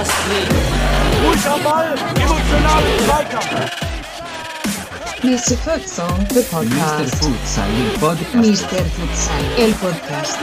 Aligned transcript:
Astrid. 0.00 0.48
Ball, 1.62 1.94
emotionalen 2.14 2.98
Zweikampf. 3.04 3.70
Mr. 5.22 5.56
Futsal, 5.58 6.08
the 6.28 6.34
Mr. 6.36 6.50
podcast. 6.50 7.14
Futsal, 7.16 7.68
il 7.76 7.98
podcast. 7.98 8.34
Mr. 8.34 8.84
Futsal, 8.86 9.44
el 9.58 9.72
podcast. 9.74 10.38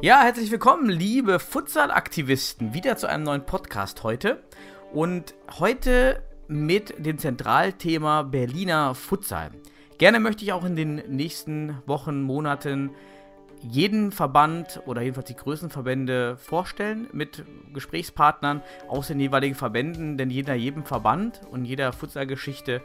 Ja, 0.00 0.22
herzlich 0.22 0.50
willkommen, 0.50 0.88
liebe 0.88 1.38
Futsal-Aktivisten, 1.38 2.72
wieder 2.72 2.96
zu 2.96 3.06
einem 3.06 3.24
neuen 3.24 3.44
Podcast 3.44 4.02
heute. 4.02 4.42
Und 4.92 5.34
heute 5.58 6.22
mit 6.52 6.94
dem 7.04 7.18
Zentralthema 7.18 8.22
Berliner 8.22 8.94
Futsal. 8.94 9.50
Gerne 9.98 10.20
möchte 10.20 10.44
ich 10.44 10.52
auch 10.52 10.64
in 10.64 10.76
den 10.76 10.96
nächsten 11.08 11.78
Wochen, 11.86 12.22
Monaten 12.22 12.90
jeden 13.62 14.10
Verband 14.10 14.82
oder 14.86 15.02
jedenfalls 15.02 15.28
die 15.28 15.36
größten 15.36 15.70
Verbände 15.70 16.36
vorstellen 16.36 17.06
mit 17.12 17.44
Gesprächspartnern 17.72 18.60
aus 18.88 19.06
den 19.06 19.20
jeweiligen 19.20 19.54
Verbänden, 19.54 20.18
denn 20.18 20.30
jeder 20.30 20.54
jedem 20.54 20.84
Verband 20.84 21.40
und 21.50 21.64
jeder 21.64 21.92
Futsalgeschichte 21.92 22.82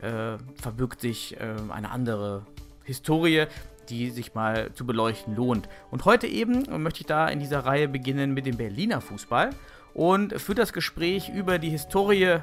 äh, 0.00 0.38
verbirgt 0.54 1.00
sich 1.00 1.38
äh, 1.38 1.56
eine 1.70 1.90
andere 1.90 2.46
Historie, 2.84 3.46
die 3.88 4.10
sich 4.10 4.34
mal 4.34 4.72
zu 4.72 4.86
beleuchten 4.86 5.34
lohnt. 5.34 5.68
Und 5.90 6.04
heute 6.04 6.28
eben 6.28 6.64
möchte 6.82 7.00
ich 7.00 7.06
da 7.06 7.28
in 7.28 7.40
dieser 7.40 7.66
Reihe 7.66 7.88
beginnen 7.88 8.32
mit 8.32 8.46
dem 8.46 8.56
Berliner 8.56 9.00
Fußball 9.00 9.50
und 9.94 10.40
für 10.40 10.54
das 10.54 10.72
Gespräch 10.72 11.28
über 11.28 11.58
die 11.58 11.70
Historie, 11.70 12.38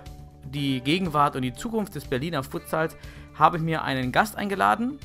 die 0.52 0.82
Gegenwart 0.82 1.36
und 1.36 1.42
die 1.42 1.54
Zukunft 1.54 1.96
des 1.96 2.06
Berliner 2.06 2.44
Futsals 2.44 2.96
habe 3.36 3.58
ich 3.58 3.64
mir 3.64 3.84
einen 3.84 4.12
Gast 4.12 4.36
eingeladen, 4.36 5.00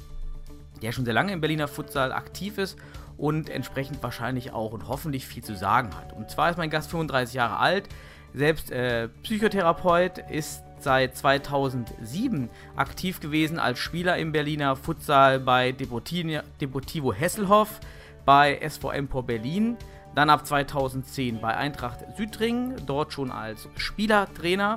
der 0.81 0.93
schon 0.93 1.05
sehr 1.05 1.15
lange 1.15 1.33
im 1.33 1.41
Berliner 1.41 1.69
Futsal 1.69 2.13
aktiv 2.13 2.59
ist 2.59 2.79
und 3.17 3.51
entsprechend 3.51 4.03
wahrscheinlich 4.03 4.53
auch 4.53 4.73
und 4.73 4.89
hoffentlich 4.89 5.27
viel 5.27 5.45
zu 5.45 5.55
sagen 5.55 5.91
hat. 5.97 6.13
Und 6.13 6.31
zwar 6.31 6.51
ist 6.51 6.59
mein 6.59 6.71
Gast 6.71 6.91
35 6.91 7.35
Jahre 7.35 7.59
alt, 7.59 7.89
selbst 8.35 8.71
äh, 8.71 9.09
Psychotherapeut, 9.23 10.19
ist 10.31 10.63
seit 10.79 11.17
2007 11.17 12.49
aktiv 12.77 13.21
gewesen 13.21 13.59
als 13.59 13.79
Spieler 13.79 14.17
im 14.17 14.33
Berliner 14.33 14.75
Futsal 14.75 15.39
bei 15.39 15.73
Deportivo, 15.73 17.13
Hesselhoff, 17.13 17.79
bei 18.25 18.57
SV 18.57 18.91
Empor 18.91 19.25
Berlin, 19.25 19.77
dann 20.15 20.31
ab 20.31 20.47
2010 20.47 21.41
bei 21.41 21.57
Eintracht 21.57 22.01
Südringen, 22.17 22.75
dort 22.87 23.13
schon 23.13 23.31
als 23.31 23.69
Spielertrainer, 23.77 24.77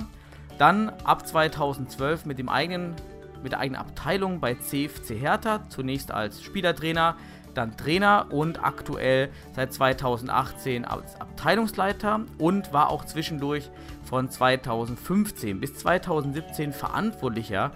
dann 0.58 0.90
ab 1.04 1.26
2012 1.26 2.26
mit 2.26 2.38
dem 2.38 2.48
eigenen 2.48 2.94
mit 3.42 3.52
der 3.52 3.60
eigenen 3.60 3.80
Abteilung 3.80 4.40
bei 4.40 4.54
CFC 4.54 5.10
Hertha, 5.20 5.60
zunächst 5.68 6.10
als 6.10 6.42
Spielertrainer, 6.42 7.16
dann 7.54 7.76
Trainer 7.76 8.26
und 8.30 8.62
aktuell 8.64 9.28
seit 9.54 9.72
2018 9.72 10.84
als 10.84 11.20
Abteilungsleiter 11.20 12.20
und 12.38 12.72
war 12.72 12.90
auch 12.90 13.04
zwischendurch 13.04 13.70
von 14.02 14.28
2015 14.28 15.60
bis 15.60 15.74
2017 15.76 16.72
verantwortlicher 16.72 17.70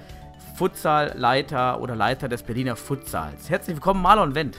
Futsalleiter 0.57 1.81
oder 1.81 1.97
Leiter 1.97 2.29
des 2.29 2.43
Berliner 2.43 2.77
Futsals. 2.77 3.49
Herzlich 3.49 3.77
willkommen, 3.77 4.03
Marlon 4.03 4.35
Wendt. 4.35 4.59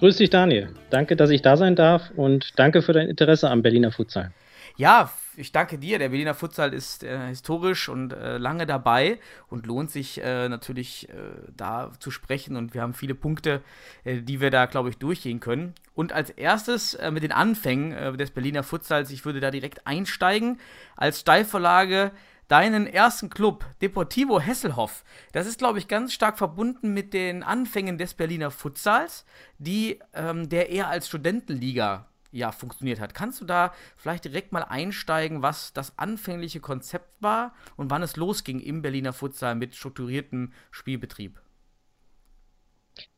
Grüß 0.00 0.16
dich, 0.16 0.30
Daniel. 0.30 0.74
Danke, 0.90 1.14
dass 1.14 1.30
ich 1.30 1.42
da 1.42 1.56
sein 1.56 1.76
darf 1.76 2.10
und 2.16 2.58
danke 2.58 2.82
für 2.82 2.92
dein 2.92 3.08
Interesse 3.08 3.48
am 3.50 3.62
Berliner 3.62 3.92
Futsal. 3.92 4.32
Ja, 4.76 5.10
ich 5.36 5.52
danke 5.52 5.78
dir. 5.78 5.98
Der 5.98 6.10
Berliner 6.10 6.34
Futsal 6.34 6.72
ist 6.74 7.04
äh, 7.04 7.28
historisch 7.28 7.88
und 7.88 8.12
äh, 8.12 8.38
lange 8.38 8.66
dabei 8.66 9.18
und 9.48 9.66
lohnt 9.66 9.90
sich 9.90 10.22
äh, 10.22 10.48
natürlich 10.48 11.08
äh, 11.08 11.14
da 11.56 11.90
zu 11.98 12.10
sprechen. 12.10 12.56
Und 12.56 12.74
wir 12.74 12.82
haben 12.82 12.94
viele 12.94 13.14
Punkte, 13.14 13.62
äh, 14.04 14.20
die 14.20 14.40
wir 14.40 14.50
da, 14.50 14.66
glaube 14.66 14.90
ich, 14.90 14.98
durchgehen 14.98 15.40
können. 15.40 15.74
Und 15.94 16.12
als 16.12 16.30
erstes 16.30 16.94
äh, 16.94 17.10
mit 17.10 17.22
den 17.22 17.32
Anfängen 17.32 18.16
des 18.16 18.30
Berliner 18.30 18.62
Futsals, 18.62 19.10
ich 19.10 19.24
würde 19.24 19.40
da 19.40 19.50
direkt 19.50 19.86
einsteigen. 19.86 20.58
Als 20.96 21.20
Steilvorlage 21.20 22.12
deinen 22.48 22.86
ersten 22.86 23.30
Club, 23.30 23.64
Deportivo 23.80 24.38
Hesselhoff. 24.38 25.04
Das 25.32 25.46
ist, 25.46 25.58
glaube 25.58 25.78
ich, 25.78 25.88
ganz 25.88 26.12
stark 26.12 26.36
verbunden 26.36 26.92
mit 26.92 27.14
den 27.14 27.42
Anfängen 27.42 27.96
des 27.96 28.12
Berliner 28.12 28.50
Futsals, 28.50 29.24
die 29.58 29.98
ähm, 30.12 30.50
der 30.50 30.68
eher 30.68 30.88
als 30.88 31.08
Studentenliga 31.08 32.08
ja, 32.32 32.50
funktioniert 32.50 32.98
hat. 32.98 33.14
Kannst 33.14 33.40
du 33.40 33.44
da 33.44 33.72
vielleicht 33.96 34.24
direkt 34.24 34.52
mal 34.52 34.62
einsteigen, 34.62 35.42
was 35.42 35.72
das 35.72 35.98
anfängliche 35.98 36.60
Konzept 36.60 37.22
war 37.22 37.54
und 37.76 37.90
wann 37.90 38.02
es 38.02 38.16
losging 38.16 38.58
im 38.60 38.82
Berliner 38.82 39.12
Futsal 39.12 39.54
mit 39.54 39.74
strukturiertem 39.76 40.52
Spielbetrieb? 40.70 41.40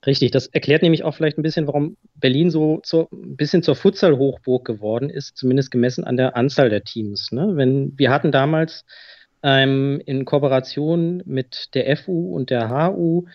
Richtig, 0.06 0.30
das 0.30 0.46
erklärt 0.48 0.82
nämlich 0.82 1.02
auch 1.02 1.14
vielleicht 1.14 1.38
ein 1.38 1.42
bisschen, 1.42 1.66
warum 1.66 1.96
Berlin 2.14 2.50
so 2.50 2.80
zur, 2.82 3.08
ein 3.12 3.36
bisschen 3.36 3.62
zur 3.62 3.74
Futsal-Hochburg 3.74 4.64
geworden 4.64 5.10
ist, 5.10 5.36
zumindest 5.36 5.70
gemessen 5.70 6.04
an 6.04 6.16
der 6.16 6.36
Anzahl 6.36 6.70
der 6.70 6.84
Teams. 6.84 7.32
Ne? 7.32 7.56
Wenn, 7.56 7.98
wir 7.98 8.10
hatten 8.10 8.30
damals 8.30 8.84
ähm, 9.42 10.00
in 10.04 10.24
Kooperation 10.24 11.22
mit 11.26 11.74
der 11.74 11.96
FU 11.96 12.34
und 12.34 12.50
der 12.50 12.70
HU 12.70 13.26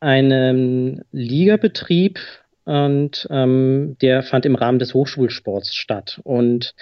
einen 0.00 1.04
Ligabetrieb, 1.12 2.18
und 2.64 3.26
ähm, 3.30 3.96
der 4.02 4.22
fand 4.22 4.46
im 4.46 4.54
Rahmen 4.54 4.78
des 4.78 4.94
Hochschulsports 4.94 5.74
statt. 5.74 6.20
Und 6.22 6.74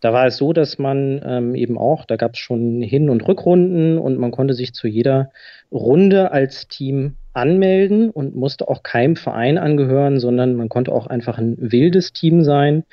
da 0.00 0.12
war 0.12 0.26
es 0.26 0.36
so, 0.36 0.52
dass 0.52 0.78
man 0.78 1.20
ähm, 1.24 1.54
eben 1.54 1.76
auch, 1.76 2.04
da 2.04 2.16
gab 2.16 2.34
es 2.34 2.38
schon 2.38 2.82
Hin- 2.82 3.10
und 3.10 3.26
Rückrunden 3.26 3.98
und 3.98 4.18
man 4.18 4.30
konnte 4.30 4.54
sich 4.54 4.74
zu 4.74 4.86
jeder 4.86 5.30
Runde 5.72 6.30
als 6.30 6.68
Team 6.68 7.16
anmelden 7.32 8.10
und 8.10 8.36
musste 8.36 8.68
auch 8.68 8.84
keinem 8.84 9.16
Verein 9.16 9.58
angehören, 9.58 10.20
sondern 10.20 10.54
man 10.54 10.68
konnte 10.68 10.92
auch 10.92 11.08
einfach 11.08 11.38
ein 11.38 11.56
wildes 11.58 12.12
Team 12.12 12.44
sein 12.44 12.84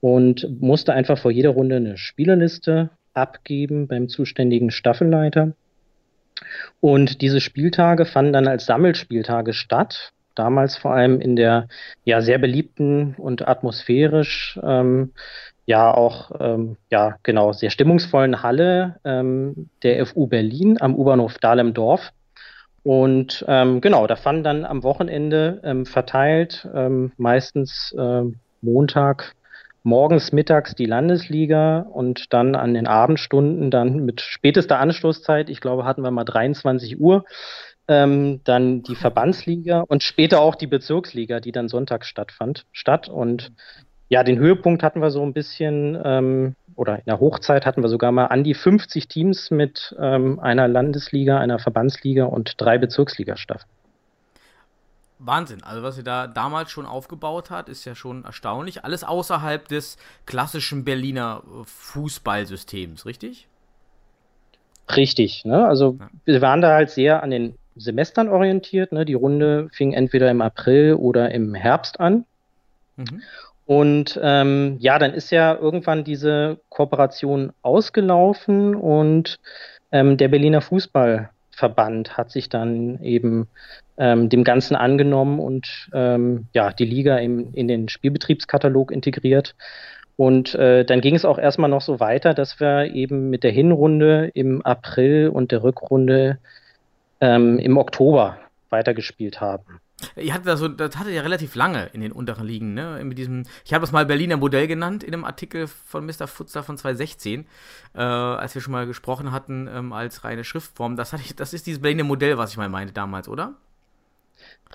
und 0.00 0.60
musste 0.60 0.92
einfach 0.94 1.18
vor 1.18 1.30
jeder 1.30 1.50
Runde 1.50 1.76
eine 1.76 1.96
Spielerliste 1.96 2.90
abgeben 3.14 3.86
beim 3.86 4.08
zuständigen 4.08 4.72
Staffelleiter. 4.72 5.52
Und 6.80 7.20
diese 7.20 7.40
Spieltage 7.40 8.04
fanden 8.04 8.32
dann 8.32 8.48
als 8.48 8.66
Sammelspieltage 8.66 9.52
statt 9.52 10.12
damals 10.34 10.76
vor 10.76 10.92
allem 10.92 11.20
in 11.20 11.36
der 11.36 11.68
ja 12.04 12.20
sehr 12.20 12.38
beliebten 12.38 13.14
und 13.18 13.46
atmosphärisch 13.46 14.58
ähm, 14.62 15.12
ja 15.66 15.92
auch 15.92 16.32
ähm, 16.40 16.76
ja 16.90 17.16
genau 17.22 17.52
sehr 17.52 17.70
stimmungsvollen 17.70 18.42
Halle 18.42 19.00
ähm, 19.04 19.68
der 19.82 20.04
FU 20.06 20.26
Berlin 20.26 20.80
am 20.80 20.94
U-Bahnhof 20.94 21.38
Dahlem-Dorf. 21.38 22.12
Und 22.82 23.44
ähm, 23.48 23.80
genau, 23.80 24.06
da 24.06 24.14
fanden 24.14 24.44
dann 24.44 24.64
am 24.66 24.82
Wochenende 24.82 25.60
ähm, 25.64 25.86
verteilt, 25.86 26.68
ähm, 26.74 27.12
meistens 27.16 27.94
ähm, 27.98 28.40
Montag, 28.60 29.34
morgens, 29.84 30.32
mittags 30.32 30.74
die 30.74 30.84
Landesliga 30.84 31.80
und 31.80 32.32
dann 32.34 32.54
an 32.54 32.74
den 32.74 32.86
Abendstunden 32.86 33.70
dann 33.70 34.04
mit 34.04 34.20
spätester 34.20 34.80
Anstoßzeit, 34.80 35.48
ich 35.48 35.60
glaube, 35.60 35.84
hatten 35.84 36.02
wir 36.02 36.10
mal 36.10 36.24
23 36.24 37.00
Uhr, 37.00 37.24
ähm, 37.88 38.40
dann 38.44 38.82
die 38.82 38.94
Verbandsliga 38.94 39.80
und 39.80 40.02
später 40.02 40.40
auch 40.40 40.54
die 40.54 40.66
Bezirksliga, 40.66 41.40
die 41.40 41.52
dann 41.52 41.68
sonntags 41.68 42.06
stattfand, 42.08 42.66
statt. 42.72 43.08
Und 43.08 43.52
ja, 44.08 44.22
den 44.22 44.38
Höhepunkt 44.38 44.82
hatten 44.82 45.00
wir 45.00 45.10
so 45.10 45.22
ein 45.22 45.32
bisschen, 45.32 46.00
ähm, 46.04 46.56
oder 46.76 46.96
in 46.98 47.04
der 47.06 47.20
Hochzeit 47.20 47.66
hatten 47.66 47.82
wir 47.82 47.88
sogar 47.88 48.12
mal 48.12 48.26
an 48.26 48.44
die 48.44 48.54
50 48.54 49.08
Teams 49.08 49.50
mit 49.50 49.94
ähm, 49.98 50.40
einer 50.40 50.68
Landesliga, 50.68 51.38
einer 51.38 51.58
Verbandsliga 51.58 52.24
und 52.24 52.54
drei 52.58 52.78
Bezirksligastaffeln. 52.78 53.70
Wahnsinn. 55.18 55.62
Also 55.62 55.82
was 55.82 55.96
ihr 55.96 56.04
da 56.04 56.26
damals 56.26 56.70
schon 56.70 56.86
aufgebaut 56.86 57.50
hat, 57.50 57.68
ist 57.68 57.84
ja 57.84 57.94
schon 57.94 58.24
erstaunlich. 58.24 58.84
Alles 58.84 59.04
außerhalb 59.04 59.66
des 59.68 59.96
klassischen 60.26 60.84
Berliner 60.84 61.42
Fußballsystems, 61.64 63.06
richtig? 63.06 63.48
Richtig. 64.94 65.44
Ne? 65.44 65.66
Also 65.66 65.96
ja. 65.98 66.08
wir 66.24 66.42
waren 66.42 66.60
da 66.60 66.74
halt 66.74 66.90
sehr 66.90 67.22
an 67.22 67.30
den 67.30 67.56
Semestern 67.76 68.28
orientiert. 68.28 68.92
Ne? 68.92 69.04
Die 69.04 69.14
Runde 69.14 69.68
fing 69.72 69.92
entweder 69.92 70.30
im 70.30 70.40
April 70.40 70.94
oder 70.94 71.30
im 71.32 71.54
Herbst 71.54 72.00
an. 72.00 72.24
Mhm. 72.96 73.22
Und 73.66 74.20
ähm, 74.22 74.76
ja, 74.78 74.98
dann 74.98 75.14
ist 75.14 75.30
ja 75.30 75.54
irgendwann 75.54 76.04
diese 76.04 76.60
Kooperation 76.68 77.52
ausgelaufen 77.62 78.74
und 78.74 79.40
ähm, 79.90 80.18
der 80.18 80.28
Berliner 80.28 80.60
Fußballverband 80.60 82.18
hat 82.18 82.30
sich 82.30 82.50
dann 82.50 83.02
eben 83.02 83.48
ähm, 83.96 84.28
dem 84.28 84.44
Ganzen 84.44 84.76
angenommen 84.76 85.38
und 85.40 85.88
ähm, 85.94 86.46
ja, 86.52 86.72
die 86.72 86.84
Liga 86.84 87.16
im, 87.18 87.54
in 87.54 87.68
den 87.68 87.88
Spielbetriebskatalog 87.88 88.90
integriert. 88.90 89.54
Und 90.16 90.54
äh, 90.54 90.84
dann 90.84 91.00
ging 91.00 91.14
es 91.14 91.24
auch 91.24 91.38
erstmal 91.38 91.70
noch 91.70 91.80
so 91.80 92.00
weiter, 92.00 92.34
dass 92.34 92.60
wir 92.60 92.92
eben 92.94 93.30
mit 93.30 93.42
der 93.44 93.50
Hinrunde 93.50 94.30
im 94.34 94.62
April 94.62 95.28
und 95.28 95.52
der 95.52 95.62
Rückrunde 95.62 96.38
ähm, 97.20 97.58
im 97.58 97.76
Oktober 97.76 98.38
weitergespielt 98.70 99.40
haben. 99.40 99.80
Ihr 100.16 100.34
hattet 100.34 100.46
das, 100.46 100.58
so, 100.60 100.68
das 100.68 100.98
hatte 100.98 101.10
ja 101.10 101.22
relativ 101.22 101.54
lange 101.54 101.86
in 101.92 102.00
den 102.00 102.12
unteren 102.12 102.46
Ligen, 102.46 102.74
ne? 102.74 103.00
Mit 103.04 103.16
diesem, 103.16 103.44
ich 103.64 103.72
habe 103.72 103.82
das 103.82 103.92
mal 103.92 104.04
Berliner 104.04 104.36
Modell 104.36 104.66
genannt 104.66 105.02
in 105.02 105.14
einem 105.14 105.24
Artikel 105.24 105.66
von 105.66 106.04
Mr. 106.04 106.26
Futsal 106.26 106.62
von 106.62 106.76
2016, 106.76 107.46
äh, 107.94 108.00
als 108.00 108.54
wir 108.54 108.62
schon 108.62 108.72
mal 108.72 108.86
gesprochen 108.86 109.32
hatten, 109.32 109.68
ähm, 109.72 109.92
als 109.92 110.24
reine 110.24 110.44
Schriftform. 110.44 110.96
Das, 110.96 111.12
hatte 111.12 111.22
ich, 111.24 111.36
das 111.36 111.54
ist 111.54 111.66
dieses 111.66 111.80
Berliner 111.80 112.04
Modell, 112.04 112.36
was 112.36 112.50
ich 112.50 112.56
mal 112.56 112.68
meinte 112.68 112.92
damals, 112.92 113.28
oder? 113.28 113.54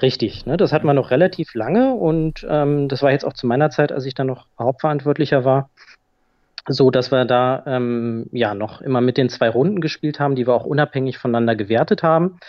Richtig, 0.02 0.46
ne? 0.46 0.56
das 0.56 0.72
hat 0.72 0.86
man 0.86 0.96
noch 0.96 1.12
relativ 1.12 1.54
lange 1.54 1.94
und 1.94 2.48
ähm, 2.50 2.88
das 2.88 3.02
war 3.02 3.12
jetzt 3.12 3.26
auch 3.26 3.34
zu 3.34 3.48
meiner 3.48 3.70
Zeit, 3.70 3.92
als 3.92 4.06
ich 4.06 4.14
dann 4.14 4.28
noch 4.28 4.48
Hauptverantwortlicher 4.58 5.44
war, 5.44 5.70
so 6.70 6.92
dass 6.92 7.12
wir 7.12 7.26
da 7.26 7.64
ähm, 7.66 8.28
ja 8.32 8.54
noch 8.54 8.82
immer 8.82 9.02
mit 9.02 9.18
den 9.18 9.30
zwei 9.30 9.50
Runden 9.50 9.82
gespielt 9.82 10.20
haben, 10.20 10.36
die 10.36 10.48
wir 10.48 10.54
auch 10.54 10.66
unabhängig 10.66 11.18
voneinander 11.18 11.56
gewertet 11.56 12.04
haben. 12.04 12.40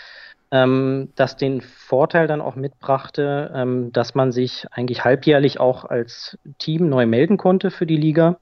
Ähm, 0.51 1.09
das 1.15 1.37
den 1.37 1.61
Vorteil 1.61 2.27
dann 2.27 2.41
auch 2.41 2.55
mitbrachte, 2.55 3.51
ähm, 3.55 3.91
dass 3.93 4.15
man 4.15 4.31
sich 4.31 4.67
eigentlich 4.71 5.03
halbjährlich 5.03 5.59
auch 5.59 5.85
als 5.85 6.37
Team 6.59 6.89
neu 6.89 7.05
melden 7.05 7.37
konnte 7.37 7.71
für 7.71 7.85
die 7.85 7.97
Liga 7.97 8.37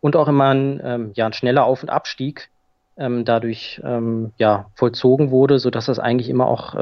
und 0.00 0.16
auch 0.16 0.28
immer 0.28 0.48
ein, 0.48 0.80
ähm, 0.82 1.10
ja, 1.14 1.26
ein 1.26 1.34
schneller 1.34 1.64
Auf- 1.64 1.82
und 1.82 1.90
Abstieg 1.90 2.48
ähm, 2.96 3.24
dadurch 3.24 3.80
ähm, 3.84 4.32
ja, 4.38 4.66
vollzogen 4.74 5.30
wurde, 5.30 5.58
sodass 5.58 5.86
das 5.86 5.98
eigentlich 5.98 6.28
immer 6.28 6.46
auch 6.46 6.74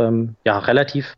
ja, 0.44 0.58
relativ 0.58 1.16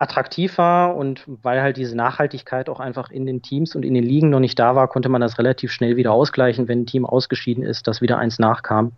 attraktiv 0.00 0.58
war 0.58 0.96
und 0.96 1.22
weil 1.26 1.60
halt 1.60 1.76
diese 1.76 1.94
Nachhaltigkeit 1.94 2.68
auch 2.68 2.80
einfach 2.80 3.10
in 3.10 3.26
den 3.26 3.42
Teams 3.42 3.76
und 3.76 3.84
in 3.84 3.94
den 3.94 4.02
Ligen 4.02 4.30
noch 4.30 4.40
nicht 4.40 4.58
da 4.58 4.74
war, 4.74 4.88
konnte 4.88 5.10
man 5.10 5.20
das 5.20 5.38
relativ 5.38 5.70
schnell 5.70 5.96
wieder 5.96 6.12
ausgleichen, 6.12 6.68
wenn 6.68 6.80
ein 6.80 6.86
Team 6.86 7.04
ausgeschieden 7.04 7.62
ist, 7.62 7.86
dass 7.86 8.00
wieder 8.00 8.18
eins 8.18 8.38
nachkam. 8.38 8.92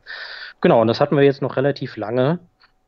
Genau, 0.61 0.81
und 0.81 0.87
das 0.87 1.01
hatten 1.01 1.17
wir 1.17 1.25
jetzt 1.25 1.43
noch 1.43 1.57
relativ 1.57 1.97
lange 1.97 2.39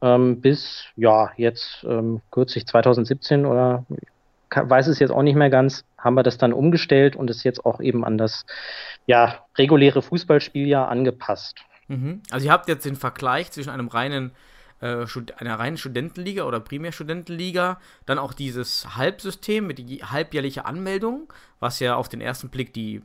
ähm, 0.01 0.41
bis 0.41 0.85
ja 0.97 1.31
jetzt 1.37 1.85
ähm, 1.89 2.21
kürzlich 2.31 2.67
2017 2.67 3.47
oder 3.47 3.85
weiß 4.55 4.87
es 4.87 5.01
jetzt 5.01 5.11
auch 5.11 5.23
nicht 5.23 5.35
mehr 5.35 5.51
ganz, 5.51 5.85
haben 5.99 6.15
wir 6.15 6.23
das 6.23 6.39
dann 6.39 6.53
umgestellt 6.53 7.17
und 7.17 7.31
es 7.31 7.43
jetzt 7.43 7.67
auch 7.67 7.81
eben 7.81 8.05
an 8.05 8.17
das 8.17 8.47
ja, 9.07 9.41
reguläre 9.59 10.03
Fußballspieljahr 10.03 10.89
angepasst. 10.89 11.63
Mhm. 11.89 12.23
Also 12.31 12.47
ihr 12.47 12.53
habt 12.53 12.69
jetzt 12.69 12.85
den 12.85 12.95
Vergleich 12.95 13.51
zwischen 13.51 13.71
einem 13.71 13.89
reinen 13.89 14.31
äh, 14.81 15.07
einer 15.37 15.59
reinen 15.59 15.77
Studentenliga 15.77 16.45
oder 16.45 16.61
Primärstudentenliga, 16.61 17.81
dann 18.07 18.19
auch 18.19 18.33
dieses 18.33 18.97
Halbsystem 18.97 19.67
mit 19.67 19.79
die 19.79 20.05
halbjährliche 20.05 20.65
Anmeldung, 20.65 21.33
was 21.61 21.81
ja 21.81 21.97
auf 21.97 22.09
den 22.09 22.21
ersten 22.21 22.49
Blick 22.49 22.73
die 22.73 23.03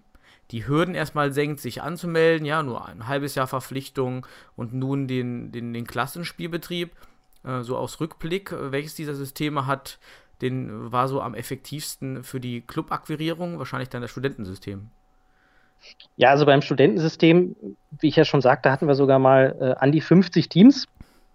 die 0.51 0.67
Hürden 0.67 0.95
erstmal 0.95 1.31
senkt, 1.31 1.59
sich 1.59 1.81
anzumelden, 1.81 2.45
ja, 2.45 2.63
nur 2.63 2.87
ein 2.87 3.07
halbes 3.07 3.35
Jahr 3.35 3.47
Verpflichtung 3.47 4.25
und 4.55 4.73
nun 4.73 5.07
den, 5.07 5.51
den, 5.51 5.73
den 5.73 5.85
Klassenspielbetrieb, 5.85 6.91
äh, 7.43 7.61
so 7.61 7.77
aus 7.77 7.99
Rückblick, 7.99 8.51
äh, 8.51 8.71
welches 8.71 8.95
dieser 8.95 9.15
Systeme 9.15 9.67
hat, 9.67 9.99
den 10.41 10.91
war 10.91 11.07
so 11.07 11.21
am 11.21 11.35
effektivsten 11.35 12.23
für 12.23 12.39
die 12.39 12.61
Clubakquirierung, 12.61 13.59
wahrscheinlich 13.59 13.89
dann 13.89 14.01
das 14.01 14.11
Studentensystem. 14.11 14.89
Ja, 16.17 16.31
also 16.31 16.45
beim 16.45 16.61
Studentensystem, 16.61 17.55
wie 17.99 18.07
ich 18.07 18.15
ja 18.15 18.25
schon 18.25 18.41
sagte, 18.41 18.71
hatten 18.71 18.87
wir 18.87 18.95
sogar 18.95 19.19
mal 19.19 19.55
äh, 19.59 19.79
an 19.79 19.91
die 19.91 20.01
50 20.01 20.49
Teams. 20.49 20.87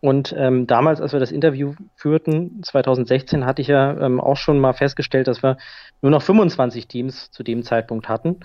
Und 0.05 0.35
ähm, 0.37 0.67
damals, 0.67 1.01
als 1.01 1.15
wir 1.15 1.19
das 1.19 1.33
Interview 1.33 1.77
führten, 1.97 2.63
2016, 2.63 3.47
hatte 3.47 3.63
ich 3.63 3.69
ja 3.69 3.99
ähm, 3.99 4.21
auch 4.21 4.37
schon 4.37 4.59
mal 4.59 4.75
festgestellt, 4.75 5.29
dass 5.29 5.43
wir 5.43 5.57
nur 6.03 6.11
noch 6.11 6.21
25 6.21 6.87
Teams 6.87 7.31
zu 7.31 7.43
dem 7.43 7.63
Zeitpunkt 7.63 8.07
hatten. 8.07 8.41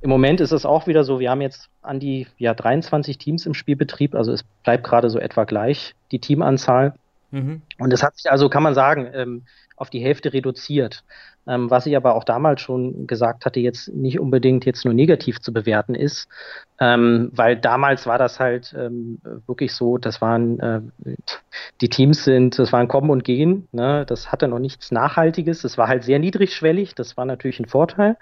Im 0.00 0.08
Moment 0.08 0.40
ist 0.40 0.52
es 0.52 0.64
auch 0.64 0.86
wieder 0.86 1.04
so, 1.04 1.20
wir 1.20 1.30
haben 1.30 1.42
jetzt 1.42 1.68
an 1.82 2.00
die 2.00 2.28
ja, 2.38 2.54
23 2.54 3.18
Teams 3.18 3.44
im 3.44 3.52
Spielbetrieb, 3.52 4.14
also 4.14 4.32
es 4.32 4.42
bleibt 4.64 4.84
gerade 4.84 5.10
so 5.10 5.18
etwa 5.18 5.44
gleich, 5.44 5.94
die 6.12 6.18
Teamanzahl. 6.18 6.94
Mhm. 7.30 7.60
Und 7.78 7.92
es 7.92 8.02
hat 8.02 8.16
sich 8.16 8.30
also, 8.30 8.48
kann 8.48 8.62
man 8.62 8.72
sagen, 8.72 9.06
ähm, 9.12 9.42
auf 9.76 9.90
die 9.90 10.00
Hälfte 10.00 10.32
reduziert. 10.32 11.04
Ähm, 11.46 11.70
was 11.70 11.86
ich 11.86 11.96
aber 11.96 12.14
auch 12.14 12.24
damals 12.24 12.60
schon 12.60 13.06
gesagt 13.06 13.44
hatte, 13.44 13.58
jetzt 13.60 13.88
nicht 13.88 14.20
unbedingt 14.20 14.64
jetzt 14.64 14.84
nur 14.84 14.94
negativ 14.94 15.40
zu 15.40 15.52
bewerten 15.52 15.94
ist, 15.94 16.28
ähm, 16.78 17.30
weil 17.32 17.56
damals 17.56 18.06
war 18.06 18.18
das 18.18 18.38
halt 18.38 18.74
ähm, 18.78 19.20
wirklich 19.46 19.74
so, 19.74 19.98
das 19.98 20.20
waren 20.20 20.60
äh, 20.60 20.80
die 21.80 21.88
Teams 21.88 22.22
sind, 22.24 22.58
das 22.58 22.72
waren 22.72 22.86
Kommen 22.86 23.10
und 23.10 23.24
Gehen, 23.24 23.66
ne? 23.72 24.04
das 24.06 24.30
hatte 24.30 24.46
noch 24.46 24.60
nichts 24.60 24.92
Nachhaltiges, 24.92 25.62
das 25.62 25.76
war 25.78 25.88
halt 25.88 26.04
sehr 26.04 26.20
niedrigschwellig, 26.20 26.94
das 26.94 27.16
war 27.16 27.24
natürlich 27.24 27.58
ein 27.58 27.68
Vorteil 27.68 28.16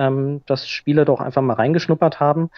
ähm, 0.00 0.40
dass 0.46 0.66
Spieler 0.66 1.04
doch 1.04 1.20
einfach 1.20 1.42
mal 1.42 1.54
reingeschnuppert 1.54 2.18
haben. 2.18 2.50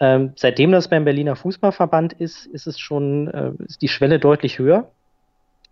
Ähm, 0.00 0.32
seitdem 0.36 0.72
das 0.72 0.88
beim 0.88 1.04
Berliner 1.04 1.36
Fußballverband 1.36 2.14
ist, 2.14 2.46
ist 2.46 2.66
es 2.66 2.78
schon 2.78 3.28
äh, 3.28 3.52
ist 3.64 3.82
die 3.82 3.88
Schwelle 3.88 4.18
deutlich 4.18 4.58
höher, 4.58 4.90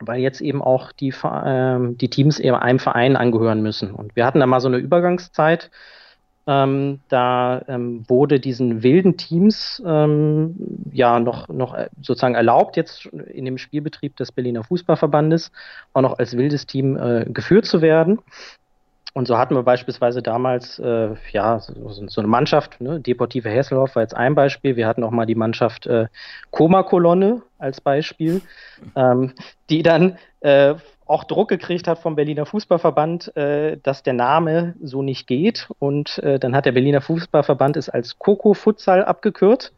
weil 0.00 0.20
jetzt 0.20 0.40
eben 0.40 0.62
auch 0.62 0.92
die, 0.92 1.10
äh, 1.10 1.94
die 1.94 2.08
Teams 2.08 2.38
eben 2.38 2.56
einem 2.56 2.78
Verein 2.78 3.16
angehören 3.16 3.62
müssen. 3.62 3.92
Und 3.92 4.16
wir 4.16 4.26
hatten 4.26 4.40
da 4.40 4.46
mal 4.46 4.60
so 4.60 4.68
eine 4.68 4.78
Übergangszeit. 4.78 5.70
Ähm, 6.46 7.00
da 7.08 7.62
ähm, 7.68 8.04
wurde 8.06 8.38
diesen 8.38 8.82
wilden 8.82 9.16
Teams 9.16 9.82
ähm, 9.86 10.56
ja 10.92 11.18
noch, 11.18 11.48
noch 11.48 11.74
äh, 11.74 11.88
sozusagen 12.02 12.34
erlaubt, 12.34 12.76
jetzt 12.76 13.06
in 13.06 13.46
dem 13.46 13.56
Spielbetrieb 13.56 14.16
des 14.16 14.30
Berliner 14.30 14.62
Fußballverbandes 14.62 15.52
auch 15.94 16.02
noch 16.02 16.18
als 16.18 16.36
wildes 16.36 16.66
Team 16.66 16.98
äh, 16.98 17.24
geführt 17.30 17.64
zu 17.64 17.80
werden. 17.80 18.18
Und 19.14 19.28
so 19.28 19.38
hatten 19.38 19.54
wir 19.54 19.62
beispielsweise 19.62 20.22
damals 20.22 20.80
äh, 20.80 21.10
ja 21.30 21.60
so, 21.60 21.72
so, 21.88 22.20
eine 22.20 22.26
Mannschaft, 22.26 22.80
ne? 22.80 22.98
Deportive 22.98 23.48
Hesselhoff 23.48 23.94
war 23.94 24.02
jetzt 24.02 24.16
ein 24.16 24.34
Beispiel. 24.34 24.74
Wir 24.74 24.88
hatten 24.88 25.04
auch 25.04 25.12
mal 25.12 25.24
die 25.24 25.36
Mannschaft 25.36 25.86
äh, 25.86 26.08
Koma-Kolonne 26.50 27.40
als 27.58 27.80
Beispiel, 27.80 28.42
ähm, 28.96 29.32
die 29.70 29.84
dann 29.84 30.18
äh, 30.40 30.74
auch 31.06 31.22
Druck 31.22 31.48
gekriegt 31.48 31.86
hat 31.86 32.00
vom 32.00 32.16
Berliner 32.16 32.44
Fußballverband, 32.44 33.36
äh, 33.36 33.76
dass 33.84 34.02
der 34.02 34.14
Name 34.14 34.74
so 34.82 35.00
nicht 35.00 35.28
geht. 35.28 35.68
Und 35.78 36.18
äh, 36.18 36.40
dann 36.40 36.56
hat 36.56 36.66
der 36.66 36.72
Berliner 36.72 37.00
Fußballverband 37.00 37.76
es 37.76 37.88
als 37.88 38.18
Coco 38.18 38.52
Futsal 38.52 39.04
abgekürt. 39.04 39.72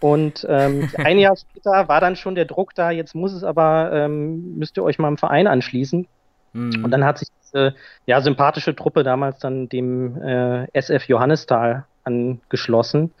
Und 0.00 0.46
ähm, 0.50 0.90
ein 0.98 1.18
Jahr 1.18 1.36
später 1.36 1.88
war 1.88 2.02
dann 2.02 2.14
schon 2.14 2.34
der 2.34 2.44
Druck 2.44 2.74
da, 2.74 2.90
jetzt 2.90 3.14
muss 3.14 3.32
es 3.32 3.42
aber, 3.42 3.90
ähm, 3.94 4.58
müsst 4.58 4.76
ihr 4.76 4.82
euch 4.82 4.98
mal 4.98 5.08
im 5.08 5.16
Verein 5.16 5.46
anschließen. 5.46 6.06
Mhm. 6.52 6.84
Und 6.84 6.90
dann 6.90 7.04
hat 7.04 7.18
sich 7.18 7.28
diese 7.46 7.74
ja, 8.06 8.20
sympathische 8.20 8.74
Truppe 8.74 9.02
damals 9.02 9.38
dann 9.38 9.68
dem 9.68 10.20
äh, 10.20 10.66
SF 10.72 11.08
Johannisthal 11.08 11.84
angeschlossen. 12.04 13.12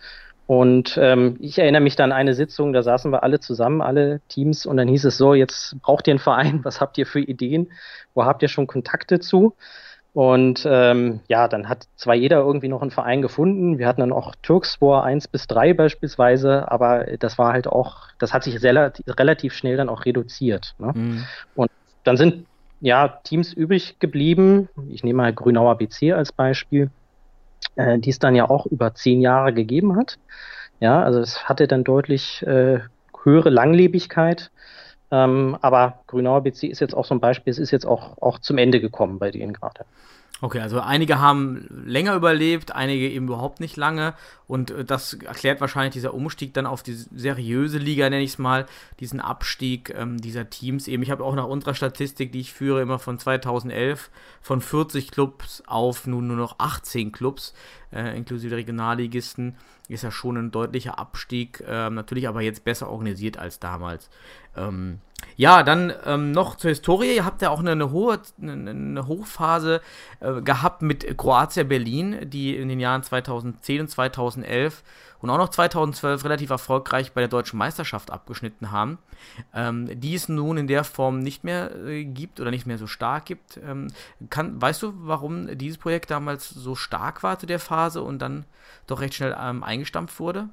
Und 0.46 0.96
ähm, 1.00 1.36
ich 1.40 1.58
erinnere 1.58 1.82
mich 1.82 1.96
dann 1.96 2.12
an 2.12 2.18
eine 2.18 2.34
Sitzung, 2.34 2.72
da 2.72 2.82
saßen 2.84 3.12
wir 3.12 3.24
alle 3.24 3.40
zusammen, 3.40 3.82
alle 3.82 4.20
Teams, 4.28 4.64
und 4.64 4.76
dann 4.76 4.86
hieß 4.86 5.04
es 5.04 5.18
so, 5.18 5.34
jetzt 5.34 5.76
braucht 5.82 6.06
ihr 6.06 6.12
einen 6.12 6.20
Verein, 6.20 6.60
was 6.64 6.80
habt 6.80 6.98
ihr 6.98 7.06
für 7.06 7.20
Ideen, 7.20 7.72
wo 8.14 8.24
habt 8.24 8.42
ihr 8.42 8.48
schon 8.48 8.68
Kontakte 8.68 9.18
zu? 9.18 9.54
Und 10.12 10.66
ähm, 10.70 11.20
ja, 11.28 11.46
dann 11.46 11.68
hat 11.68 11.88
zwar 11.96 12.14
jeder 12.14 12.38
irgendwie 12.38 12.68
noch 12.68 12.80
einen 12.80 12.90
Verein 12.90 13.20
gefunden, 13.20 13.78
wir 13.78 13.86
hatten 13.86 14.00
dann 14.00 14.12
auch 14.12 14.34
Türkspor 14.40 15.04
1 15.04 15.28
bis 15.28 15.46
3 15.46 15.74
beispielsweise, 15.74 16.70
aber 16.70 17.04
das 17.18 17.36
war 17.36 17.52
halt 17.52 17.66
auch, 17.66 18.08
das 18.18 18.32
hat 18.32 18.44
sich 18.44 18.62
relativ, 18.62 19.04
relativ 19.18 19.52
schnell 19.52 19.76
dann 19.76 19.90
auch 19.90 20.06
reduziert. 20.06 20.74
Ne? 20.78 20.92
Mhm. 20.94 21.24
Und 21.54 21.70
dann 22.04 22.16
sind 22.16 22.46
ja, 22.80 23.08
Teams 23.24 23.52
übrig 23.52 23.98
geblieben. 23.98 24.68
Ich 24.88 25.04
nehme 25.04 25.18
mal 25.18 25.32
Grünauer 25.32 25.76
BC 25.76 26.12
als 26.12 26.32
Beispiel, 26.32 26.90
äh, 27.76 27.98
die 27.98 28.10
es 28.10 28.18
dann 28.18 28.34
ja 28.34 28.48
auch 28.48 28.66
über 28.66 28.94
zehn 28.94 29.20
Jahre 29.20 29.52
gegeben 29.52 29.96
hat. 29.96 30.18
Ja, 30.80 31.02
also 31.02 31.20
es 31.20 31.48
hatte 31.48 31.66
dann 31.66 31.84
deutlich 31.84 32.42
äh, 32.46 32.80
höhere 33.22 33.50
Langlebigkeit. 33.50 34.50
Ähm, 35.10 35.56
aber 35.60 36.00
Grünauer 36.06 36.42
BC 36.42 36.64
ist 36.64 36.80
jetzt 36.80 36.94
auch 36.94 37.04
so 37.04 37.14
ein 37.14 37.20
Beispiel, 37.20 37.50
es 37.50 37.58
ist 37.58 37.70
jetzt 37.70 37.86
auch, 37.86 38.18
auch 38.20 38.40
zum 38.40 38.58
Ende 38.58 38.80
gekommen 38.80 39.18
bei 39.18 39.30
denen 39.30 39.52
gerade. 39.52 39.84
Okay, 40.42 40.60
also 40.60 40.80
einige 40.80 41.18
haben 41.18 41.66
länger 41.70 42.14
überlebt, 42.14 42.72
einige 42.72 43.08
eben 43.08 43.26
überhaupt 43.26 43.58
nicht 43.58 43.78
lange. 43.78 44.12
Und 44.46 44.70
äh, 44.70 44.84
das 44.84 45.14
erklärt 45.14 45.62
wahrscheinlich 45.62 45.94
dieser 45.94 46.12
Umstieg 46.12 46.52
dann 46.52 46.66
auf 46.66 46.82
die 46.82 46.92
seriöse 46.92 47.78
Liga, 47.78 48.10
nenne 48.10 48.22
ich 48.22 48.32
es 48.32 48.38
mal, 48.38 48.66
diesen 49.00 49.20
Abstieg 49.20 49.94
ähm, 49.96 50.18
dieser 50.20 50.50
Teams. 50.50 50.88
Eben, 50.88 51.02
ich 51.02 51.10
habe 51.10 51.24
auch 51.24 51.34
nach 51.34 51.46
unserer 51.46 51.72
Statistik, 51.72 52.32
die 52.32 52.40
ich 52.40 52.52
führe, 52.52 52.82
immer 52.82 52.98
von 52.98 53.18
2011 53.18 54.10
von 54.42 54.60
40 54.60 55.10
Clubs 55.10 55.62
auf 55.66 56.06
nun 56.06 56.26
nur 56.26 56.36
noch 56.36 56.56
18 56.58 57.12
Clubs, 57.12 57.54
äh, 57.90 58.14
inklusive 58.14 58.56
Regionalligisten, 58.56 59.56
ist 59.88 60.02
ja 60.02 60.10
schon 60.10 60.36
ein 60.36 60.50
deutlicher 60.50 60.98
Abstieg. 60.98 61.62
Äh, 61.66 61.90
natürlich 61.90 62.28
aber 62.28 62.42
jetzt 62.42 62.64
besser 62.64 62.90
organisiert 62.90 63.38
als 63.38 63.60
damals. 63.60 64.10
Ähm, 64.56 65.00
ja, 65.36 65.62
dann 65.62 65.92
ähm, 66.04 66.32
noch 66.32 66.56
zur 66.56 66.70
Historie. 66.70 67.14
Ihr 67.14 67.24
habt 67.24 67.42
ja 67.42 67.50
auch 67.50 67.60
eine, 67.60 67.72
eine 67.72 67.90
hohe 67.90 68.20
eine, 68.40 68.70
eine 68.70 69.06
Hochphase 69.06 69.80
äh, 70.20 70.40
gehabt 70.40 70.82
mit 70.82 71.16
Kroatia 71.18 71.62
Berlin, 71.64 72.30
die 72.30 72.56
in 72.56 72.68
den 72.68 72.80
Jahren 72.80 73.02
2010 73.02 73.82
und 73.82 73.88
2011 73.88 74.82
und 75.18 75.30
auch 75.30 75.38
noch 75.38 75.48
2012 75.48 76.24
relativ 76.24 76.50
erfolgreich 76.50 77.12
bei 77.12 77.20
der 77.20 77.28
deutschen 77.28 77.58
Meisterschaft 77.58 78.10
abgeschnitten 78.10 78.70
haben, 78.70 78.98
ähm, 79.54 79.88
die 80.00 80.14
es 80.14 80.28
nun 80.28 80.56
in 80.56 80.66
der 80.66 80.84
Form 80.84 81.20
nicht 81.20 81.44
mehr 81.44 81.74
äh, 81.86 82.04
gibt 82.04 82.40
oder 82.40 82.50
nicht 82.50 82.66
mehr 82.66 82.78
so 82.78 82.86
stark 82.86 83.26
gibt. 83.26 83.58
Ähm, 83.58 83.88
kann, 84.30 84.60
weißt 84.60 84.82
du, 84.82 84.92
warum 84.98 85.58
dieses 85.58 85.78
Projekt 85.78 86.10
damals 86.10 86.48
so 86.48 86.74
stark 86.74 87.22
war 87.22 87.38
zu 87.38 87.46
der 87.46 87.58
Phase 87.58 88.02
und 88.02 88.20
dann 88.20 88.44
doch 88.86 89.00
recht 89.00 89.14
schnell 89.14 89.36
ähm, 89.38 89.64
eingestampft 89.76 90.18
wurde? 90.18 90.48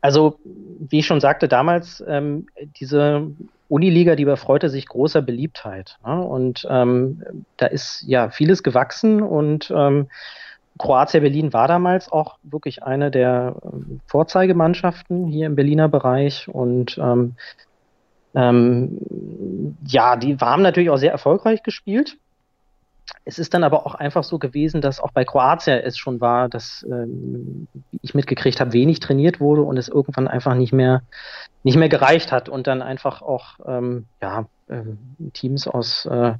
Also 0.00 0.38
wie 0.44 1.00
ich 1.00 1.06
schon 1.06 1.20
sagte, 1.20 1.48
damals 1.48 2.04
ähm, 2.06 2.46
diese 2.78 3.30
Uniliga, 3.68 4.14
die 4.14 4.24
befreute 4.24 4.68
sich 4.68 4.86
großer 4.86 5.22
Beliebtheit. 5.22 5.98
Ja? 6.04 6.18
Und 6.18 6.66
ähm, 6.70 7.22
da 7.56 7.66
ist 7.66 8.04
ja 8.06 8.30
vieles 8.30 8.62
gewachsen 8.62 9.22
und 9.22 9.72
ähm, 9.74 10.08
Kroatia 10.78 11.20
Berlin 11.20 11.54
war 11.54 11.68
damals 11.68 12.12
auch 12.12 12.36
wirklich 12.42 12.82
eine 12.82 13.10
der 13.10 13.56
ähm, 13.64 14.00
Vorzeigemannschaften 14.06 15.26
hier 15.26 15.46
im 15.46 15.56
Berliner 15.56 15.88
Bereich 15.88 16.48
und 16.48 16.98
ähm, 16.98 17.34
ähm, 18.34 18.98
ja, 19.86 20.16
die 20.16 20.36
haben 20.36 20.62
natürlich 20.62 20.90
auch 20.90 20.98
sehr 20.98 21.12
erfolgreich 21.12 21.62
gespielt. 21.62 22.18
Es 23.24 23.38
ist 23.38 23.54
dann 23.54 23.64
aber 23.64 23.86
auch 23.86 23.94
einfach 23.94 24.24
so 24.24 24.38
gewesen, 24.38 24.80
dass 24.80 25.00
auch 25.00 25.10
bei 25.10 25.24
Kroatien 25.24 25.80
es 25.82 25.96
schon 25.98 26.20
war, 26.20 26.48
dass, 26.48 26.84
ähm, 26.90 27.68
wie 27.90 28.00
ich 28.02 28.14
mitgekriegt 28.14 28.60
habe, 28.60 28.72
wenig 28.72 29.00
trainiert 29.00 29.40
wurde 29.40 29.62
und 29.62 29.76
es 29.76 29.88
irgendwann 29.88 30.28
einfach 30.28 30.54
nicht 30.54 30.72
mehr, 30.72 31.02
nicht 31.62 31.76
mehr 31.76 31.88
gereicht 31.88 32.32
hat 32.32 32.48
und 32.48 32.66
dann 32.66 32.82
einfach 32.82 33.22
auch 33.22 33.58
ähm, 33.66 34.06
ja, 34.20 34.46
ähm, 34.68 34.98
Teams 35.32 35.68
aus 35.68 36.06
äh, 36.06 36.34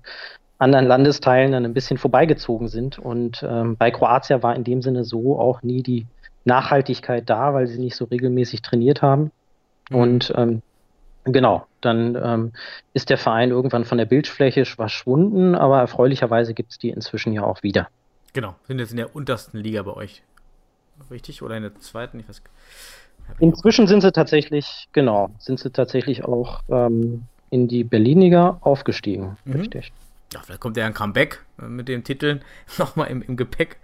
anderen 0.58 0.87
Landesteilen 0.87 1.52
dann 1.52 1.64
ein 1.64 1.75
bisschen 1.75 1.99
vorbeigezogen 1.99 2.68
sind. 2.68 2.99
Und 2.99 3.44
ähm, 3.49 3.76
bei 3.76 3.90
Kroatien 3.90 4.42
war 4.42 4.54
in 4.54 4.64
dem 4.64 4.82
Sinne 4.82 5.04
so 5.04 5.38
auch 5.38 5.62
nie 5.62 5.82
die 5.82 6.06
Nachhaltigkeit 6.44 7.28
da, 7.28 7.52
weil 7.52 7.66
sie 7.66 7.78
nicht 7.78 7.96
so 7.96 8.06
regelmäßig 8.06 8.62
trainiert 8.62 9.02
haben. 9.02 9.30
Mhm. 9.90 9.96
Und 9.96 10.35
ähm, 10.37 10.62
genau, 11.25 11.66
dann 11.87 12.14
ähm, 12.23 12.52
ist 12.93 13.09
der 13.09 13.19
Verein 13.19 13.50
irgendwann 13.50 13.85
von 13.85 13.99
der 13.99 14.05
Bildfläche 14.05 14.64
verschwunden, 14.66 15.55
aber 15.55 15.81
erfreulicherweise 15.81 16.52
gibt 16.52 16.73
es 16.73 16.78
die 16.78 16.90
inzwischen 16.90 17.33
ja 17.33 17.43
auch 17.43 17.62
wieder. 17.62 17.88
Genau, 18.35 18.55
sind 18.66 18.78
jetzt 18.78 18.90
in 18.90 18.99
der 18.99 19.16
untersten 19.16 19.59
Liga 19.59 19.83
bei 19.83 19.93
euch. 19.93 20.23
Richtig? 21.11 21.43
Oder 21.43 21.57
in 21.57 21.62
der 21.62 21.75
zweiten? 21.76 22.21
Ich 22.21 22.28
weiß, 22.28 22.43
Inzwischen 23.38 23.87
sind 23.87 24.02
sie 24.02 24.12
tatsächlich, 24.12 24.88
genau, 24.93 25.31
sind 25.38 25.59
sie 25.59 25.71
tatsächlich 25.71 26.25
auch 26.25 26.61
ähm, 26.69 27.25
in 27.50 27.69
die 27.69 27.85
Berliniger 27.85 28.59
aufgestiegen. 28.61 29.37
Mhm. 29.45 29.52
Richtig. 29.55 29.93
Ja, 30.33 30.40
vielleicht 30.43 30.61
kommt 30.61 30.76
ja 30.76 30.87
ein 30.87 30.95
Comeback 30.95 31.45
äh, 31.61 31.66
mit 31.66 31.88
den 31.88 32.02
Titeln 32.02 32.43
nochmal 32.78 33.09
im, 33.09 33.23
im 33.23 33.37
Gepäck. 33.37 33.78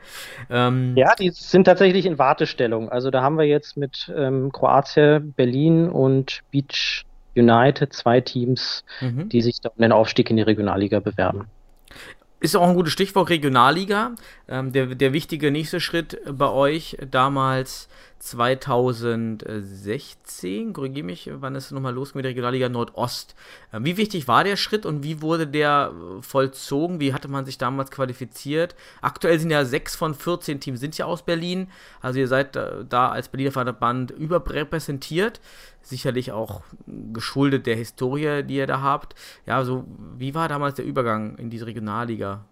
Ähm, 0.51 0.95
ja, 0.97 1.15
die 1.15 1.31
sind 1.31 1.65
tatsächlich 1.65 2.07
in 2.07 2.19
Wartestellung. 2.19 2.89
Also 2.89 3.11
da 3.11 3.23
haben 3.23 3.39
wir 3.39 3.47
jetzt 3.47 3.77
mit 3.77 4.13
ähm, 4.17 4.51
Kroatien, 4.53 5.33
Berlin 5.33 5.89
und 5.89 6.41
Beach 6.51 7.05
United 7.37 7.93
zwei 7.93 8.21
Teams, 8.21 8.85
mhm. 9.01 9.29
die 9.29 9.43
sich 9.43 9.61
da 9.61 9.71
um 9.71 9.81
den 9.81 9.93
Aufstieg 9.93 10.31
in 10.31 10.37
die 10.37 10.43
Regionalliga 10.43 11.01
bewerben. 11.01 11.47
Ist 12.41 12.57
auch 12.57 12.69
ein 12.69 12.75
gutes 12.75 12.93
Stichwort 12.93 13.31
Regionalliga. 13.31 14.17
Ähm, 14.49 14.73
der, 14.73 14.87
der 14.95 15.13
wichtige 15.13 15.51
nächste 15.53 15.79
Schritt 15.79 16.19
bei 16.29 16.49
euch 16.49 16.97
damals 17.09 17.89
2016, 18.23 20.73
korrigiere 20.73 21.05
mich, 21.05 21.29
wann 21.33 21.57
ist 21.57 21.67
es 21.67 21.73
nochmal 21.73 21.93
los 21.93 22.15
mit 22.15 22.25
der 22.25 22.31
Regionalliga 22.31 22.69
Nordost? 22.69 23.35
Ähm, 23.73 23.85
wie 23.85 23.97
wichtig 23.97 24.29
war 24.29 24.45
der 24.45 24.55
Schritt 24.57 24.87
und 24.87 25.03
wie 25.03 25.23
wurde 25.23 25.49
der 25.49 25.93
vollzogen? 26.21 27.01
Wie 27.01 27.13
hatte 27.13 27.27
man 27.27 27.45
sich 27.45 27.59
damals 27.59 27.91
qualifiziert? 27.91 28.77
Aktuell 29.01 29.41
sind 29.41 29.51
ja 29.51 29.65
sechs 29.65 29.97
von 29.97 30.15
14 30.15 30.61
Teams 30.61 30.79
sind 30.79 30.97
ja 30.99 31.07
aus 31.07 31.23
Berlin. 31.23 31.67
Also 32.01 32.21
ihr 32.21 32.29
seid 32.29 32.55
da 32.55 33.11
als 33.11 33.29
Berliner 33.29 33.51
Verband 33.51 34.13
überrepräsentiert 34.13 35.41
sicherlich 35.85 36.31
auch 36.31 36.63
geschuldet 36.87 37.67
der 37.67 37.75
Historie, 37.75 38.45
die 38.45 38.55
ihr 38.55 38.69
da 38.69 38.83
habt. 38.83 39.17
Ja, 39.47 39.65
so 39.65 39.85
wie 40.17 40.33
war 40.35 40.49
damals 40.49 40.77
der 40.77 40.85
Übergang 40.85 41.37
in 41.39 41.51
diese 41.51 41.67
Regionalliga? 41.67 42.45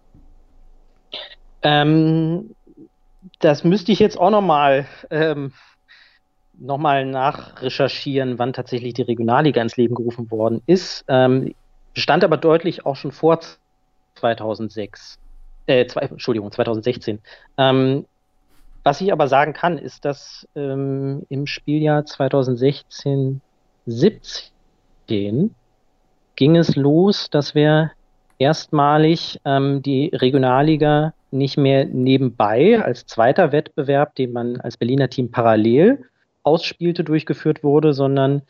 Ähm, 1.63 2.57
das 3.41 3.65
müsste 3.65 3.93
ich 3.93 3.99
jetzt 3.99 4.19
auch 4.19 4.31
nochmal 4.31 4.87
ähm, 5.11 5.53
noch 6.59 6.79
nachrecherchieren, 6.79 8.39
wann 8.39 8.53
tatsächlich 8.53 8.95
die 8.95 9.03
Regionalliga 9.03 9.63
ins 9.63 9.77
Leben 9.77 9.95
gerufen 9.95 10.31
worden 10.31 10.63
ist. 10.67 11.05
Ähm, 11.09 11.55
stand 11.95 12.23
aber 12.23 12.37
deutlich 12.37 12.85
auch 12.87 12.97
schon 12.97 13.13
vor 13.13 13.41
2006. 14.17 15.19
Äh, 15.67 15.87
zwei, 15.87 16.03
Entschuldigung, 16.03 16.53
2016. 16.53 17.21
Ähm, 17.57 18.07
was 18.83 19.01
ich 19.01 19.13
aber 19.13 19.29
sagen 19.29 19.53
kann, 19.53 19.79
ist, 19.79 20.05
dass 20.05 20.49
ähm, 20.55 21.25
im 21.29 21.47
Spieljahr 21.47 22.05
2016, 22.05 23.41
17 23.87 25.55
ging 26.37 26.57
es 26.57 26.77
los, 26.77 27.29
dass 27.31 27.55
wir 27.55 27.93
erstmalig 28.41 29.39
ähm, 29.45 29.83
die 29.83 30.11
Regionalliga 30.13 31.15
nicht 31.31 31.57
mehr 31.57 31.85
nebenbei 31.85 32.83
als 32.83 33.07
zweiter 33.07 33.53
Wettbewerb, 33.53 34.17
den 34.17 34.33
man 34.33 34.61
als 34.61 34.77
Berliner 34.77 35.09
Team 35.09 35.31
parallel 35.31 36.05
ausspielte, 36.43 37.05
durchgeführt 37.05 37.63
wurde, 37.63 37.93
sondern 37.93 38.43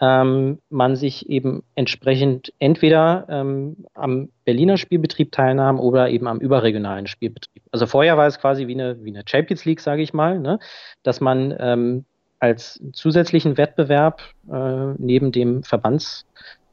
ähm, 0.00 0.58
man 0.70 0.94
sich 0.94 1.28
eben 1.28 1.64
entsprechend 1.74 2.52
entweder 2.60 3.26
ähm, 3.28 3.84
am 3.94 4.28
Berliner 4.44 4.76
Spielbetrieb 4.76 5.32
teilnahm 5.32 5.80
oder 5.80 6.10
eben 6.10 6.28
am 6.28 6.38
überregionalen 6.38 7.06
Spielbetrieb. 7.06 7.62
Also 7.72 7.86
vorher 7.86 8.16
war 8.16 8.26
es 8.26 8.38
quasi 8.38 8.68
wie 8.68 8.74
eine, 8.74 9.02
wie 9.02 9.10
eine 9.10 9.24
Champions 9.26 9.64
League, 9.64 9.80
sage 9.80 10.02
ich 10.02 10.12
mal, 10.12 10.38
ne? 10.38 10.60
dass 11.02 11.20
man 11.20 11.54
ähm, 11.58 12.04
als 12.38 12.80
zusätzlichen 12.92 13.56
Wettbewerb 13.56 14.22
äh, 14.52 14.94
neben 14.98 15.32
dem 15.32 15.64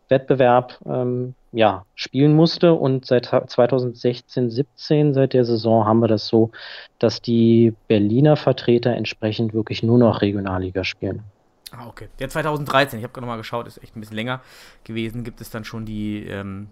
Verbandswettbewerb 0.07 0.79
ähm, 0.85 1.35
ja, 1.51 1.85
spielen 1.95 2.33
musste. 2.33 2.73
Und 2.73 3.05
seit 3.05 3.25
2016, 3.25 4.49
17, 4.49 5.13
seit 5.13 5.33
der 5.33 5.45
Saison, 5.45 5.85
haben 5.85 5.99
wir 5.99 6.07
das 6.07 6.27
so, 6.27 6.51
dass 6.99 7.21
die 7.21 7.73
Berliner 7.87 8.35
Vertreter 8.35 8.95
entsprechend 8.95 9.53
wirklich 9.53 9.83
nur 9.83 9.97
noch 9.97 10.21
Regionalliga 10.21 10.83
spielen. 10.83 11.23
Ah, 11.71 11.87
okay. 11.87 12.07
Der 12.19 12.29
2013, 12.29 12.99
ich 12.99 13.03
habe 13.03 13.13
gerade 13.13 13.25
nochmal 13.25 13.37
geschaut, 13.37 13.67
ist 13.67 13.81
echt 13.81 13.95
ein 13.95 13.99
bisschen 13.99 14.15
länger 14.15 14.41
gewesen, 14.83 15.23
gibt 15.23 15.41
es 15.41 15.49
dann 15.49 15.65
schon 15.65 15.85
die, 15.85 16.25
ähm, 16.27 16.67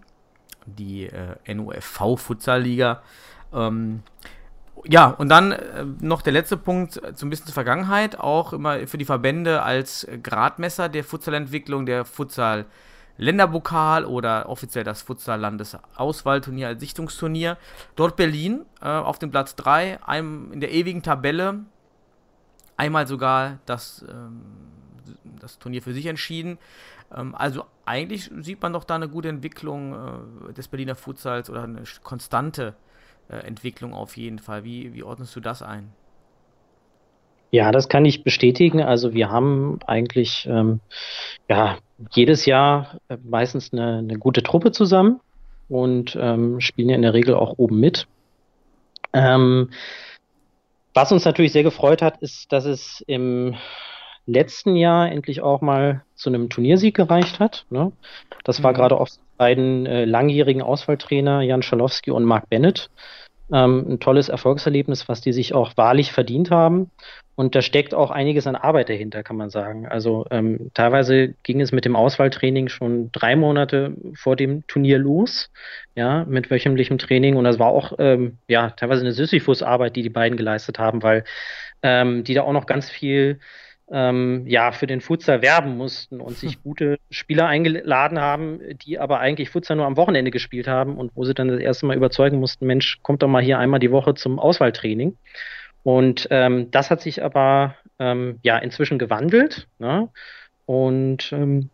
die 0.66 1.06
äh, 1.06 1.54
NUFV 1.54 2.16
Futsal-Liga. 2.16 3.02
Ähm, 3.52 4.02
ja, 4.86 5.08
und 5.08 5.28
dann 5.28 5.52
äh, 5.52 5.84
noch 6.00 6.22
der 6.22 6.32
letzte 6.32 6.56
Punkt, 6.56 6.96
äh, 6.96 7.12
so 7.14 7.26
ein 7.26 7.30
bisschen 7.30 7.46
zur 7.46 7.54
Vergangenheit, 7.54 8.18
auch 8.18 8.52
immer 8.52 8.86
für 8.86 8.98
die 8.98 9.04
Verbände 9.04 9.62
als 9.62 10.06
Gradmesser 10.22 10.88
der 10.88 11.04
Futsalentwicklung, 11.04 11.86
der 11.86 12.04
Futsal 12.04 12.66
Länderpokal 13.16 14.04
oder 14.04 14.48
offiziell 14.48 14.84
das 14.84 15.02
Futsal 15.02 15.40
Landesauswahlturnier 15.40 16.68
als 16.68 16.80
Sichtungsturnier. 16.80 17.56
Dort 17.96 18.16
Berlin 18.16 18.64
äh, 18.80 18.88
auf 18.88 19.18
dem 19.18 19.30
Platz 19.30 19.54
3, 19.56 20.00
in 20.52 20.60
der 20.60 20.72
ewigen 20.72 21.02
Tabelle, 21.02 21.60
einmal 22.76 23.06
sogar 23.06 23.58
das 23.66 24.04
ähm, 24.08 24.42
das 25.44 25.58
Turnier 25.58 25.82
für 25.82 25.92
sich 25.92 26.06
entschieden. 26.06 26.58
Ähm, 27.14 27.34
also 27.34 27.64
eigentlich 27.84 28.30
sieht 28.40 28.60
man 28.62 28.72
doch 28.72 28.84
da 28.84 28.96
eine 28.96 29.08
gute 29.08 29.28
Entwicklung 29.28 30.48
äh, 30.48 30.52
des 30.52 30.68
Berliner 30.68 30.96
Futsals 30.96 31.50
oder 31.50 31.62
eine 31.62 31.84
konstante 32.02 32.74
äh, 33.28 33.36
Entwicklung 33.36 33.94
auf 33.94 34.16
jeden 34.16 34.38
Fall. 34.38 34.64
Wie, 34.64 34.92
wie 34.94 35.02
ordnest 35.02 35.36
du 35.36 35.40
das 35.40 35.62
ein? 35.62 35.92
Ja, 37.54 37.70
das 37.70 37.88
kann 37.88 38.04
ich 38.04 38.24
bestätigen. 38.24 38.82
Also 38.82 39.14
wir 39.14 39.30
haben 39.30 39.78
eigentlich 39.86 40.44
ähm, 40.50 40.80
ja, 41.48 41.78
jedes 42.10 42.46
Jahr 42.46 42.98
äh, 43.08 43.16
meistens 43.22 43.72
eine, 43.72 43.98
eine, 43.98 44.18
gute 44.18 44.42
Truppe 44.42 44.72
zusammen 44.72 45.20
und 45.68 46.18
ähm, 46.20 46.60
spielen 46.60 46.88
ja 46.88 46.96
in 46.96 47.02
der 47.02 47.14
Regel 47.14 47.36
auch 47.36 47.54
oben 47.56 47.78
mit. 47.78 48.08
Ähm, 49.12 49.70
was 50.94 51.12
uns 51.12 51.24
natürlich 51.24 51.52
sehr 51.52 51.62
gefreut 51.62 52.02
hat, 52.02 52.20
ist, 52.20 52.50
dass 52.52 52.64
es 52.64 53.04
im 53.06 53.54
letzten 54.26 54.74
Jahr 54.74 55.12
endlich 55.12 55.40
auch 55.40 55.60
mal 55.60 56.02
zu 56.16 56.30
einem 56.30 56.48
Turniersieg 56.48 56.96
gereicht 56.96 57.38
hat. 57.38 57.66
Ne? 57.70 57.92
Das 58.42 58.64
war 58.64 58.72
mhm. 58.72 58.76
gerade 58.78 58.98
auch 58.98 59.06
beiden 59.38 59.86
äh, 59.86 60.04
langjährigen 60.06 60.60
Auswahltrainer 60.60 61.42
Jan 61.42 61.62
Schalowski 61.62 62.10
und 62.10 62.24
Mark 62.24 62.50
Bennett. 62.50 62.90
Ähm, 63.52 63.84
ein 63.88 64.00
tolles 64.00 64.28
Erfolgserlebnis, 64.28 65.08
was 65.08 65.20
die 65.20 65.32
sich 65.32 65.54
auch 65.54 65.76
wahrlich 65.76 66.12
verdient 66.12 66.50
haben. 66.50 66.90
Und 67.36 67.54
da 67.54 67.62
steckt 67.62 67.94
auch 67.94 68.10
einiges 68.10 68.46
an 68.46 68.54
Arbeit 68.54 68.88
dahinter, 68.88 69.22
kann 69.22 69.36
man 69.36 69.50
sagen. 69.50 69.86
Also 69.86 70.24
ähm, 70.30 70.70
teilweise 70.72 71.34
ging 71.42 71.60
es 71.60 71.72
mit 71.72 71.84
dem 71.84 71.96
Auswahltraining 71.96 72.68
schon 72.68 73.10
drei 73.10 73.34
Monate 73.34 73.96
vor 74.14 74.36
dem 74.36 74.66
Turnier 74.68 74.98
los, 74.98 75.50
ja, 75.96 76.24
mit 76.26 76.50
wöchentlichem 76.50 76.98
Training. 76.98 77.36
Und 77.36 77.44
das 77.44 77.58
war 77.58 77.68
auch 77.68 77.94
ähm, 77.98 78.38
ja 78.48 78.70
teilweise 78.70 79.00
eine 79.00 79.12
Sisyphus-Arbeit, 79.12 79.96
die 79.96 80.02
die 80.02 80.10
beiden 80.10 80.36
geleistet 80.38 80.78
haben, 80.78 81.02
weil 81.02 81.24
ähm, 81.82 82.22
die 82.24 82.34
da 82.34 82.42
auch 82.42 82.52
noch 82.52 82.66
ganz 82.66 82.88
viel 82.88 83.40
ähm, 83.90 84.44
ja, 84.46 84.72
für 84.72 84.86
den 84.86 85.00
Futsal 85.00 85.42
werben 85.42 85.76
mussten 85.76 86.20
und 86.20 86.36
sich 86.36 86.62
gute 86.62 86.98
Spieler 87.10 87.46
eingeladen 87.46 88.20
haben, 88.20 88.60
die 88.84 88.98
aber 88.98 89.20
eigentlich 89.20 89.50
Futsal 89.50 89.76
nur 89.76 89.86
am 89.86 89.96
Wochenende 89.96 90.30
gespielt 90.30 90.68
haben 90.68 90.96
und 90.96 91.12
wo 91.14 91.24
sie 91.24 91.34
dann 91.34 91.48
das 91.48 91.60
erste 91.60 91.86
Mal 91.86 91.96
überzeugen 91.96 92.40
mussten, 92.40 92.66
Mensch, 92.66 92.98
kommt 93.02 93.22
doch 93.22 93.28
mal 93.28 93.42
hier 93.42 93.58
einmal 93.58 93.80
die 93.80 93.90
Woche 93.90 94.14
zum 94.14 94.38
Auswahltraining. 94.38 95.16
Und 95.82 96.28
ähm, 96.30 96.70
das 96.70 96.90
hat 96.90 97.02
sich 97.02 97.22
aber 97.22 97.76
ähm, 97.98 98.38
ja 98.42 98.58
inzwischen 98.58 98.98
gewandelt. 98.98 99.68
Ne? 99.78 100.08
Und 100.64 101.30
ähm, 101.32 101.68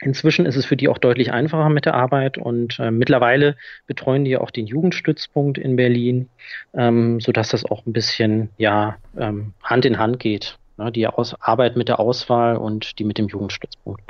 inzwischen 0.00 0.46
ist 0.46 0.56
es 0.56 0.66
für 0.66 0.76
die 0.76 0.88
auch 0.88 0.98
deutlich 0.98 1.32
einfacher 1.32 1.68
mit 1.68 1.84
der 1.86 1.94
Arbeit 1.94 2.38
und 2.38 2.78
äh, 2.80 2.90
mittlerweile 2.90 3.56
betreuen 3.86 4.24
die 4.24 4.36
auch 4.36 4.50
den 4.50 4.66
Jugendstützpunkt 4.66 5.58
in 5.58 5.76
Berlin, 5.76 6.28
ähm, 6.74 7.20
sodass 7.20 7.50
das 7.50 7.64
auch 7.64 7.86
ein 7.86 7.92
bisschen 7.92 8.50
ja 8.58 8.96
ähm, 9.16 9.54
Hand 9.62 9.84
in 9.84 9.98
Hand 9.98 10.18
geht. 10.18 10.58
Ne? 10.76 10.92
Die 10.92 11.06
Aus 11.06 11.34
Arbeit 11.40 11.76
mit 11.76 11.88
der 11.88 12.00
Auswahl 12.00 12.56
und 12.56 12.98
die 12.98 13.04
mit 13.04 13.18
dem 13.18 13.28
Jugendstützpunkt. 13.28 14.02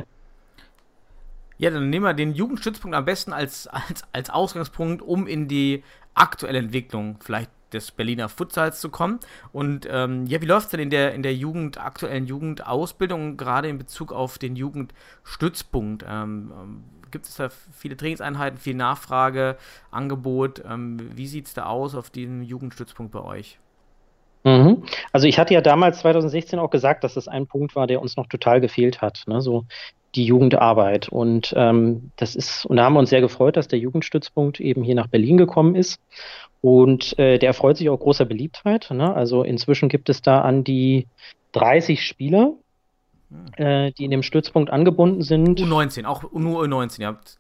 Ja, 1.58 1.70
dann 1.70 1.88
nehmen 1.88 2.04
wir 2.04 2.12
den 2.12 2.34
Jugendstützpunkt 2.34 2.96
am 2.96 3.04
besten 3.04 3.32
als, 3.32 3.66
als, 3.66 4.04
als 4.12 4.30
Ausgangspunkt, 4.30 5.02
um 5.02 5.26
in 5.26 5.48
die 5.48 5.82
aktuelle 6.14 6.58
Entwicklung 6.58 7.18
vielleicht 7.20 7.50
des 7.72 7.90
Berliner 7.90 8.28
Futsals 8.28 8.80
zu 8.80 8.90
kommen. 8.90 9.20
Und 9.52 9.88
ähm, 9.90 10.26
ja, 10.26 10.40
wie 10.40 10.46
läuft 10.46 10.66
es 10.66 10.70
denn 10.70 10.80
in 10.80 10.90
der, 10.90 11.14
in 11.14 11.22
der 11.22 11.34
Jugend, 11.34 11.78
aktuellen 11.78 12.26
Jugendausbildung, 12.26 13.36
gerade 13.36 13.68
in 13.68 13.78
Bezug 13.78 14.12
auf 14.12 14.38
den 14.38 14.56
Jugendstützpunkt? 14.56 16.04
Ähm, 16.08 16.52
ähm 16.54 16.84
gibt 17.12 17.26
es 17.26 17.36
da 17.36 17.48
viele 17.48 17.96
Trainingseinheiten, 17.96 18.58
viel 18.58 18.74
Nachfrage, 18.74 19.56
Angebot? 19.90 20.62
Ähm, 20.68 20.98
wie 21.16 21.28
sieht 21.28 21.46
es 21.46 21.54
da 21.54 21.64
aus 21.64 21.94
auf 21.94 22.10
diesem 22.10 22.42
Jugendstützpunkt 22.42 23.12
bei 23.12 23.20
euch? 23.20 23.58
Mhm. 24.46 24.84
Also 25.10 25.26
ich 25.26 25.40
hatte 25.40 25.54
ja 25.54 25.60
damals 25.60 25.98
2016 25.98 26.60
auch 26.60 26.70
gesagt, 26.70 27.02
dass 27.02 27.14
das 27.14 27.26
ein 27.26 27.48
Punkt 27.48 27.74
war, 27.74 27.88
der 27.88 28.00
uns 28.00 28.16
noch 28.16 28.28
total 28.28 28.60
gefehlt 28.60 29.02
hat. 29.02 29.24
Ne? 29.26 29.40
So 29.40 29.64
die 30.14 30.24
Jugendarbeit. 30.24 31.08
Und 31.08 31.52
ähm, 31.56 32.12
das 32.14 32.36
ist, 32.36 32.64
und 32.64 32.76
da 32.76 32.84
haben 32.84 32.92
wir 32.92 33.00
uns 33.00 33.10
sehr 33.10 33.20
gefreut, 33.20 33.56
dass 33.56 33.66
der 33.66 33.80
Jugendstützpunkt 33.80 34.60
eben 34.60 34.84
hier 34.84 34.94
nach 34.94 35.08
Berlin 35.08 35.36
gekommen 35.36 35.74
ist. 35.74 36.00
Und 36.60 37.18
äh, 37.18 37.38
der 37.38 37.48
erfreut 37.48 37.76
sich 37.76 37.90
auch 37.90 37.98
großer 37.98 38.24
Beliebtheit. 38.24 38.88
Ne? 38.92 39.12
Also 39.12 39.42
inzwischen 39.42 39.88
gibt 39.88 40.08
es 40.08 40.22
da 40.22 40.42
an 40.42 40.62
die 40.62 41.08
30 41.50 42.06
Spieler, 42.06 42.52
hm. 43.30 43.64
äh, 43.64 43.90
die 43.92 44.04
in 44.04 44.12
dem 44.12 44.22
Stützpunkt 44.22 44.70
angebunden 44.70 45.22
sind. 45.22 45.60
U19, 45.60 46.04
auch 46.04 46.22
nur 46.32 46.62
U19, 46.62 47.00
ihr 47.00 47.06
habt. 47.08 47.38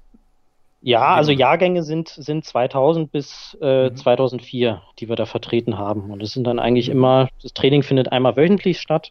Ja, 0.86 1.16
also 1.16 1.32
Jahrgänge 1.32 1.82
sind, 1.82 2.10
sind 2.10 2.44
2000 2.44 3.10
bis 3.10 3.58
äh, 3.60 3.90
mhm. 3.90 3.96
2004, 3.96 4.82
die 5.00 5.08
wir 5.08 5.16
da 5.16 5.26
vertreten 5.26 5.78
haben. 5.78 6.12
Und 6.12 6.22
es 6.22 6.32
sind 6.32 6.44
dann 6.44 6.60
eigentlich 6.60 6.90
immer, 6.90 7.28
das 7.42 7.52
Training 7.54 7.82
findet 7.82 8.12
einmal 8.12 8.36
wöchentlich 8.36 8.78
statt. 8.80 9.10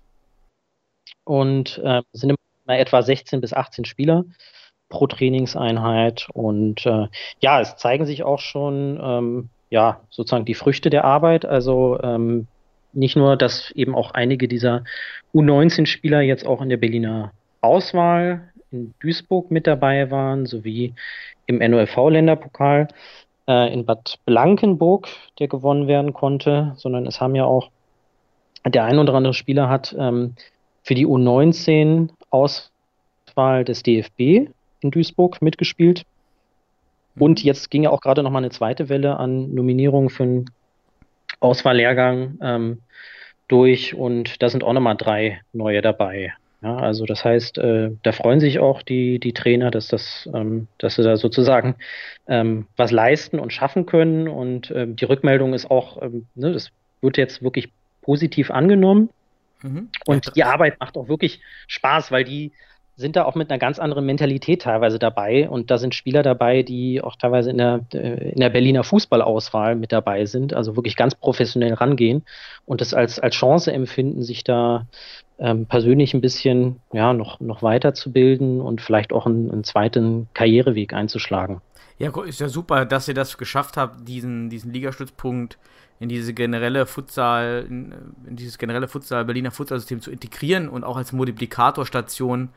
Und 1.25 1.82
äh, 1.84 2.01
sind 2.13 2.29
immer 2.29 2.79
etwa 2.79 3.01
16 3.01 3.41
bis 3.41 3.51
18 3.51 3.84
Spieler 3.84 4.24
pro 4.88 5.05
Trainingseinheit. 5.08 6.29
Und 6.32 6.86
äh, 6.86 7.08
ja, 7.41 7.60
es 7.60 7.75
zeigen 7.75 8.05
sich 8.05 8.24
auch 8.24 8.39
schon 8.39 8.98
ähm, 9.03 9.50
ja 9.70 10.00
sozusagen 10.10 10.46
die 10.46 10.53
Früchte 10.53 10.89
der 10.89 11.03
Arbeit. 11.03 11.44
Also 11.44 12.00
ähm, 12.01 12.48
nicht 12.94 13.17
nur, 13.17 13.36
dass 13.36 13.72
eben 13.72 13.96
auch 13.96 14.12
einige 14.12 14.48
dieser 14.48 14.86
U19-Spieler 15.34 16.22
jetzt 16.22 16.46
auch 16.46 16.62
in 16.62 16.70
der 16.70 16.77
Berliner 16.77 17.34
Auswahl 17.60 18.53
in 18.75 18.94
Duisburg 19.00 19.51
mit 19.51 19.67
dabei 19.67 20.12
waren, 20.12 20.46
sowie 20.46 20.94
im 21.46 21.60
NOFV-Länderpokal 21.60 22.88
äh, 23.48 23.74
in 23.74 23.86
Bad 23.86 24.20
Blankenburg, 24.25 25.08
der 25.39 25.48
gewonnen 25.48 25.88
werden 25.88 26.13
konnte, 26.13 26.74
sondern 26.75 27.05
es 27.05 27.22
haben 27.22 27.36
ja 27.36 27.46
auch 27.46 27.70
der 28.65 28.84
ein 28.86 29.00
oder 29.00 29.13
andere 29.13 29.34
Spieler 29.34 29.70
hat 29.70 29.96
ähm, 29.98 30.34
für 30.84 30.96
die 30.96 31.05
U19 31.05 32.10
Auswahl 32.29 33.63
des 33.63 33.84
DFB 33.84 34.50
in 34.82 34.91
Duisburg 34.91 35.41
mitgespielt. 35.41 36.05
Und 37.17 37.44
jetzt 37.44 37.72
ging 37.72 37.84
ja 37.84 37.91
auch 37.91 38.01
gerade 38.01 38.24
nochmal 38.24 38.41
eine 38.41 38.51
zweite 38.51 38.89
Welle 38.89 39.17
an 39.17 39.53
Nominierungen 39.53 40.10
für 40.10 40.24
einen 40.24 40.46
Auswahllehrgang 41.39 42.39
ähm, 42.41 42.82
durch 43.48 43.94
und 43.94 44.41
da 44.41 44.50
sind 44.50 44.63
auch 44.63 44.74
nochmal 44.74 44.98
drei 44.98 45.41
neue 45.53 45.82
dabei. 45.82 46.34
Ja, 46.66 46.78
also 46.78 47.06
das 47.06 47.24
heißt, 47.24 47.60
äh, 47.60 47.92
da 48.02 48.12
freuen 48.12 48.40
sich 48.40 48.58
auch 48.58 48.82
die, 48.82 49.20
die 49.20 49.34
Trainer, 49.34 49.70
dass 49.70 49.88
das, 49.88 50.28
ähm, 50.34 50.68
dass 50.80 50.96
sie 50.96 51.04
da 51.04 51.16
sozusagen 51.16 51.76
ähm, 52.28 52.66
was 52.76 52.90
leisten 52.90 53.38
und 53.38 53.54
schaffen 53.54 53.86
können. 53.86 54.28
Und 54.28 54.72
ähm, 54.72 54.96
die 54.96 55.06
Rückmeldung 55.06 55.54
ist 55.54 55.70
auch, 55.70 56.02
ähm, 56.02 56.26
ne, 56.34 56.52
das 56.54 56.72
wird 57.02 57.18
jetzt 57.18 57.44
wirklich 57.44 57.70
positiv 58.02 58.50
angenommen. 58.50 59.12
Mhm. 59.62 59.90
Und 60.08 60.36
die 60.36 60.44
Arbeit 60.44 60.80
macht 60.80 60.98
auch 60.98 61.08
wirklich 61.08 61.40
Spaß, 61.68 62.12
weil 62.12 62.24
die 62.24 62.52
sind 62.98 63.16
da 63.16 63.26
auch 63.26 63.36
mit 63.36 63.52
einer 63.52 63.60
ganz 63.60 63.78
anderen 63.78 64.08
Mentalität 64.08 64.64
teilweise 64.64 64.98
dabei. 64.98 65.48
Und 65.48 65.70
da 65.70 65.78
sind 65.78 65.94
Spieler 65.94 66.24
dabei, 66.24 66.64
die 66.64 67.00
auch 67.00 67.16
teilweise 67.16 67.52
in 67.52 67.60
der, 67.60 67.82
äh, 67.94 68.32
in 68.32 68.40
der 68.40 68.50
Berliner 68.50 68.84
Fußballauswahl 68.84 69.76
mit 69.76 69.92
dabei 69.92 70.26
sind, 70.26 70.56
also 70.56 70.76
wirklich 70.76 70.96
ganz 70.96 71.14
professionell 71.14 71.76
rangehen 71.76 72.24
und 72.66 72.82
das 72.82 72.96
als, 72.96 73.20
als 73.20 73.36
Chance 73.36 73.72
empfinden, 73.72 74.24
sich 74.24 74.44
da 74.44 74.88
ähm, 75.39 75.65
persönlich 75.65 76.13
ein 76.13 76.22
bisschen 76.22 76.80
ja, 76.94 77.13
noch, 77.13 77.39
noch 77.39 77.62
weiterzubilden 77.62 78.62
und 78.62 78.82
vielleicht 78.82 79.12
auch 79.13 79.25
einen, 79.25 79.51
einen 79.51 79.63
zweiten 79.63 80.27
Karriereweg 80.34 80.94
einzuschlagen. 80.94 81.62
Ja, 81.98 82.12
ist 82.24 82.40
ja 82.40 82.50
super, 82.50 82.86
dass 82.86 83.07
ihr 83.07 83.14
das 83.14 83.38
geschafft 83.38 83.77
habt, 83.77 84.07
diesen, 84.07 84.50
diesen 84.50 84.74
Ligastützpunkt 84.74 85.57
in 86.00 86.10
diese 86.10 86.33
generelle 86.33 86.86
Futsal, 86.86 87.66
in, 87.70 87.94
in 88.27 88.36
dieses 88.36 88.57
generelle 88.57 88.88
Futsal, 88.88 89.24
Berliner 89.24 89.51
Futsalsystem 89.51 90.01
zu 90.01 90.12
integrieren 90.12 90.68
und 90.68 90.83
auch 90.83 90.98
als 90.98 91.14
Multiplikatorstation 91.14 92.50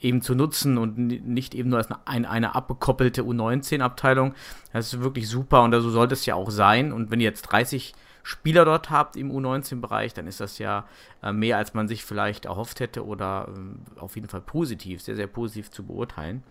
eben 0.00 0.20
zu 0.20 0.34
nutzen 0.34 0.76
und 0.76 0.98
nicht 0.98 1.54
eben 1.54 1.70
nur 1.70 1.78
als 1.78 1.88
eine, 2.04 2.28
eine 2.28 2.54
abgekoppelte 2.54 3.22
U19-Abteilung. 3.22 4.34
Das 4.72 4.92
ist 4.92 5.02
wirklich 5.02 5.28
super 5.28 5.62
und 5.62 5.72
so 5.72 5.88
sollte 5.88 6.12
es 6.12 6.26
ja 6.26 6.34
auch 6.34 6.50
sein. 6.50 6.92
Und 6.92 7.10
wenn 7.10 7.20
ihr 7.20 7.28
jetzt 7.28 7.42
30 7.42 7.94
Spieler 8.24 8.64
dort 8.64 8.88
habt 8.88 9.16
im 9.16 9.30
U19-Bereich, 9.30 10.14
dann 10.14 10.26
ist 10.26 10.40
das 10.40 10.58
ja 10.58 10.88
äh, 11.22 11.30
mehr, 11.30 11.58
als 11.58 11.74
man 11.74 11.88
sich 11.88 12.04
vielleicht 12.04 12.46
erhofft 12.46 12.80
hätte 12.80 13.04
oder 13.04 13.48
äh, 13.50 14.00
auf 14.00 14.16
jeden 14.16 14.28
Fall 14.28 14.40
positiv, 14.40 15.02
sehr, 15.02 15.14
sehr 15.14 15.26
positiv 15.26 15.70
zu 15.70 15.84
beurteilen. 15.84 16.42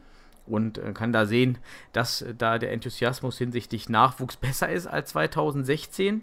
Und 0.46 0.78
äh, 0.78 0.94
kann 0.94 1.12
da 1.12 1.26
sehen, 1.26 1.58
dass 1.92 2.22
äh, 2.22 2.36
da 2.36 2.60
der 2.60 2.72
Enthusiasmus 2.72 3.40
hinsichtlich 3.40 3.90
Nachwuchs 3.90 4.38
besser 4.38 4.70
ist 4.70 4.86
als 4.86 5.10
2016. 5.10 6.22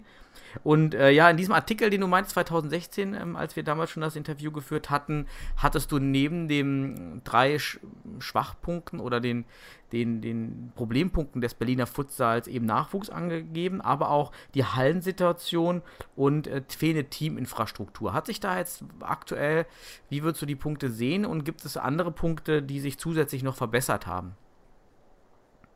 Und 0.63 0.93
äh, 0.93 1.11
ja, 1.11 1.29
in 1.29 1.37
diesem 1.37 1.53
Artikel, 1.53 1.89
den 1.89 2.01
du 2.01 2.07
meinst, 2.07 2.31
2016, 2.31 3.13
ähm, 3.13 3.35
als 3.35 3.55
wir 3.55 3.63
damals 3.63 3.91
schon 3.91 4.01
das 4.01 4.15
Interview 4.15 4.51
geführt 4.51 4.89
hatten, 4.89 5.27
hattest 5.57 5.91
du 5.91 5.99
neben 5.99 6.47
den 6.47 7.21
drei 7.23 7.59
Sch 7.59 7.79
Schwachpunkten 8.19 8.99
oder 8.99 9.19
den, 9.19 9.45
den, 9.91 10.21
den 10.21 10.71
Problempunkten 10.75 11.41
des 11.41 11.53
Berliner 11.53 11.87
Futsals 11.87 12.47
eben 12.47 12.65
Nachwuchs 12.65 13.09
angegeben, 13.09 13.81
aber 13.81 14.09
auch 14.09 14.31
die 14.53 14.65
Hallensituation 14.65 15.81
und 16.15 16.47
äh, 16.47 16.61
fehlende 16.67 17.09
Teaminfrastruktur. 17.09 18.13
Hat 18.13 18.25
sich 18.25 18.39
da 18.39 18.57
jetzt 18.57 18.83
aktuell, 18.99 19.65
wie 20.09 20.23
würdest 20.23 20.41
du 20.41 20.45
die 20.45 20.55
Punkte 20.55 20.89
sehen 20.89 21.25
und 21.25 21.45
gibt 21.45 21.65
es 21.65 21.77
andere 21.77 22.11
Punkte, 22.11 22.61
die 22.61 22.79
sich 22.79 22.97
zusätzlich 22.97 23.43
noch 23.43 23.55
verbessert 23.55 24.07
haben? 24.07 24.35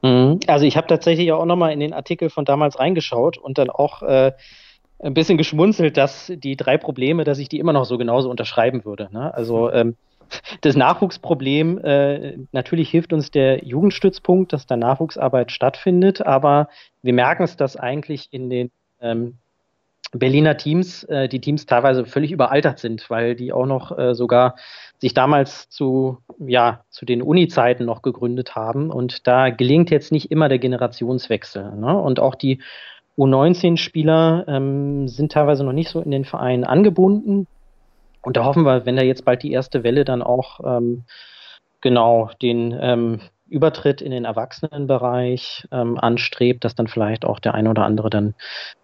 Mhm. 0.05 0.39
Also 0.45 0.65
ich 0.65 0.77
habe 0.77 0.85
tatsächlich 0.85 1.31
auch 1.31 1.45
nochmal 1.45 1.73
in 1.73 1.79
den 1.79 1.93
Artikel 1.93 2.29
von 2.29 2.45
damals 2.45 2.77
reingeschaut 2.79 3.39
und 3.39 3.57
dann 3.57 3.71
auch 3.71 4.03
äh, 4.03 4.33
ein 4.99 5.13
bisschen 5.15 5.37
geschmunzelt, 5.37 5.97
dass 5.97 6.31
die 6.35 6.55
drei 6.55 6.77
Probleme, 6.77 7.23
dass 7.23 7.39
ich 7.39 7.49
die 7.49 7.57
immer 7.59 7.73
noch 7.73 7.85
so 7.85 7.97
genauso 7.97 8.29
unterschreiben 8.29 8.85
würde. 8.85 9.09
Ne? 9.11 9.33
Also 9.33 9.71
ähm, 9.71 9.95
das 10.61 10.75
Nachwuchsproblem, 10.75 11.79
äh, 11.79 12.37
natürlich 12.51 12.91
hilft 12.91 13.13
uns 13.13 13.31
der 13.31 13.65
Jugendstützpunkt, 13.65 14.53
dass 14.53 14.67
da 14.67 14.77
Nachwuchsarbeit 14.77 15.51
stattfindet, 15.51 16.21
aber 16.21 16.69
wir 17.01 17.13
merken 17.13 17.43
es, 17.43 17.57
dass 17.57 17.75
eigentlich 17.75 18.27
in 18.31 18.49
den 18.49 18.71
ähm, 19.01 19.37
Berliner 20.11 20.55
Teams, 20.57 21.03
äh, 21.05 21.27
die 21.27 21.41
Teams 21.41 21.65
teilweise 21.65 22.05
völlig 22.05 22.31
überaltert 22.31 22.77
sind, 22.77 23.09
weil 23.09 23.35
die 23.35 23.51
auch 23.51 23.65
noch 23.65 23.97
äh, 23.97 24.13
sogar 24.13 24.55
sich 24.99 25.13
damals 25.13 25.69
zu, 25.69 26.19
ja, 26.39 26.83
zu 26.89 27.05
den 27.05 27.21
Uni-Zeiten 27.21 27.85
noch 27.85 28.01
gegründet 28.01 28.55
haben. 28.55 28.89
Und 28.89 29.27
da 29.27 29.49
gelingt 29.49 29.91
jetzt 29.91 30.11
nicht 30.11 30.31
immer 30.31 30.49
der 30.49 30.59
Generationswechsel. 30.59 31.75
Ne? 31.75 31.97
Und 31.97 32.19
auch 32.19 32.35
die 32.35 32.61
U19-Spieler 33.17 34.45
ähm, 34.47 35.07
sind 35.07 35.31
teilweise 35.31 35.63
noch 35.63 35.73
nicht 35.73 35.89
so 35.89 36.01
in 36.01 36.11
den 36.11 36.25
Vereinen 36.25 36.63
angebunden. 36.63 37.47
Und 38.21 38.37
da 38.37 38.45
hoffen 38.45 38.63
wir, 38.63 38.85
wenn 38.85 38.95
da 38.95 39.03
jetzt 39.03 39.25
bald 39.25 39.43
die 39.43 39.51
erste 39.51 39.83
Welle 39.83 40.05
dann 40.05 40.21
auch 40.21 40.59
ähm, 40.65 41.03
genau 41.81 42.29
den 42.41 42.77
ähm, 42.79 43.21
Übertritt 43.47 44.01
in 44.01 44.11
den 44.11 44.25
Erwachsenenbereich 44.25 45.67
ähm, 45.71 45.99
anstrebt, 45.99 46.63
dass 46.63 46.75
dann 46.75 46.87
vielleicht 46.87 47.25
auch 47.25 47.39
der 47.39 47.53
ein 47.53 47.67
oder 47.67 47.83
andere 47.83 48.09
dann 48.09 48.33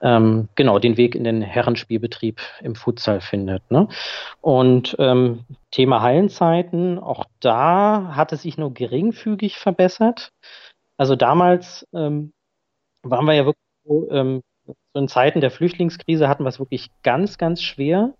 ähm, 0.01 0.49
genau 0.55 0.77
den 0.77 0.97
Weg 0.97 1.15
in 1.15 1.23
den 1.23 1.41
Herrenspielbetrieb 1.41 2.39
im 2.61 2.75
Futsal 2.75 3.21
findet. 3.21 3.69
Ne? 3.71 3.87
Und 4.39 4.95
ähm, 4.99 5.45
Thema 5.71 6.01
Hallenzeiten, 6.01 6.99
auch 6.99 7.25
da 7.39 8.13
hat 8.15 8.33
es 8.33 8.43
sich 8.43 8.57
nur 8.57 8.73
geringfügig 8.73 9.57
verbessert. 9.57 10.31
Also 10.97 11.15
damals 11.15 11.87
ähm, 11.93 12.31
waren 13.03 13.25
wir 13.25 13.33
ja 13.33 13.45
wirklich 13.45 13.65
so, 13.83 14.09
ähm, 14.11 14.41
so 14.65 14.75
in 14.93 15.07
Zeiten 15.07 15.41
der 15.41 15.51
Flüchtlingskrise 15.51 16.27
hatten 16.27 16.43
wir 16.43 16.49
es 16.49 16.59
wirklich 16.59 16.89
ganz, 17.01 17.37
ganz 17.37 17.63
schwer. 17.63 18.13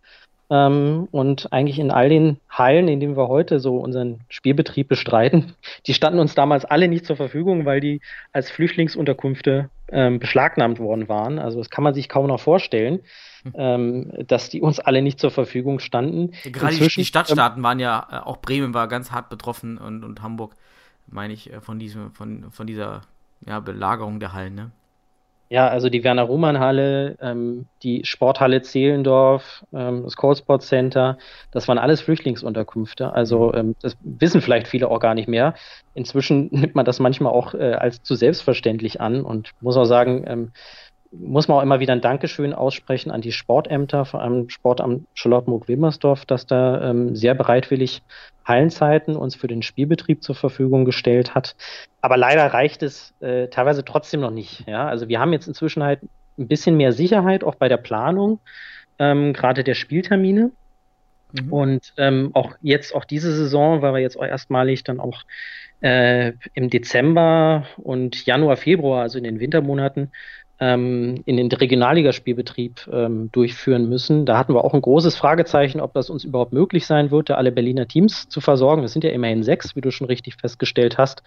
Ähm, 0.51 1.07
und 1.11 1.53
eigentlich 1.53 1.79
in 1.79 1.91
all 1.91 2.09
den 2.09 2.37
Hallen, 2.49 2.89
in 2.89 2.99
denen 2.99 3.15
wir 3.15 3.29
heute 3.29 3.61
so 3.61 3.77
unseren 3.77 4.19
Spielbetrieb 4.27 4.89
bestreiten, 4.89 5.53
die 5.87 5.93
standen 5.93 6.19
uns 6.19 6.35
damals 6.35 6.65
alle 6.65 6.89
nicht 6.89 7.05
zur 7.05 7.15
Verfügung, 7.15 7.65
weil 7.65 7.79
die 7.79 8.01
als 8.33 8.51
Flüchtlingsunterkünfte 8.51 9.69
ähm, 9.89 10.19
beschlagnahmt 10.19 10.79
worden 10.79 11.07
waren. 11.07 11.39
Also 11.39 11.59
das 11.59 11.69
kann 11.69 11.85
man 11.85 11.93
sich 11.93 12.09
kaum 12.09 12.27
noch 12.27 12.41
vorstellen, 12.41 12.99
hm. 13.43 13.53
ähm, 13.55 14.11
dass 14.27 14.49
die 14.49 14.59
uns 14.61 14.81
alle 14.81 15.01
nicht 15.01 15.19
zur 15.19 15.31
Verfügung 15.31 15.79
standen. 15.79 16.31
Gerade 16.43 16.73
Inzwischen, 16.73 16.99
die 16.99 17.05
Stadtstaaten 17.05 17.63
waren 17.63 17.79
ja, 17.79 18.07
äh, 18.11 18.15
auch 18.17 18.37
Bremen 18.37 18.73
war 18.73 18.89
ganz 18.89 19.11
hart 19.11 19.29
betroffen 19.29 19.77
und, 19.77 20.03
und 20.03 20.21
Hamburg, 20.21 20.55
meine 21.07 21.33
ich, 21.33 21.51
äh, 21.51 21.61
von 21.61 21.79
diesem, 21.79 22.11
von, 22.11 22.51
von 22.51 22.67
dieser 22.67 23.01
ja, 23.47 23.61
Belagerung 23.61 24.19
der 24.19 24.33
Hallen, 24.33 24.55
ne? 24.55 24.71
Ja, 25.51 25.67
also 25.67 25.89
die 25.89 26.05
Werner-Ruhmann-Halle, 26.05 27.17
ähm, 27.19 27.65
die 27.83 28.05
Sporthalle 28.05 28.61
Zehlendorf, 28.61 29.65
ähm, 29.73 30.03
das 30.05 30.15
Coldsport 30.15 30.61
Center, 30.63 31.17
das 31.51 31.67
waren 31.67 31.77
alles 31.77 31.99
Flüchtlingsunterkünfte. 31.99 33.11
Also 33.11 33.53
ähm, 33.53 33.75
das 33.81 33.97
wissen 33.99 34.39
vielleicht 34.39 34.69
viele 34.69 34.87
auch 34.87 35.01
gar 35.01 35.13
nicht 35.13 35.27
mehr. 35.27 35.53
Inzwischen 35.93 36.47
nimmt 36.51 36.73
man 36.75 36.85
das 36.85 37.01
manchmal 37.01 37.33
auch 37.33 37.53
äh, 37.53 37.73
als 37.73 38.01
zu 38.01 38.15
selbstverständlich 38.15 39.01
an 39.01 39.25
und 39.25 39.51
muss 39.59 39.75
auch 39.75 39.83
sagen, 39.83 40.23
ähm, 40.25 40.51
muss 41.11 41.47
man 41.47 41.57
auch 41.57 41.61
immer 41.61 41.79
wieder 41.79 41.93
ein 41.93 42.01
Dankeschön 42.01 42.53
aussprechen 42.53 43.11
an 43.11 43.21
die 43.21 43.31
Sportämter, 43.31 44.05
vor 44.05 44.21
allem 44.21 44.49
Sportamt 44.49 45.05
Charlottenburg-Wilmersdorf, 45.13 46.25
dass 46.25 46.45
da 46.45 46.89
ähm, 46.89 47.15
sehr 47.15 47.33
bereitwillig 47.33 48.01
Hallenzeiten 48.45 49.15
uns 49.15 49.35
für 49.35 49.47
den 49.47 49.61
Spielbetrieb 49.61 50.23
zur 50.23 50.35
Verfügung 50.35 50.85
gestellt 50.85 51.35
hat. 51.35 51.55
Aber 52.01 52.17
leider 52.17 52.45
reicht 52.47 52.81
es 52.81 53.13
äh, 53.19 53.47
teilweise 53.47 53.83
trotzdem 53.83 54.21
noch 54.21 54.31
nicht. 54.31 54.65
Ja? 54.67 54.87
Also 54.87 55.09
wir 55.09 55.19
haben 55.19 55.33
jetzt 55.33 55.47
inzwischen 55.47 55.83
halt 55.83 55.99
ein 56.37 56.47
bisschen 56.47 56.77
mehr 56.77 56.93
Sicherheit 56.93 57.43
auch 57.43 57.55
bei 57.55 57.67
der 57.67 57.77
Planung, 57.77 58.39
ähm, 58.97 59.33
gerade 59.33 59.63
der 59.63 59.75
Spieltermine. 59.75 60.51
Mhm. 61.33 61.53
Und 61.53 61.93
ähm, 61.97 62.31
auch 62.33 62.55
jetzt, 62.61 62.95
auch 62.95 63.05
diese 63.05 63.33
Saison, 63.33 63.81
weil 63.81 63.93
wir 63.93 63.99
jetzt 63.99 64.17
auch 64.17 64.25
erstmalig 64.25 64.83
dann 64.83 64.99
auch 64.99 65.23
äh, 65.81 66.33
im 66.53 66.69
Dezember 66.69 67.65
und 67.77 68.25
Januar, 68.25 68.57
Februar, 68.57 69.01
also 69.01 69.17
in 69.17 69.23
den 69.23 69.39
Wintermonaten, 69.39 70.11
ähm, 70.61 71.23
in 71.25 71.37
den 71.37 71.51
Regionalligaspielbetrieb 71.51 72.87
ähm, 72.93 73.31
durchführen 73.31 73.89
müssen. 73.89 74.27
Da 74.27 74.37
hatten 74.37 74.53
wir 74.53 74.63
auch 74.63 74.75
ein 74.75 74.81
großes 74.81 75.17
Fragezeichen, 75.17 75.81
ob 75.81 75.93
das 75.93 76.11
uns 76.11 76.23
überhaupt 76.23 76.53
möglich 76.53 76.85
sein 76.85 77.09
würde, 77.09 77.35
alle 77.35 77.51
Berliner 77.51 77.87
Teams 77.87 78.29
zu 78.29 78.41
versorgen. 78.41 78.83
Es 78.83 78.93
sind 78.93 79.03
ja 79.03 79.09
immerhin 79.09 79.41
sechs, 79.41 79.75
wie 79.75 79.81
du 79.81 79.91
schon 79.91 80.05
richtig 80.05 80.35
festgestellt 80.35 80.99
hast. 80.99 81.23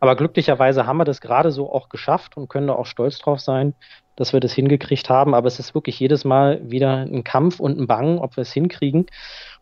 Aber 0.00 0.14
glücklicherweise 0.16 0.86
haben 0.86 0.98
wir 0.98 1.06
das 1.06 1.22
gerade 1.22 1.50
so 1.50 1.72
auch 1.72 1.88
geschafft 1.88 2.36
und 2.36 2.48
können 2.48 2.66
da 2.66 2.74
auch 2.74 2.84
stolz 2.84 3.18
drauf 3.18 3.40
sein, 3.40 3.72
dass 4.16 4.34
wir 4.34 4.40
das 4.40 4.52
hingekriegt 4.52 5.08
haben. 5.08 5.34
Aber 5.34 5.48
es 5.48 5.58
ist 5.58 5.74
wirklich 5.74 5.98
jedes 5.98 6.26
Mal 6.26 6.60
wieder 6.70 6.98
ein 6.98 7.24
Kampf 7.24 7.60
und 7.60 7.80
ein 7.80 7.86
Bangen, 7.86 8.18
ob 8.18 8.36
wir 8.36 8.42
es 8.42 8.52
hinkriegen. 8.52 9.06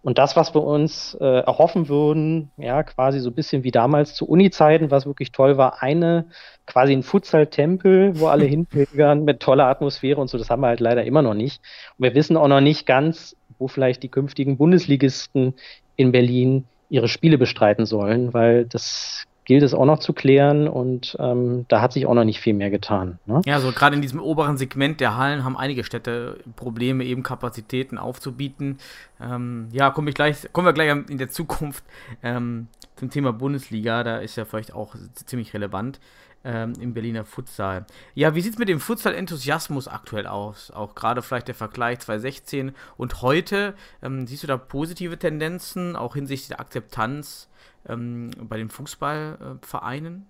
Und 0.02 0.18
das, 0.18 0.34
was 0.34 0.52
wir 0.52 0.64
uns 0.64 1.16
äh, 1.20 1.24
erhoffen 1.24 1.88
würden, 1.88 2.50
ja, 2.56 2.82
quasi 2.82 3.20
so 3.20 3.30
ein 3.30 3.34
bisschen 3.34 3.62
wie 3.62 3.70
damals 3.70 4.14
zu 4.14 4.28
Uni-Zeiten, 4.28 4.90
was 4.90 5.06
wirklich 5.06 5.30
toll 5.30 5.56
war, 5.56 5.80
eine, 5.80 6.26
quasi 6.66 6.92
ein 6.92 7.04
Futsal-Tempel, 7.04 8.18
wo 8.18 8.26
alle 8.26 8.44
hinpilgern 8.46 9.24
mit 9.24 9.40
toller 9.40 9.66
Atmosphäre 9.66 10.20
und 10.20 10.28
so, 10.28 10.38
das 10.38 10.50
haben 10.50 10.60
wir 10.60 10.68
halt 10.68 10.80
leider 10.80 11.04
immer 11.04 11.22
noch 11.22 11.34
nicht. 11.34 11.62
Und 11.98 12.04
wir 12.04 12.14
wissen 12.14 12.36
auch 12.36 12.48
noch 12.48 12.60
nicht 12.60 12.84
ganz, 12.84 13.36
wo 13.58 13.68
vielleicht 13.68 14.02
die 14.02 14.08
künftigen 14.08 14.56
Bundesligisten 14.56 15.54
in 15.94 16.10
Berlin 16.10 16.64
ihre 16.88 17.08
Spiele 17.08 17.38
bestreiten 17.38 17.86
sollen, 17.86 18.34
weil 18.34 18.66
das 18.66 19.24
gilt 19.44 19.62
es 19.62 19.74
auch 19.74 19.84
noch 19.84 19.98
zu 19.98 20.12
klären 20.12 20.68
und 20.68 21.16
ähm, 21.18 21.66
da 21.68 21.80
hat 21.80 21.92
sich 21.92 22.06
auch 22.06 22.14
noch 22.14 22.24
nicht 22.24 22.40
viel 22.40 22.54
mehr 22.54 22.70
getan. 22.70 23.18
Ne? 23.26 23.40
Ja, 23.44 23.60
so 23.60 23.72
gerade 23.72 23.96
in 23.96 24.02
diesem 24.02 24.20
oberen 24.20 24.56
Segment 24.56 25.00
der 25.00 25.16
Hallen 25.16 25.44
haben 25.44 25.56
einige 25.56 25.84
Städte 25.84 26.38
Probleme, 26.56 27.04
eben 27.04 27.22
Kapazitäten 27.22 27.98
aufzubieten. 27.98 28.78
Ähm, 29.20 29.68
ja, 29.72 29.90
komme 29.90 30.10
ich 30.10 30.14
gleich, 30.14 30.52
kommen 30.52 30.66
wir 30.66 30.72
gleich 30.72 30.90
in 31.08 31.18
der 31.18 31.28
Zukunft 31.28 31.84
ähm, 32.22 32.68
zum 32.96 33.10
Thema 33.10 33.32
Bundesliga, 33.32 34.04
da 34.04 34.18
ist 34.18 34.36
ja 34.36 34.44
vielleicht 34.44 34.74
auch 34.74 34.94
ziemlich 35.14 35.54
relevant 35.54 35.98
ähm, 36.44 36.74
im 36.80 36.94
Berliner 36.94 37.24
Futsal. 37.24 37.86
Ja, 38.14 38.34
wie 38.34 38.40
sieht 38.40 38.54
es 38.54 38.58
mit 38.58 38.68
dem 38.68 38.80
Futsal-Enthusiasmus 38.80 39.88
aktuell 39.88 40.26
aus? 40.26 40.70
Auch 40.70 40.94
gerade 40.94 41.22
vielleicht 41.22 41.48
der 41.48 41.54
Vergleich 41.54 42.00
2016 42.00 42.72
und 42.96 43.22
heute. 43.22 43.74
Ähm, 44.02 44.26
siehst 44.26 44.42
du 44.42 44.46
da 44.46 44.56
positive 44.56 45.18
Tendenzen, 45.18 45.96
auch 45.96 46.14
hinsichtlich 46.14 46.48
der 46.48 46.60
Akzeptanz 46.60 47.48
ähm, 47.88 48.30
bei 48.40 48.56
den 48.56 48.68
Fußballvereinen? 48.68 50.26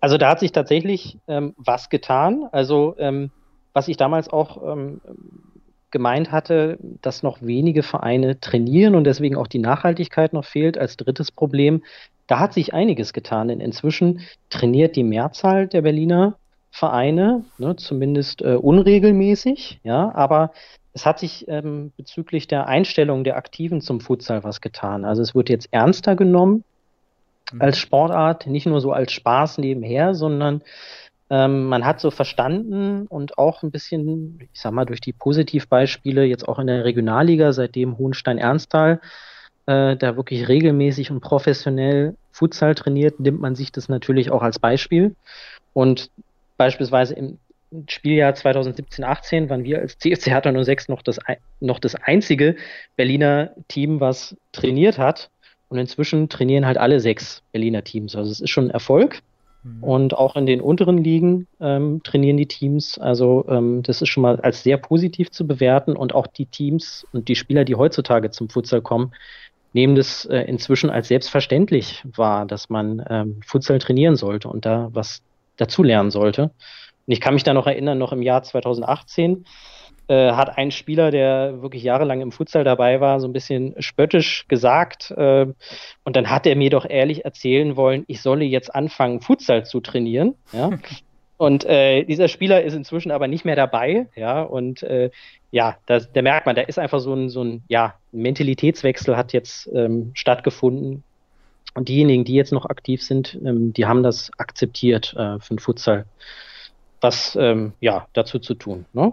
Also 0.00 0.18
da 0.18 0.30
hat 0.30 0.40
sich 0.40 0.52
tatsächlich 0.52 1.18
ähm, 1.28 1.54
was 1.56 1.90
getan. 1.90 2.48
Also 2.52 2.94
ähm, 2.98 3.30
was 3.72 3.88
ich 3.88 3.96
damals 3.96 4.28
auch 4.28 4.62
ähm, 4.62 5.00
gemeint 5.90 6.32
hatte, 6.32 6.78
dass 7.02 7.22
noch 7.22 7.42
wenige 7.42 7.82
Vereine 7.82 8.40
trainieren 8.40 8.94
und 8.94 9.04
deswegen 9.04 9.36
auch 9.36 9.46
die 9.46 9.58
Nachhaltigkeit 9.58 10.32
noch 10.32 10.44
fehlt 10.44 10.78
als 10.78 10.96
drittes 10.96 11.30
Problem. 11.30 11.82
Da 12.26 12.40
hat 12.40 12.54
sich 12.54 12.74
einiges 12.74 13.12
getan, 13.12 13.48
denn 13.48 13.60
inzwischen 13.60 14.20
trainiert 14.50 14.96
die 14.96 15.04
Mehrzahl 15.04 15.68
der 15.68 15.82
Berliner 15.82 16.36
Vereine, 16.70 17.44
ne, 17.58 17.76
zumindest 17.76 18.42
äh, 18.42 18.56
unregelmäßig, 18.56 19.78
ja, 19.84 20.12
aber 20.12 20.50
es 20.94 21.04
hat 21.04 21.18
sich 21.18 21.46
ähm, 21.48 21.92
bezüglich 21.96 22.46
der 22.46 22.68
Einstellung 22.68 23.24
der 23.24 23.36
Aktiven 23.36 23.80
zum 23.80 24.00
Futsal 24.00 24.44
was 24.44 24.60
getan. 24.60 25.04
Also 25.04 25.22
es 25.22 25.34
wird 25.34 25.48
jetzt 25.48 25.68
ernster 25.72 26.14
genommen 26.14 26.62
mhm. 27.52 27.60
als 27.60 27.78
Sportart, 27.78 28.46
nicht 28.46 28.66
nur 28.66 28.80
so 28.80 28.92
als 28.92 29.12
Spaß 29.12 29.58
nebenher, 29.58 30.14
sondern 30.14 30.62
ähm, 31.30 31.66
man 31.66 31.84
hat 31.84 32.00
so 32.00 32.12
verstanden 32.12 33.06
und 33.08 33.38
auch 33.38 33.64
ein 33.64 33.72
bisschen, 33.72 34.38
ich 34.52 34.60
sag 34.60 34.72
mal, 34.72 34.84
durch 34.84 35.00
die 35.00 35.12
Positivbeispiele 35.12 36.24
jetzt 36.24 36.48
auch 36.48 36.60
in 36.60 36.68
der 36.68 36.84
Regionalliga, 36.84 37.52
seitdem 37.52 37.98
Hohenstein-Ernsthal 37.98 39.00
äh, 39.66 39.96
da 39.96 40.16
wirklich 40.16 40.46
regelmäßig 40.46 41.10
und 41.10 41.20
professionell 41.20 42.14
Futsal 42.30 42.76
trainiert, 42.76 43.18
nimmt 43.18 43.40
man 43.40 43.56
sich 43.56 43.72
das 43.72 43.88
natürlich 43.88 44.30
auch 44.30 44.42
als 44.42 44.60
Beispiel. 44.60 45.16
Und 45.72 46.10
beispielsweise 46.56 47.14
im 47.14 47.38
Spieljahr 47.88 48.32
2017-18 48.32 49.48
waren 49.48 49.64
wir 49.64 49.80
als 49.80 49.98
CFC 49.98 50.26
Hertha 50.26 50.64
06 50.64 50.88
noch 50.88 51.02
das, 51.02 51.18
noch 51.60 51.78
das 51.78 51.94
einzige 51.94 52.56
Berliner 52.96 53.50
Team, 53.68 54.00
was 54.00 54.36
trainiert 54.52 54.98
hat. 54.98 55.30
Und 55.68 55.78
inzwischen 55.78 56.28
trainieren 56.28 56.66
halt 56.66 56.78
alle 56.78 57.00
sechs 57.00 57.42
Berliner 57.52 57.82
Teams. 57.82 58.14
Also 58.14 58.30
es 58.30 58.40
ist 58.40 58.50
schon 58.50 58.66
ein 58.66 58.70
Erfolg. 58.70 59.22
Mhm. 59.64 59.82
Und 59.82 60.14
auch 60.16 60.36
in 60.36 60.46
den 60.46 60.60
unteren 60.60 60.98
Ligen 60.98 61.48
ähm, 61.60 62.02
trainieren 62.04 62.36
die 62.36 62.46
Teams. 62.46 62.98
Also 62.98 63.44
ähm, 63.48 63.82
das 63.82 64.02
ist 64.02 64.08
schon 64.08 64.22
mal 64.22 64.40
als 64.40 64.62
sehr 64.62 64.76
positiv 64.76 65.30
zu 65.30 65.46
bewerten. 65.46 65.96
Und 65.96 66.14
auch 66.14 66.26
die 66.26 66.46
Teams 66.46 67.06
und 67.12 67.28
die 67.28 67.34
Spieler, 67.34 67.64
die 67.64 67.74
heutzutage 67.74 68.30
zum 68.30 68.48
Futsal 68.48 68.82
kommen, 68.82 69.12
nehmen 69.72 69.96
das 69.96 70.24
äh, 70.26 70.42
inzwischen 70.42 70.90
als 70.90 71.08
selbstverständlich 71.08 72.04
wahr, 72.04 72.46
dass 72.46 72.70
man 72.70 73.04
ähm, 73.10 73.40
Futsal 73.44 73.78
trainieren 73.80 74.16
sollte 74.16 74.48
und 74.48 74.64
da 74.64 74.88
was 74.92 75.22
dazulernen 75.56 76.10
sollte. 76.10 76.50
Und 77.06 77.12
ich 77.12 77.20
kann 77.20 77.34
mich 77.34 77.44
da 77.44 77.54
noch 77.54 77.66
erinnern, 77.66 77.98
noch 77.98 78.12
im 78.12 78.22
Jahr 78.22 78.42
2018 78.42 79.44
äh, 80.06 80.32
hat 80.32 80.58
ein 80.58 80.70
Spieler, 80.70 81.10
der 81.10 81.62
wirklich 81.62 81.82
jahrelang 81.82 82.20
im 82.20 82.32
Futsal 82.32 82.64
dabei 82.64 83.00
war, 83.00 83.20
so 83.20 83.26
ein 83.26 83.32
bisschen 83.32 83.74
spöttisch 83.78 84.46
gesagt. 84.48 85.10
Äh, 85.12 85.46
und 86.04 86.16
dann 86.16 86.30
hat 86.30 86.46
er 86.46 86.56
mir 86.56 86.70
doch 86.70 86.88
ehrlich 86.88 87.24
erzählen 87.24 87.76
wollen, 87.76 88.04
ich 88.06 88.20
solle 88.20 88.44
jetzt 88.44 88.74
anfangen, 88.74 89.20
Futsal 89.20 89.64
zu 89.64 89.80
trainieren. 89.80 90.34
Ja? 90.52 90.70
Und 91.36 91.64
äh, 91.64 92.04
dieser 92.04 92.28
Spieler 92.28 92.62
ist 92.62 92.74
inzwischen 92.74 93.10
aber 93.10 93.26
nicht 93.26 93.44
mehr 93.44 93.56
dabei, 93.56 94.06
ja, 94.14 94.40
und 94.40 94.84
äh, 94.84 95.10
ja, 95.50 95.76
das, 95.84 96.10
da 96.12 96.22
merkt 96.22 96.46
man, 96.46 96.54
da 96.54 96.62
ist 96.62 96.78
einfach 96.78 97.00
so 97.00 97.12
ein, 97.12 97.28
so 97.28 97.42
ein 97.42 97.64
ja, 97.66 97.94
Mentalitätswechsel 98.12 99.16
hat 99.16 99.32
jetzt 99.32 99.68
ähm, 99.74 100.12
stattgefunden. 100.14 101.02
Und 101.74 101.88
diejenigen, 101.88 102.24
die 102.24 102.34
jetzt 102.34 102.52
noch 102.52 102.66
aktiv 102.66 103.02
sind, 103.02 103.36
ähm, 103.44 103.72
die 103.72 103.84
haben 103.84 104.04
das 104.04 104.30
akzeptiert 104.38 105.12
äh, 105.18 105.40
für 105.40 105.54
den 105.54 105.58
Futsal 105.58 106.04
was 107.04 107.36
ähm, 107.36 107.74
ja, 107.80 108.08
dazu 108.14 108.38
zu 108.38 108.54
tun. 108.54 108.86
Ne? 108.94 109.12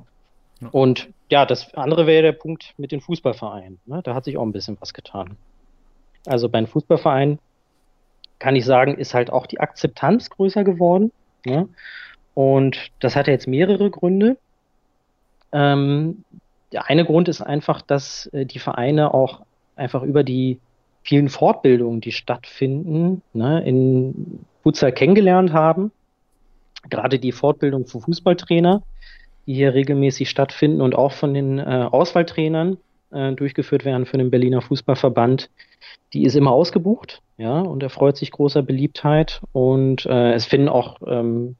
Ja. 0.61 0.69
Und 0.71 1.09
ja, 1.29 1.45
das 1.45 1.73
andere 1.75 2.07
wäre 2.07 2.23
der 2.23 2.31
Punkt 2.31 2.73
mit 2.77 2.91
den 2.91 3.01
Fußballvereinen. 3.01 3.79
Ne? 3.85 4.01
Da 4.03 4.15
hat 4.15 4.23
sich 4.23 4.37
auch 4.37 4.43
ein 4.43 4.53
bisschen 4.53 4.77
was 4.79 4.93
getan. 4.93 5.35
Also 6.25 6.49
bei 6.49 6.59
den 6.59 6.67
Fußballvereinen 6.67 7.39
kann 8.39 8.55
ich 8.55 8.65
sagen, 8.65 8.97
ist 8.97 9.13
halt 9.13 9.29
auch 9.29 9.45
die 9.45 9.59
Akzeptanz 9.59 10.29
größer 10.29 10.63
geworden. 10.63 11.11
Ne? 11.45 11.67
Und 12.33 12.91
das 12.99 13.15
hat 13.15 13.27
ja 13.27 13.33
jetzt 13.33 13.47
mehrere 13.47 13.91
Gründe. 13.91 14.37
Ähm, 15.51 16.23
der 16.71 16.89
eine 16.89 17.05
Grund 17.05 17.27
ist 17.27 17.41
einfach, 17.41 17.81
dass 17.81 18.27
äh, 18.27 18.45
die 18.45 18.59
Vereine 18.59 19.13
auch 19.13 19.41
einfach 19.75 20.03
über 20.03 20.23
die 20.23 20.59
vielen 21.03 21.27
Fortbildungen, 21.27 21.99
die 21.99 22.13
stattfinden, 22.13 23.21
ne, 23.33 23.61
in 23.65 24.45
Futsal 24.63 24.93
kennengelernt 24.93 25.51
haben 25.51 25.91
gerade 26.89 27.19
die 27.19 27.31
Fortbildung 27.31 27.85
für 27.85 28.01
Fußballtrainer, 28.01 28.83
die 29.47 29.53
hier 29.53 29.73
regelmäßig 29.73 30.29
stattfinden 30.29 30.81
und 30.81 30.95
auch 30.95 31.13
von 31.13 31.33
den 31.33 31.59
äh, 31.59 31.87
Auswahltrainern 31.91 32.77
äh, 33.11 33.33
durchgeführt 33.33 33.85
werden 33.85 34.05
für 34.05 34.17
den 34.17 34.31
Berliner 34.31 34.61
Fußballverband, 34.61 35.49
die 36.13 36.23
ist 36.23 36.35
immer 36.35 36.51
ausgebucht, 36.51 37.21
ja, 37.37 37.59
und 37.59 37.83
erfreut 37.83 38.17
sich 38.17 38.31
großer 38.31 38.61
Beliebtheit. 38.61 39.41
Und 39.51 40.05
äh, 40.05 40.33
es 40.33 40.45
finden 40.45 40.69
auch, 40.69 40.97
ähm, 41.05 41.55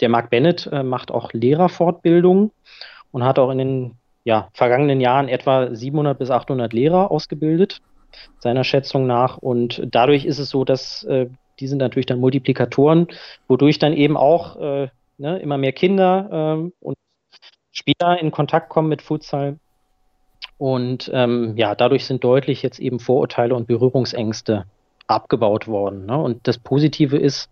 der 0.00 0.08
Mark 0.08 0.30
Bennett 0.30 0.68
äh, 0.72 0.82
macht 0.82 1.10
auch 1.10 1.32
Lehrerfortbildungen 1.32 2.50
und 3.12 3.24
hat 3.24 3.38
auch 3.38 3.50
in 3.50 3.58
den 3.58 3.94
ja, 4.24 4.48
vergangenen 4.52 5.00
Jahren 5.00 5.28
etwa 5.28 5.74
700 5.74 6.18
bis 6.18 6.30
800 6.30 6.72
Lehrer 6.72 7.10
ausgebildet, 7.10 7.80
seiner 8.38 8.64
Schätzung 8.64 9.06
nach. 9.06 9.38
Und 9.38 9.82
dadurch 9.90 10.24
ist 10.24 10.38
es 10.38 10.50
so, 10.50 10.64
dass 10.64 11.04
äh, 11.04 11.26
die 11.60 11.68
sind 11.68 11.78
natürlich 11.78 12.06
dann 12.06 12.20
Multiplikatoren, 12.20 13.06
wodurch 13.46 13.78
dann 13.78 13.92
eben 13.92 14.16
auch 14.16 14.56
äh, 14.56 14.88
ne, 15.18 15.38
immer 15.38 15.58
mehr 15.58 15.72
Kinder 15.72 16.28
ähm, 16.32 16.72
und 16.80 16.96
Spieler 17.70 18.18
in 18.20 18.30
Kontakt 18.30 18.68
kommen 18.68 18.88
mit 18.88 19.02
Futsal. 19.02 19.56
Und 20.58 21.10
ähm, 21.14 21.56
ja, 21.56 21.74
dadurch 21.74 22.04
sind 22.04 22.24
deutlich 22.24 22.62
jetzt 22.62 22.78
eben 22.78 22.98
Vorurteile 23.00 23.54
und 23.54 23.66
Berührungsängste 23.66 24.66
abgebaut 25.06 25.68
worden. 25.68 26.06
Ne? 26.06 26.18
Und 26.18 26.46
das 26.46 26.58
Positive 26.58 27.16
ist, 27.16 27.48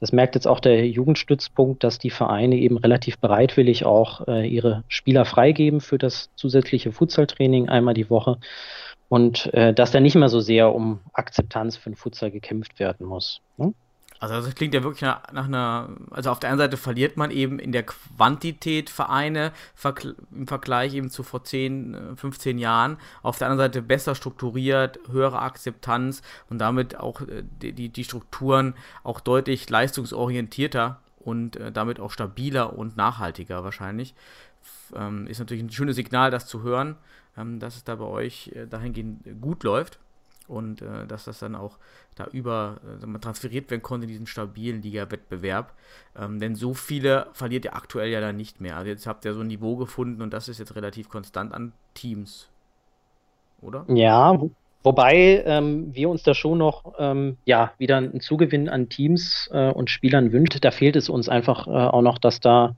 das 0.00 0.12
merkt 0.12 0.34
jetzt 0.34 0.46
auch 0.46 0.60
der 0.60 0.86
Jugendstützpunkt, 0.86 1.82
dass 1.84 1.98
die 1.98 2.10
Vereine 2.10 2.56
eben 2.56 2.76
relativ 2.76 3.18
bereitwillig 3.18 3.84
auch 3.84 4.26
äh, 4.28 4.46
ihre 4.46 4.84
Spieler 4.88 5.24
freigeben 5.24 5.80
für 5.80 5.98
das 5.98 6.30
zusätzliche 6.36 6.92
Futsaltraining 6.92 7.68
einmal 7.68 7.94
die 7.94 8.10
Woche 8.10 8.38
und 9.08 9.52
äh, 9.54 9.72
dass 9.72 9.90
da 9.90 10.00
nicht 10.00 10.14
mehr 10.14 10.28
so 10.28 10.40
sehr 10.40 10.74
um 10.74 11.00
Akzeptanz 11.12 11.76
für 11.76 11.90
den 11.90 11.96
Futsal 11.96 12.30
gekämpft 12.30 12.78
werden 12.78 13.06
muss. 13.06 13.40
Ne? 13.56 13.72
Also 14.18 14.34
das 14.34 14.54
klingt 14.54 14.74
ja 14.74 14.82
wirklich 14.82 15.02
nach, 15.02 15.30
nach, 15.32 15.46
einer, 15.46 15.90
also 16.10 16.30
auf 16.30 16.38
der 16.38 16.50
einen 16.50 16.58
Seite 16.58 16.76
verliert 16.76 17.16
man 17.16 17.30
eben 17.30 17.58
in 17.58 17.72
der 17.72 17.84
Quantität 17.84 18.88
Vereine 18.88 19.52
im 20.34 20.46
Vergleich 20.46 20.94
eben 20.94 21.10
zu 21.10 21.22
vor 21.22 21.44
10, 21.44 22.16
15 22.16 22.56
äh, 22.56 22.60
Jahren, 22.60 22.96
auf 23.22 23.38
der 23.38 23.48
anderen 23.48 23.70
Seite 23.70 23.82
besser 23.82 24.14
strukturiert, 24.14 24.98
höhere 25.10 25.40
Akzeptanz 25.40 26.22
und 26.48 26.58
damit 26.58 26.98
auch 26.98 27.20
äh, 27.22 27.42
die, 27.60 27.90
die 27.90 28.04
Strukturen 28.04 28.74
auch 29.02 29.20
deutlich 29.20 29.68
leistungsorientierter 29.68 31.00
und 31.26 31.56
äh, 31.56 31.70
damit 31.70 32.00
auch 32.00 32.10
stabiler 32.10 32.78
und 32.78 32.96
nachhaltiger 32.96 33.64
wahrscheinlich. 33.64 34.14
Ähm, 34.94 35.26
ist 35.26 35.40
natürlich 35.40 35.62
ein 35.62 35.70
schönes 35.70 35.96
Signal, 35.96 36.30
das 36.30 36.46
zu 36.46 36.62
hören, 36.62 36.96
ähm, 37.36 37.58
dass 37.58 37.76
es 37.76 37.84
da 37.84 37.96
bei 37.96 38.06
euch 38.06 38.52
dahingehend 38.70 39.42
gut 39.42 39.62
läuft 39.64 39.98
und 40.48 40.82
äh, 40.82 41.06
dass 41.06 41.24
das 41.24 41.40
dann 41.40 41.54
auch 41.54 41.78
da 42.14 42.26
über 42.26 42.76
äh, 43.02 43.18
transferiert 43.18 43.70
werden 43.70 43.82
konnte 43.82 44.04
in 44.04 44.12
diesen 44.12 44.26
stabilen 44.26 44.82
Liga-Wettbewerb. 44.82 45.72
Ähm, 46.16 46.38
denn 46.38 46.54
so 46.54 46.74
viele 46.74 47.26
verliert 47.32 47.64
ihr 47.64 47.74
aktuell 47.74 48.10
ja 48.10 48.20
dann 48.20 48.36
nicht 48.36 48.60
mehr. 48.60 48.76
Also 48.76 48.88
jetzt 48.88 49.06
habt 49.06 49.24
ihr 49.24 49.34
so 49.34 49.40
ein 49.40 49.48
Niveau 49.48 49.76
gefunden 49.76 50.22
und 50.22 50.32
das 50.32 50.48
ist 50.48 50.58
jetzt 50.58 50.76
relativ 50.76 51.08
konstant 51.08 51.52
an 51.52 51.72
Teams. 51.94 52.48
Oder? 53.60 53.84
Ja, 53.88 54.38
wobei 54.86 55.42
ähm, 55.44 55.94
wir 55.94 56.08
uns 56.08 56.22
da 56.22 56.32
schon 56.32 56.58
noch 56.58 56.94
ähm, 56.98 57.36
ja, 57.44 57.72
wieder 57.76 57.96
einen 57.96 58.20
Zugewinn 58.20 58.68
an 58.68 58.88
Teams 58.88 59.50
äh, 59.52 59.70
und 59.70 59.90
Spielern 59.90 60.32
wünschen. 60.32 60.60
Da 60.60 60.70
fehlt 60.70 60.94
es 60.94 61.08
uns 61.08 61.28
einfach 61.28 61.66
äh, 61.66 61.70
auch 61.70 62.02
noch, 62.02 62.18
dass 62.18 62.38
da 62.40 62.76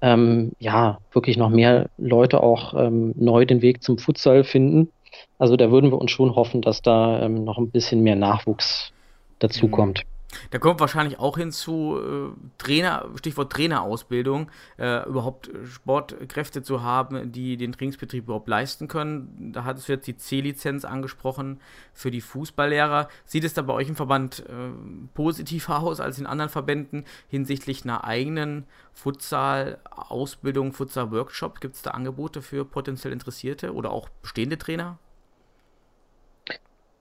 ähm, 0.00 0.52
ja 0.60 0.98
wirklich 1.12 1.36
noch 1.36 1.50
mehr 1.50 1.90
Leute 1.98 2.42
auch 2.42 2.74
ähm, 2.74 3.12
neu 3.16 3.44
den 3.44 3.60
Weg 3.60 3.82
zum 3.82 3.98
Futsal 3.98 4.44
finden. 4.44 4.90
Also 5.38 5.56
da 5.56 5.70
würden 5.70 5.90
wir 5.90 6.00
uns 6.00 6.12
schon 6.12 6.36
hoffen, 6.36 6.62
dass 6.62 6.80
da 6.80 7.20
ähm, 7.22 7.42
noch 7.42 7.58
ein 7.58 7.70
bisschen 7.70 8.04
mehr 8.04 8.16
Nachwuchs 8.16 8.92
dazukommt. 9.40 10.04
Mhm. 10.04 10.17
Da 10.50 10.58
kommt 10.58 10.80
wahrscheinlich 10.80 11.18
auch 11.18 11.38
hinzu, 11.38 11.98
äh, 11.98 12.58
Trainer, 12.58 13.08
Stichwort 13.16 13.50
Trainerausbildung, 13.50 14.50
äh, 14.78 15.08
überhaupt 15.08 15.50
Sportkräfte 15.64 16.62
zu 16.62 16.82
haben, 16.82 17.32
die 17.32 17.56
den 17.56 17.72
Trainingsbetrieb 17.72 18.24
überhaupt 18.24 18.48
leisten 18.48 18.88
können. 18.88 19.52
Da 19.52 19.64
hat 19.64 19.78
es 19.78 19.86
jetzt 19.86 20.06
die 20.06 20.16
C-Lizenz 20.16 20.84
angesprochen 20.84 21.60
für 21.94 22.10
die 22.10 22.20
Fußballlehrer. 22.20 23.08
Sieht 23.24 23.44
es 23.44 23.54
da 23.54 23.62
bei 23.62 23.72
euch 23.72 23.88
im 23.88 23.96
Verband 23.96 24.40
äh, 24.40 24.70
positiver 25.14 25.80
aus 25.80 25.98
als 25.98 26.18
in 26.18 26.26
anderen 26.26 26.50
Verbänden 26.50 27.04
hinsichtlich 27.28 27.84
einer 27.84 28.04
eigenen 28.04 28.66
Futsal-Ausbildung, 28.92 30.74
Futsal-Workshop? 30.74 31.60
Gibt 31.60 31.76
es 31.76 31.82
da 31.82 31.92
Angebote 31.92 32.42
für 32.42 32.66
potenziell 32.66 33.14
Interessierte 33.14 33.72
oder 33.72 33.92
auch 33.92 34.10
bestehende 34.20 34.58
Trainer? 34.58 34.98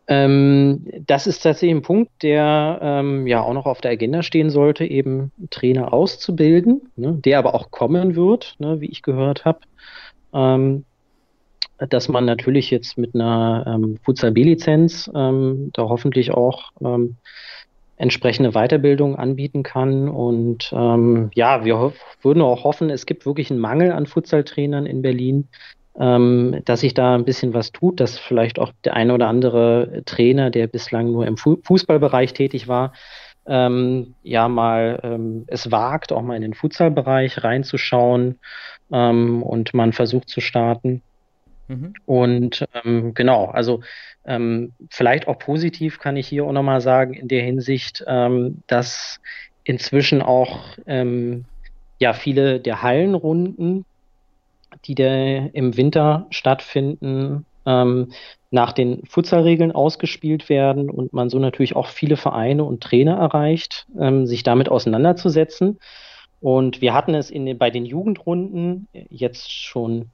Ähm, 0.08 0.86
das 1.06 1.28
ist 1.28 1.40
tatsächlich 1.40 1.76
ein 1.76 1.82
Punkt, 1.82 2.12
der 2.24 2.80
ähm, 2.82 3.28
ja 3.28 3.42
auch 3.42 3.54
noch 3.54 3.66
auf 3.66 3.82
der 3.82 3.92
Agenda 3.92 4.24
stehen 4.24 4.50
sollte, 4.50 4.86
eben 4.86 5.32
Trainer 5.50 5.92
auszubilden, 5.94 6.90
ne, 6.96 7.14
der 7.14 7.40
aber 7.40 7.54
auch 7.54 7.72
kommen 7.72 8.16
wird, 8.16 8.56
ne, 8.60 8.80
wie 8.80 8.90
ich 8.90 9.02
gehört 9.02 9.44
habe. 9.44 9.60
Ähm, 10.34 10.86
dass 11.90 12.10
man 12.10 12.26
natürlich 12.26 12.72
jetzt 12.72 12.98
mit 12.98 13.14
einer 13.14 13.66
ähm, 13.68 14.00
Futsal 14.04 14.32
B-Lizenz 14.32 15.12
ähm, 15.14 15.70
da 15.74 15.84
hoffentlich 15.84 16.32
auch 16.32 16.72
ähm, 16.82 17.18
entsprechende 17.98 18.52
Weiterbildung 18.52 19.16
anbieten 19.16 19.64
kann. 19.64 20.08
Und 20.08 20.72
ähm, 20.74 21.30
ja, 21.36 21.66
wir 21.66 21.94
würden 22.22 22.42
auch 22.42 22.64
hoffen, 22.64 22.90
es 22.90 23.06
gibt 23.06 23.26
wirklich 23.26 23.52
einen 23.52 23.60
Mangel 23.60 23.92
an 23.92 24.06
Futsal-Trainern 24.06 24.86
in 24.86 25.02
Berlin 25.02 25.48
ähm, 26.00 26.62
dass 26.66 26.82
sich 26.82 26.94
da 26.94 27.16
ein 27.16 27.26
bisschen 27.26 27.54
was 27.54 27.72
tut, 27.72 28.00
dass 28.00 28.20
vielleicht 28.20 28.60
auch 28.60 28.72
der 28.86 28.96
eine 28.96 29.14
oder 29.14 29.28
andere 29.28 30.04
Trainer, 30.06 30.52
der 30.52 30.68
bislang 30.68 31.12
nur 31.12 31.26
im 31.26 31.38
Fu 31.38 31.58
Fußballbereich 31.64 32.34
tätig 32.34 32.68
war, 32.68 32.94
ähm, 33.48 34.14
ja 34.24 34.48
mal 34.48 35.00
ähm, 35.04 35.46
es 35.48 35.72
wagt, 35.72 36.12
auch 36.12 36.22
mal 36.22 36.36
in 36.36 36.42
den 36.42 36.54
Futsalbereich 36.54 37.44
reinzuschauen 37.44 38.40
ähm, 38.92 39.42
und 39.42 39.74
man 39.74 39.94
versucht 39.94 40.30
zu 40.30 40.42
starten. 40.42 41.02
Mhm. 41.68 41.94
Und 42.06 42.66
ähm, 42.84 43.14
genau, 43.14 43.46
also 43.46 43.82
ähm, 44.26 44.74
vielleicht 44.90 45.28
auch 45.28 45.40
positiv 45.40 46.00
kann 46.00 46.18
ich 46.18 46.28
hier 46.28 46.46
auch 46.46 46.52
nochmal 46.52 46.82
sagen, 46.82 47.14
in 47.14 47.28
der 47.28 47.44
Hinsicht, 47.44 48.06
dass 48.68 49.20
inzwischen 49.64 50.22
auch 50.22 50.78
ja 52.00 52.14
viele 52.14 52.60
der 52.60 52.84
Hallenrunden 52.84 53.86
die 54.86 54.96
der 54.96 55.54
im 55.56 55.78
Winter 55.78 56.28
stattfinden, 56.30 57.46
ähm, 57.66 58.12
nach 58.50 58.72
den 58.72 59.06
Futsalregeln 59.06 59.74
ausgespielt 59.74 60.50
werden 60.50 60.90
und 60.90 61.14
man 61.14 61.30
so 61.30 61.38
natürlich 61.38 61.76
auch 61.76 61.88
viele 61.88 62.16
Vereine 62.16 62.64
und 62.64 62.82
Trainer 62.82 63.18
erreicht, 63.18 63.88
ähm, 64.00 64.26
sich 64.26 64.44
damit 64.44 64.70
auseinanderzusetzen. 64.70 65.80
Und 66.40 66.82
wir 66.82 66.94
hatten 66.94 67.14
es 67.14 67.30
in 67.30 67.46
den, 67.46 67.58
bei 67.58 67.70
den 67.70 67.86
Jugendrunden 67.86 68.88
jetzt 69.10 69.52
schon 69.52 70.10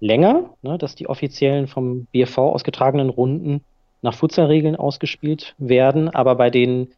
länger, 0.00 0.50
ne, 0.62 0.78
dass 0.78 0.94
die 0.94 1.08
offiziellen 1.08 1.68
vom 1.68 2.06
BFV 2.06 2.38
ausgetragenen 2.38 3.08
Runden 3.08 3.62
nach 4.02 4.14
Futsalregeln 4.14 4.76
ausgespielt 4.76 5.54
werden, 5.58 6.08
aber 6.10 6.34
bei 6.34 6.50
den 6.50 6.88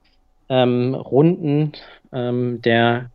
ähm, 0.48 0.94
Runden 0.94 1.72
ähm, 2.12 2.60
der 2.62 3.10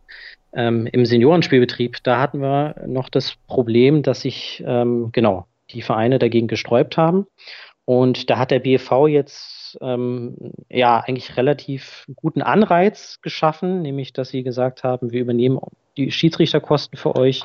ähm, 0.54 0.86
Im 0.86 1.04
Seniorenspielbetrieb, 1.04 1.98
da 2.02 2.20
hatten 2.20 2.40
wir 2.40 2.76
noch 2.86 3.08
das 3.08 3.34
Problem, 3.46 4.02
dass 4.02 4.20
sich 4.20 4.62
ähm, 4.66 5.10
genau 5.12 5.46
die 5.70 5.82
Vereine 5.82 6.18
dagegen 6.18 6.48
gesträubt 6.48 6.96
haben. 6.96 7.26
Und 7.84 8.30
da 8.30 8.38
hat 8.38 8.50
der 8.50 8.60
BFV 8.60 9.08
jetzt 9.08 9.78
ähm, 9.82 10.36
ja 10.70 11.00
eigentlich 11.00 11.36
relativ 11.36 12.06
guten 12.16 12.40
Anreiz 12.40 13.20
geschaffen, 13.20 13.82
nämlich 13.82 14.12
dass 14.12 14.30
sie 14.30 14.42
gesagt 14.42 14.84
haben, 14.84 15.12
wir 15.12 15.20
übernehmen 15.20 15.58
die 15.96 16.10
Schiedsrichterkosten 16.10 16.98
für 16.98 17.14
euch, 17.14 17.42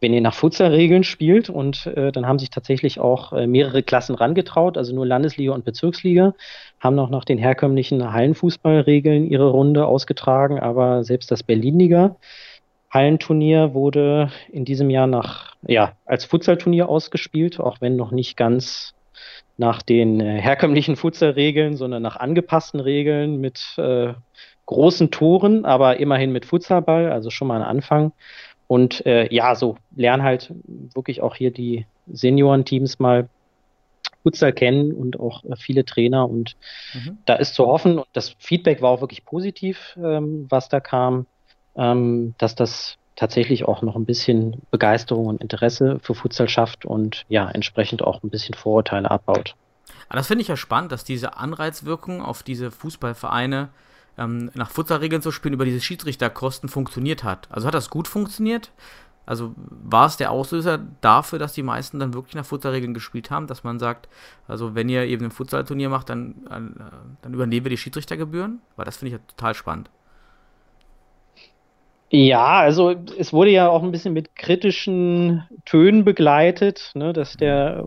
wenn 0.00 0.12
ihr 0.12 0.20
nach 0.20 0.34
Futsalregeln 0.34 1.04
spielt. 1.04 1.50
Und 1.50 1.86
äh, 1.86 2.12
dann 2.12 2.26
haben 2.26 2.38
sich 2.38 2.50
tatsächlich 2.50 3.00
auch 3.00 3.32
äh, 3.32 3.46
mehrere 3.46 3.82
Klassen 3.82 4.14
rangetraut, 4.14 4.76
also 4.76 4.94
nur 4.94 5.06
Landesliga 5.06 5.52
und 5.52 5.64
Bezirksliga, 5.64 6.34
haben 6.80 6.96
noch 6.96 7.10
nach 7.10 7.24
den 7.24 7.38
herkömmlichen 7.38 8.12
Hallenfußballregeln 8.12 9.26
ihre 9.26 9.50
Runde 9.50 9.86
ausgetragen, 9.86 10.58
aber 10.60 11.04
selbst 11.04 11.30
das 11.30 11.42
Berlinliga 11.42 12.16
Hallenturnier 12.90 13.74
wurde 13.74 14.30
in 14.50 14.64
diesem 14.64 14.88
Jahr 14.88 15.06
nach, 15.06 15.56
ja, 15.66 15.92
als 16.06 16.24
Futsalturnier 16.24 16.88
ausgespielt, 16.88 17.60
auch 17.60 17.80
wenn 17.80 17.96
noch 17.96 18.12
nicht 18.12 18.36
ganz 18.36 18.94
nach 19.58 19.82
den 19.82 20.20
äh, 20.20 20.40
herkömmlichen 20.40 20.96
Futsalregeln, 20.96 21.76
sondern 21.76 22.02
nach 22.02 22.16
angepassten 22.16 22.80
Regeln 22.80 23.40
mit 23.40 23.74
äh, 23.76 24.14
großen 24.66 25.10
Toren, 25.10 25.64
aber 25.64 25.98
immerhin 25.98 26.32
mit 26.32 26.46
Futsalball, 26.46 27.10
also 27.10 27.30
schon 27.30 27.48
mal 27.48 27.56
ein 27.60 27.68
Anfang. 27.68 28.12
Und 28.68 29.04
äh, 29.06 29.32
ja, 29.34 29.54
so 29.54 29.76
lernen 29.96 30.22
halt 30.22 30.52
wirklich 30.94 31.22
auch 31.22 31.34
hier 31.34 31.50
die 31.50 31.86
Seniorenteams 32.06 32.98
mal 32.98 33.28
Futsal 34.22 34.52
kennen 34.52 34.92
und 34.92 35.18
auch 35.18 35.42
äh, 35.44 35.56
viele 35.56 35.84
Trainer. 35.84 36.28
Und 36.28 36.56
mhm. 36.94 37.18
da 37.24 37.34
ist 37.34 37.54
zu 37.54 37.66
hoffen, 37.66 37.98
und 37.98 38.06
das 38.12 38.36
Feedback 38.38 38.82
war 38.82 38.90
auch 38.90 39.00
wirklich 39.00 39.24
positiv, 39.24 39.98
ähm, 40.02 40.46
was 40.50 40.68
da 40.68 40.80
kam, 40.80 41.26
ähm, 41.76 42.34
dass 42.38 42.54
das 42.54 42.98
tatsächlich 43.16 43.66
auch 43.66 43.82
noch 43.82 43.96
ein 43.96 44.04
bisschen 44.04 44.62
Begeisterung 44.70 45.26
und 45.26 45.40
Interesse 45.40 45.98
für 46.00 46.14
Futsal 46.14 46.48
schafft 46.48 46.84
und 46.84 47.24
ja, 47.28 47.50
entsprechend 47.50 48.02
auch 48.02 48.22
ein 48.22 48.30
bisschen 48.30 48.54
Vorurteile 48.54 49.10
abbaut. 49.10 49.56
Aber 50.08 50.18
das 50.18 50.28
finde 50.28 50.42
ich 50.42 50.48
ja 50.48 50.56
spannend, 50.56 50.92
dass 50.92 51.04
diese 51.04 51.36
Anreizwirkung 51.36 52.22
auf 52.22 52.42
diese 52.42 52.70
Fußballvereine 52.70 53.70
ähm, 54.18 54.50
nach 54.54 54.70
Futsalregeln 54.70 55.22
zu 55.22 55.30
spielen 55.30 55.54
über 55.54 55.64
diese 55.64 55.80
Schiedsrichterkosten 55.80 56.68
funktioniert 56.68 57.24
hat. 57.24 57.48
Also 57.50 57.66
hat 57.66 57.74
das 57.74 57.90
gut 57.90 58.08
funktioniert? 58.08 58.72
Also 59.24 59.54
war 59.56 60.06
es 60.06 60.16
der 60.16 60.30
Auslöser 60.30 60.78
dafür, 61.02 61.38
dass 61.38 61.52
die 61.52 61.62
meisten 61.62 61.98
dann 61.98 62.14
wirklich 62.14 62.34
nach 62.34 62.46
Futsalregeln 62.46 62.94
gespielt 62.94 63.30
haben, 63.30 63.46
dass 63.46 63.62
man 63.62 63.78
sagt, 63.78 64.08
also 64.46 64.74
wenn 64.74 64.88
ihr 64.88 65.04
eben 65.04 65.26
ein 65.26 65.30
Futsalturnier 65.30 65.90
macht, 65.90 66.08
dann, 66.08 66.46
äh, 66.50 66.82
dann 67.20 67.34
übernehmen 67.34 67.66
wir 67.66 67.70
die 67.70 67.76
Schiedsrichtergebühren? 67.76 68.60
Weil 68.76 68.86
das 68.86 68.96
finde 68.96 69.14
ich 69.14 69.20
ja 69.20 69.26
total 69.28 69.54
spannend. 69.54 69.90
Ja, 72.10 72.60
also 72.60 72.94
es 73.18 73.34
wurde 73.34 73.50
ja 73.50 73.68
auch 73.68 73.82
ein 73.82 73.92
bisschen 73.92 74.14
mit 74.14 74.34
kritischen 74.34 75.46
Tönen 75.66 76.06
begleitet, 76.06 76.92
ne, 76.94 77.12
dass 77.12 77.36
der 77.36 77.86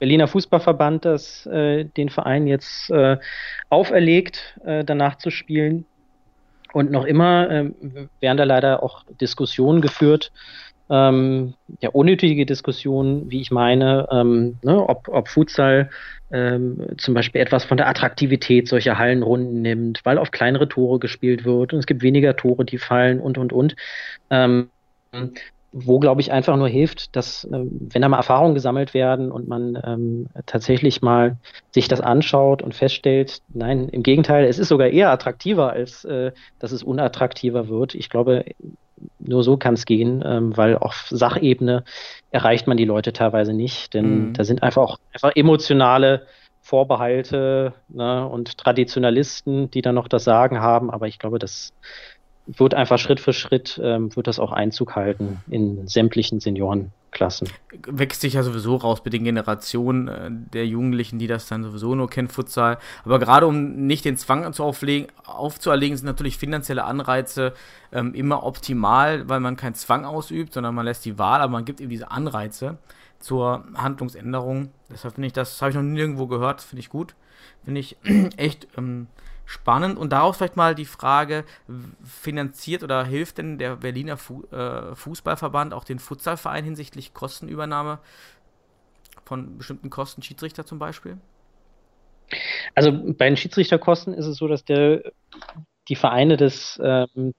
Berliner 0.00 0.26
Fußballverband 0.26 1.04
das 1.04 1.46
äh, 1.46 1.84
den 1.84 2.08
Verein 2.08 2.46
jetzt 2.48 2.90
äh, 2.90 3.18
auferlegt, 3.68 4.58
äh, 4.64 4.82
danach 4.82 5.16
zu 5.18 5.30
spielen. 5.30 5.84
Und 6.72 6.90
noch 6.90 7.04
immer 7.04 7.50
äh, 7.50 7.70
werden 8.20 8.36
da 8.38 8.44
leider 8.44 8.82
auch 8.82 9.04
Diskussionen 9.20 9.80
geführt, 9.80 10.32
ähm, 10.88 11.54
ja, 11.80 11.90
unnötige 11.90 12.46
Diskussionen, 12.46 13.30
wie 13.30 13.40
ich 13.40 13.50
meine, 13.52 14.08
ähm, 14.10 14.58
ne, 14.62 14.88
ob, 14.88 15.08
ob 15.08 15.28
Futsal 15.28 15.90
ähm, 16.32 16.86
zum 16.96 17.14
Beispiel 17.14 17.40
etwas 17.40 17.64
von 17.64 17.76
der 17.76 17.88
Attraktivität 17.88 18.68
solcher 18.68 18.98
Hallenrunden 18.98 19.62
nimmt, 19.62 20.00
weil 20.04 20.18
auf 20.18 20.32
kleinere 20.32 20.68
Tore 20.68 20.98
gespielt 20.98 21.44
wird 21.44 21.72
und 21.72 21.78
es 21.78 21.86
gibt 21.86 22.02
weniger 22.02 22.34
Tore, 22.36 22.64
die 22.64 22.78
fallen 22.78 23.20
und, 23.20 23.38
und, 23.38 23.52
und. 23.52 23.76
Wo, 25.72 26.00
glaube 26.00 26.20
ich, 26.20 26.32
einfach 26.32 26.56
nur 26.56 26.68
hilft, 26.68 27.14
dass, 27.14 27.44
äh, 27.44 27.50
wenn 27.50 28.02
da 28.02 28.08
mal 28.08 28.16
Erfahrungen 28.16 28.54
gesammelt 28.54 28.92
werden 28.92 29.30
und 29.30 29.46
man 29.46 29.80
ähm, 29.84 30.26
tatsächlich 30.46 31.00
mal 31.00 31.36
sich 31.70 31.86
das 31.86 32.00
anschaut 32.00 32.62
und 32.62 32.74
feststellt, 32.74 33.40
nein, 33.52 33.88
im 33.88 34.02
Gegenteil, 34.02 34.46
es 34.46 34.58
ist 34.58 34.68
sogar 34.68 34.88
eher 34.88 35.10
attraktiver, 35.10 35.70
als 35.70 36.04
äh, 36.04 36.32
dass 36.58 36.72
es 36.72 36.82
unattraktiver 36.82 37.68
wird. 37.68 37.94
Ich 37.94 38.10
glaube, 38.10 38.44
nur 39.18 39.42
so 39.42 39.56
kann 39.56 39.74
es 39.74 39.86
gehen, 39.86 40.22
ähm, 40.26 40.56
weil 40.56 40.76
auf 40.76 41.06
Sachebene 41.10 41.84
erreicht 42.30 42.66
man 42.66 42.76
die 42.76 42.84
Leute 42.84 43.12
teilweise 43.12 43.52
nicht, 43.52 43.94
denn 43.94 44.28
mhm. 44.28 44.32
da 44.34 44.44
sind 44.44 44.62
einfach 44.62 44.82
auch 44.82 44.98
einfach 45.12 45.32
emotionale 45.34 46.26
Vorbehalte 46.60 47.72
ne, 47.88 48.26
und 48.26 48.58
Traditionalisten, 48.58 49.70
die 49.70 49.82
dann 49.82 49.94
noch 49.94 50.08
das 50.08 50.24
Sagen 50.24 50.60
haben, 50.60 50.90
aber 50.90 51.08
ich 51.08 51.18
glaube, 51.18 51.38
das 51.38 51.72
wird 52.46 52.74
einfach 52.74 52.98
Schritt 52.98 53.20
für 53.20 53.32
Schritt, 53.32 53.80
ähm, 53.82 54.14
wird 54.16 54.26
das 54.26 54.38
auch 54.38 54.52
Einzug 54.52 54.96
halten 54.96 55.38
in 55.48 55.86
sämtlichen 55.86 56.40
Seniorenklassen. 56.40 57.48
Wächst 57.86 58.22
sich 58.22 58.34
ja 58.34 58.42
sowieso 58.42 58.76
raus 58.76 59.02
bei 59.02 59.10
den 59.10 59.24
Generationen 59.24 60.08
äh, 60.08 60.30
der 60.30 60.66
Jugendlichen, 60.66 61.18
die 61.18 61.26
das 61.26 61.46
dann 61.46 61.62
sowieso 61.62 61.94
nur 61.94 62.10
kennen, 62.10 62.28
Futsal. 62.28 62.78
Aber 63.04 63.18
gerade 63.18 63.46
um 63.46 63.86
nicht 63.86 64.04
den 64.04 64.16
Zwang 64.16 64.52
zu 64.52 64.64
auflegen, 64.64 65.08
aufzuerlegen, 65.24 65.96
sind 65.96 66.06
natürlich 66.06 66.38
finanzielle 66.38 66.84
Anreize 66.84 67.52
ähm, 67.92 68.14
immer 68.14 68.44
optimal, 68.44 69.28
weil 69.28 69.40
man 69.40 69.56
keinen 69.56 69.74
Zwang 69.74 70.04
ausübt, 70.04 70.54
sondern 70.54 70.74
man 70.74 70.84
lässt 70.84 71.04
die 71.04 71.18
Wahl, 71.18 71.40
aber 71.40 71.52
man 71.52 71.64
gibt 71.64 71.80
eben 71.80 71.90
diese 71.90 72.10
Anreize 72.10 72.78
zur 73.20 73.64
Handlungsänderung. 73.74 74.70
Deshalb 74.90 75.14
finde 75.14 75.28
ich 75.28 75.32
das, 75.32 75.52
das 75.52 75.62
habe 75.62 75.70
ich 75.70 75.76
noch 75.76 75.82
nirgendwo 75.82 76.26
gehört, 76.26 76.62
finde 76.62 76.80
ich 76.80 76.88
gut. 76.88 77.14
Finde 77.64 77.80
ich 77.80 77.96
echt 78.36 78.66
ähm, 78.76 79.06
spannend. 79.50 79.98
Und 79.98 80.12
daraus 80.12 80.36
vielleicht 80.36 80.56
mal 80.56 80.76
die 80.76 80.84
Frage, 80.84 81.44
finanziert 82.04 82.84
oder 82.84 83.04
hilft 83.04 83.38
denn 83.38 83.58
der 83.58 83.76
Berliner 83.76 84.16
Fu 84.16 84.44
äh, 84.52 84.94
Fußballverband 84.94 85.74
auch 85.74 85.82
den 85.82 85.98
Futsalverein 85.98 86.64
hinsichtlich 86.64 87.14
Kostenübernahme 87.14 87.98
von 89.24 89.58
bestimmten 89.58 89.90
Kosten, 89.90 90.22
Schiedsrichter 90.22 90.64
zum 90.66 90.78
Beispiel? 90.78 91.18
Also 92.76 92.92
bei 92.92 93.26
den 93.26 93.36
Schiedsrichterkosten 93.36 94.14
ist 94.14 94.26
es 94.26 94.36
so, 94.36 94.46
dass 94.46 94.64
der, 94.64 95.02
die 95.88 95.96
Vereine 95.96 96.36
das 96.36 96.80
ähm, 96.82 97.34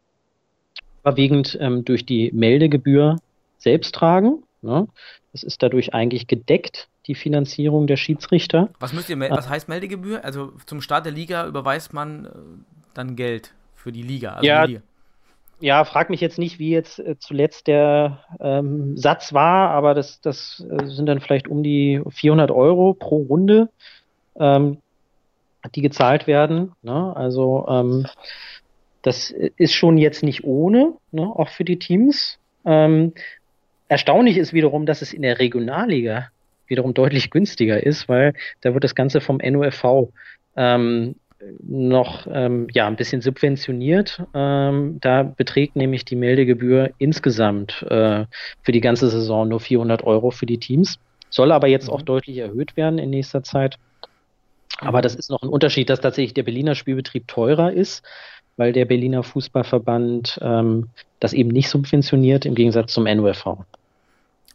überwiegend 1.02 1.58
ähm, 1.62 1.86
durch 1.86 2.06
die 2.06 2.30
Meldegebühr 2.34 3.16
selbst 3.58 3.96
tragen. 3.96 4.44
Ne? 4.62 4.86
Das 5.32 5.44
ist 5.44 5.64
dadurch 5.64 5.94
eigentlich 5.94 6.28
gedeckt 6.28 6.90
die 7.08 7.16
Finanzierung 7.16 7.88
der 7.88 7.98
Schiedsrichter. 7.98 8.70
Was, 8.80 8.94
müsst 8.94 9.10
ihr, 9.10 9.20
was 9.20 9.50
heißt 9.50 9.70
Meldegebühr? 9.70 10.24
Also 10.24 10.54
zum 10.66 10.82
Start 10.82 11.06
der 11.06 11.14
Liga 11.14 11.48
überweist 11.48 11.94
man 11.94 12.26
äh, 12.26 12.30
dann 12.94 13.16
Geld 13.16 13.54
für 13.76 13.92
die 13.92 14.04
Liga. 14.04 14.34
Also 14.34 14.48
ja, 14.48 14.66
die 14.66 14.74
Liga. 14.74 14.84
ja, 15.62 15.86
frag 15.86 16.10
mich 16.10 16.22
jetzt 16.22 16.38
nicht, 16.38 16.60
wie 16.60 16.72
jetzt 16.72 17.00
äh, 17.00 17.18
zuletzt 17.18 17.68
der 17.68 18.20
ähm, 18.40 18.98
Satz 18.98 19.34
war, 19.34 19.70
aber 19.70 19.94
das, 19.94 20.22
das 20.22 20.64
äh, 20.70 20.86
sind 20.88 21.06
dann 21.06 21.22
vielleicht 21.22 21.48
um 21.48 21.64
die 21.64 22.02
400 22.10 22.52
Euro 22.52 22.94
pro 22.94 23.18
Runde, 23.24 23.70
ähm, 24.38 24.78
die 25.76 25.82
gezahlt 25.82 26.28
werden. 26.28 26.74
Ne? 26.82 27.16
Also 27.16 27.66
ähm, 27.70 28.06
das 29.02 29.32
ist 29.32 29.74
schon 29.74 29.98
jetzt 29.98 30.24
nicht 30.24 30.44
ohne, 30.44 30.94
ne? 31.12 31.24
auch 31.24 31.50
für 31.50 31.64
die 31.64 31.80
Teams. 31.80 32.38
Ähm, 32.66 33.14
erstaunlich 33.92 34.38
ist 34.38 34.54
wiederum, 34.54 34.86
dass 34.86 35.02
es 35.02 35.12
in 35.12 35.22
der 35.22 35.40
Regionalliga 35.40 36.30
wiederum 36.68 36.94
deutlich 36.94 37.30
günstiger 37.30 37.84
ist, 37.84 38.08
weil 38.08 38.34
da 38.62 38.74
wird 38.74 38.86
das 38.86 38.96
Ganze 38.96 39.20
vom 39.20 39.38
NOFV 39.38 40.08
ähm, 40.56 41.16
noch 41.62 42.26
ähm, 42.32 42.68
ja, 42.72 42.88
ein 42.88 42.96
bisschen 42.96 43.22
subventioniert. 43.22 44.24
Ähm, 44.34 45.00
da 45.02 45.24
beträgt 45.24 45.76
nämlich 45.76 46.06
die 46.06 46.16
Meldegebühr 46.16 46.92
insgesamt 47.00 47.86
äh, 47.90 48.26
für 48.62 48.72
die 48.72 48.80
ganze 48.80 49.10
Saison 49.10 49.50
nur 49.50 49.60
400 49.60 50.06
Euro 50.06 50.32
für 50.32 50.46
die 50.46 50.58
Teams. 50.60 50.98
Soll 51.30 51.52
aber 51.52 51.68
jetzt 51.68 51.88
mhm. 51.88 51.94
auch 51.94 52.02
deutlich 52.02 52.38
erhöht 52.38 52.78
werden 52.78 52.98
in 52.98 53.10
nächster 53.10 53.44
Zeit. 53.44 53.78
Aber 54.78 55.00
mhm. 55.00 55.02
das 55.02 55.16
ist 55.16 55.30
noch 55.30 55.42
ein 55.42 55.50
Unterschied, 55.50 55.90
dass 55.90 56.00
tatsächlich 56.00 56.34
der 56.34 56.44
Berliner 56.44 56.76
Spielbetrieb 56.76 57.28
teurer 57.28 57.74
ist, 57.74 58.04
weil 58.56 58.72
der 58.72 58.86
Berliner 58.86 59.24
Fußballverband 59.24 60.40
ähm, 60.42 60.88
das 61.20 61.34
eben 61.34 61.50
nicht 61.50 61.68
subventioniert 61.68 62.46
im 62.46 62.56
Gegensatz 62.56 62.94
zum 62.94 63.04
NUFV. 63.04 63.66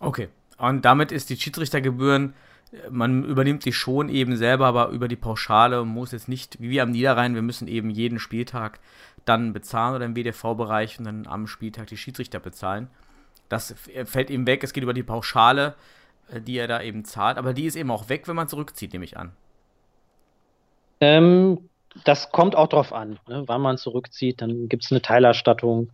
Okay, 0.01 0.29
und 0.59 0.85
damit 0.85 1.13
ist 1.13 1.31
die 1.31 1.37
Schiedsrichtergebühren, 1.37 2.35
man 2.91 3.25
übernimmt 3.25 3.65
die 3.65 3.73
schon 3.73 4.09
eben 4.09 4.37
selber, 4.37 4.67
aber 4.67 4.89
über 4.89 5.09
die 5.09 5.17
Pauschale 5.17 5.81
und 5.81 5.89
muss 5.89 6.13
jetzt 6.13 6.29
nicht, 6.29 6.61
wie 6.61 6.71
wir 6.71 6.83
am 6.83 6.91
Niederrhein, 6.91 7.35
wir 7.35 7.43
müssen 7.43 7.69
eben 7.69 7.91
jeden 7.91 8.19
Spieltag 8.19 8.81
dann 9.25 9.53
bezahlen 9.53 9.95
oder 9.95 10.05
im 10.05 10.17
WDV-Bereich 10.17 10.99
und 10.99 11.05
dann 11.05 11.27
am 11.27 11.47
Spieltag 11.47 11.87
die 11.89 11.97
Schiedsrichter 11.97 12.41
bezahlen. 12.41 12.89
Das 13.49 13.75
fällt 14.05 14.31
eben 14.31 14.47
weg, 14.47 14.65
es 14.65 14.73
geht 14.73 14.83
über 14.83 14.95
die 14.95 15.03
Pauschale, 15.03 15.75
äh, 16.31 16.41
die 16.41 16.59
er 16.59 16.69
da 16.69 16.83
eben 16.83 17.05
zahlt, 17.05 17.39
aber 17.39 17.55
die 17.55 17.65
ist 17.65 17.77
eben 17.77 17.91
auch 17.91 18.09
weg, 18.09 18.27
wenn 18.29 18.37
man 18.37 18.49
zurückzieht, 18.49 18.93
nehme 18.93 19.05
ich 19.05 19.17
an. 19.17 19.33
Ähm, 21.01 21.69
das 22.05 22.31
kommt 22.31 22.57
auch 22.57 22.69
drauf 22.69 22.93
an, 22.93 23.19
ne? 23.29 23.45
wann 23.47 23.61
man 23.61 23.79
zurückzieht, 23.79 24.41
dann 24.41 24.69
gibt 24.69 24.85
es 24.85 24.91
eine 24.91 25.03
Teilerstattung 25.03 25.91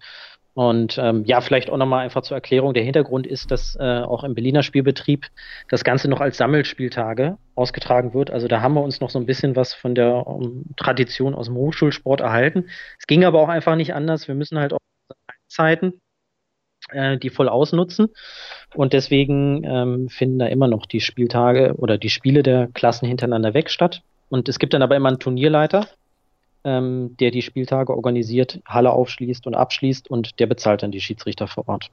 und 0.55 0.99
ähm, 0.99 1.25
ja, 1.25 1.41
vielleicht 1.41 1.71
auch 1.71 1.79
nochmal 1.79 2.05
einfach 2.05 2.23
zur 2.23 2.37
Erklärung. 2.37 2.75
Der 2.75 2.83
Hintergrund 2.83 3.27
ist, 3.27 3.51
dass 3.51 3.75
äh, 3.77 4.01
auch 4.01 4.23
im 4.23 4.35
Berliner 4.35 4.63
Spielbetrieb 4.63 5.27
das 5.69 5.83
Ganze 5.83 6.09
noch 6.09 6.21
als 6.21 6.37
Sammelspieltage 6.37 7.39
ausgetragen 7.55 8.13
wird. 8.13 8.31
Also 8.31 8.49
da 8.49 8.61
haben 8.61 8.75
wir 8.75 8.83
uns 8.83 9.01
noch 9.01 9.11
so 9.11 9.19
ein 9.19 9.27
bisschen 9.27 9.57
was 9.57 9.73
von 9.73 9.95
der 9.95 10.27
um, 10.27 10.67
Tradition 10.77 11.35
aus 11.35 11.47
dem 11.47 11.57
Hochschulsport 11.57 12.21
erhalten. 12.21 12.67
Es 12.99 13.07
ging 13.07 13.25
aber 13.25 13.41
auch 13.41 13.49
einfach 13.49 13.77
nicht 13.77 13.95
anders. 13.95 14.29
Wir 14.29 14.35
müssen 14.35 14.59
halt 14.59 14.75
auch 14.75 14.79
Zeiten 15.49 15.95
äh, 16.91 17.19
die 17.19 17.31
voll 17.31 17.49
ausnutzen. 17.49 18.09
Und 18.75 18.93
deswegen 18.93 19.65
ähm, 19.65 20.09
finden 20.09 20.39
da 20.39 20.47
immer 20.47 20.69
noch 20.69 20.87
die 20.87 21.01
Spieltage 21.01 21.75
oder 21.77 21.99
die 21.99 22.11
Spiele 22.11 22.43
der 22.43 22.69
Klassen 22.75 23.07
hintereinander 23.07 23.55
weg 23.55 23.71
statt. 23.71 24.03
Und 24.29 24.49
es 24.49 24.59
gibt 24.59 24.75
dann 24.75 24.83
aber 24.83 24.97
immer 24.97 25.09
einen 25.09 25.19
Turnierleiter, 25.19 25.87
ähm, 26.65 27.17
der 27.19 27.31
die 27.31 27.43
Spieltage 27.43 27.95
organisiert, 27.95 28.61
Halle 28.67 28.91
aufschließt 28.91 29.47
und 29.47 29.55
abschließt 29.55 30.11
und 30.11 30.39
der 30.39 30.47
bezahlt 30.47 30.83
dann 30.83 30.93
die 30.93 31.01
Schiedsrichter 31.01 31.47
vor 31.47 31.69
Ort. 31.69 31.91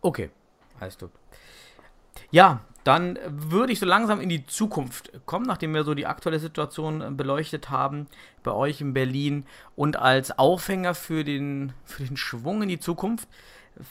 Okay, 0.00 0.30
heißt 0.80 1.02
du. 1.02 1.08
Ja, 2.30 2.60
dann 2.84 3.18
würde 3.26 3.72
ich 3.72 3.78
so 3.78 3.86
langsam 3.86 4.20
in 4.20 4.28
die 4.28 4.44
Zukunft 4.46 5.10
kommen, 5.24 5.46
nachdem 5.46 5.72
wir 5.72 5.84
so 5.84 5.94
die 5.94 6.06
aktuelle 6.06 6.38
Situation 6.38 7.16
beleuchtet 7.16 7.70
haben 7.70 8.06
bei 8.42 8.52
euch 8.52 8.80
in 8.82 8.92
Berlin 8.92 9.46
und 9.74 9.96
als 9.96 10.38
Aufhänger 10.38 10.94
für 10.94 11.24
den, 11.24 11.72
für 11.84 12.04
den 12.04 12.18
Schwung 12.18 12.62
in 12.62 12.68
die 12.68 12.78
Zukunft 12.78 13.28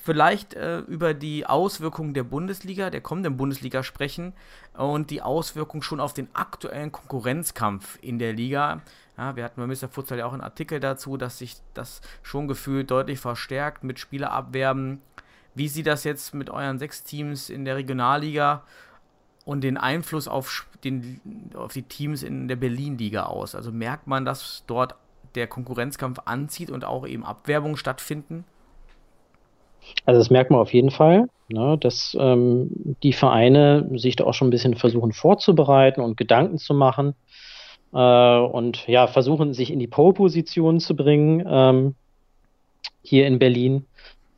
vielleicht 0.04 0.54
äh, 0.54 0.80
über 0.80 1.14
die 1.14 1.46
Auswirkungen 1.46 2.14
der 2.14 2.24
Bundesliga, 2.24 2.90
der 2.90 3.02
kommenden 3.02 3.36
Bundesliga 3.36 3.84
sprechen 3.84 4.34
und 4.74 5.10
die 5.10 5.22
Auswirkungen 5.22 5.84
schon 5.84 6.00
auf 6.00 6.14
den 6.14 6.34
aktuellen 6.34 6.92
Konkurrenzkampf 6.92 7.98
in 8.02 8.20
der 8.20 8.34
Liga. 8.34 8.82
Ja, 9.18 9.36
wir 9.36 9.44
hatten 9.44 9.62
bei 9.62 9.68
Mr. 9.68 9.90
Futsal 9.90 10.18
ja 10.18 10.26
auch 10.26 10.34
einen 10.34 10.42
Artikel 10.42 10.80
dazu, 10.80 11.18
dass 11.18 11.38
sich 11.38 11.56
das 11.74 12.02
schon 12.24 12.48
gefühlt 12.48 12.90
deutlich 12.90 13.20
verstärkt 13.20 13.84
mit 13.84 14.00
Spielerabwerben. 14.00 15.02
Wie 15.54 15.68
sieht 15.68 15.86
das 15.86 16.04
jetzt 16.04 16.34
mit 16.34 16.50
euren 16.50 16.80
sechs 16.80 17.04
Teams 17.04 17.50
in 17.50 17.64
der 17.64 17.76
Regionalliga 17.76 18.64
und 19.46 19.64
den 19.64 19.78
Einfluss 19.78 20.28
auf, 20.28 20.68
den, 20.84 21.22
auf 21.54 21.74
die 21.74 21.84
Teams 21.84 22.24
in 22.24 22.48
der 22.48 22.56
Berlin-Liga 22.56 23.24
aus? 23.24 23.54
Also 23.54 23.72
merkt 23.72 24.08
man, 24.08 24.26
dass 24.26 24.64
dort 24.66 24.96
der 25.36 25.46
Konkurrenzkampf 25.46 26.20
anzieht 26.26 26.72
und 26.72 26.84
auch 26.84 27.08
eben 27.08 27.24
Abwerbungen 27.24 27.78
stattfinden? 27.78 28.46
Also 30.06 30.20
das 30.20 30.30
merkt 30.32 30.50
man 30.50 30.60
auf 30.60 30.74
jeden 30.74 30.92
Fall, 30.92 31.28
ne, 31.50 31.78
dass 31.78 32.16
ähm, 32.20 32.96
die 33.04 33.14
Vereine 33.14 33.90
sich 33.96 34.16
da 34.16 34.24
auch 34.24 34.34
schon 34.34 34.48
ein 34.48 34.52
bisschen 34.52 34.76
versuchen 34.76 35.12
vorzubereiten 35.12 36.02
und 36.02 36.18
Gedanken 36.18 36.58
zu 36.58 36.74
machen 36.74 37.16
äh, 37.94 38.38
und 38.38 38.88
ja, 38.88 39.08
versuchen 39.08 39.54
sich 39.54 39.72
in 39.72 39.80
die 39.80 39.88
Pole-Position 39.88 40.80
zu 40.80 40.96
bringen 40.96 41.44
ähm, 41.48 41.96
hier 43.02 43.28
in 43.28 43.40
Berlin. 43.40 43.86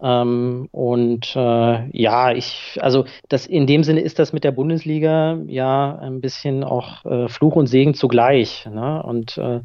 Ähm, 0.01 0.67
und 0.71 1.35
äh, 1.35 1.89
ja, 1.97 2.31
ich, 2.31 2.77
also 2.81 3.05
das 3.29 3.45
in 3.47 3.65
dem 3.65 3.83
Sinne 3.83 4.01
ist 4.01 4.19
das 4.19 4.33
mit 4.33 4.43
der 4.43 4.51
Bundesliga 4.51 5.39
ja 5.47 5.97
ein 5.99 6.21
bisschen 6.21 6.63
auch 6.63 7.05
äh, 7.05 7.29
Fluch 7.29 7.55
und 7.55 7.67
Segen 7.67 7.93
zugleich. 7.93 8.65
Ne? 8.65 9.01
Und 9.01 9.37
äh, 9.37 9.61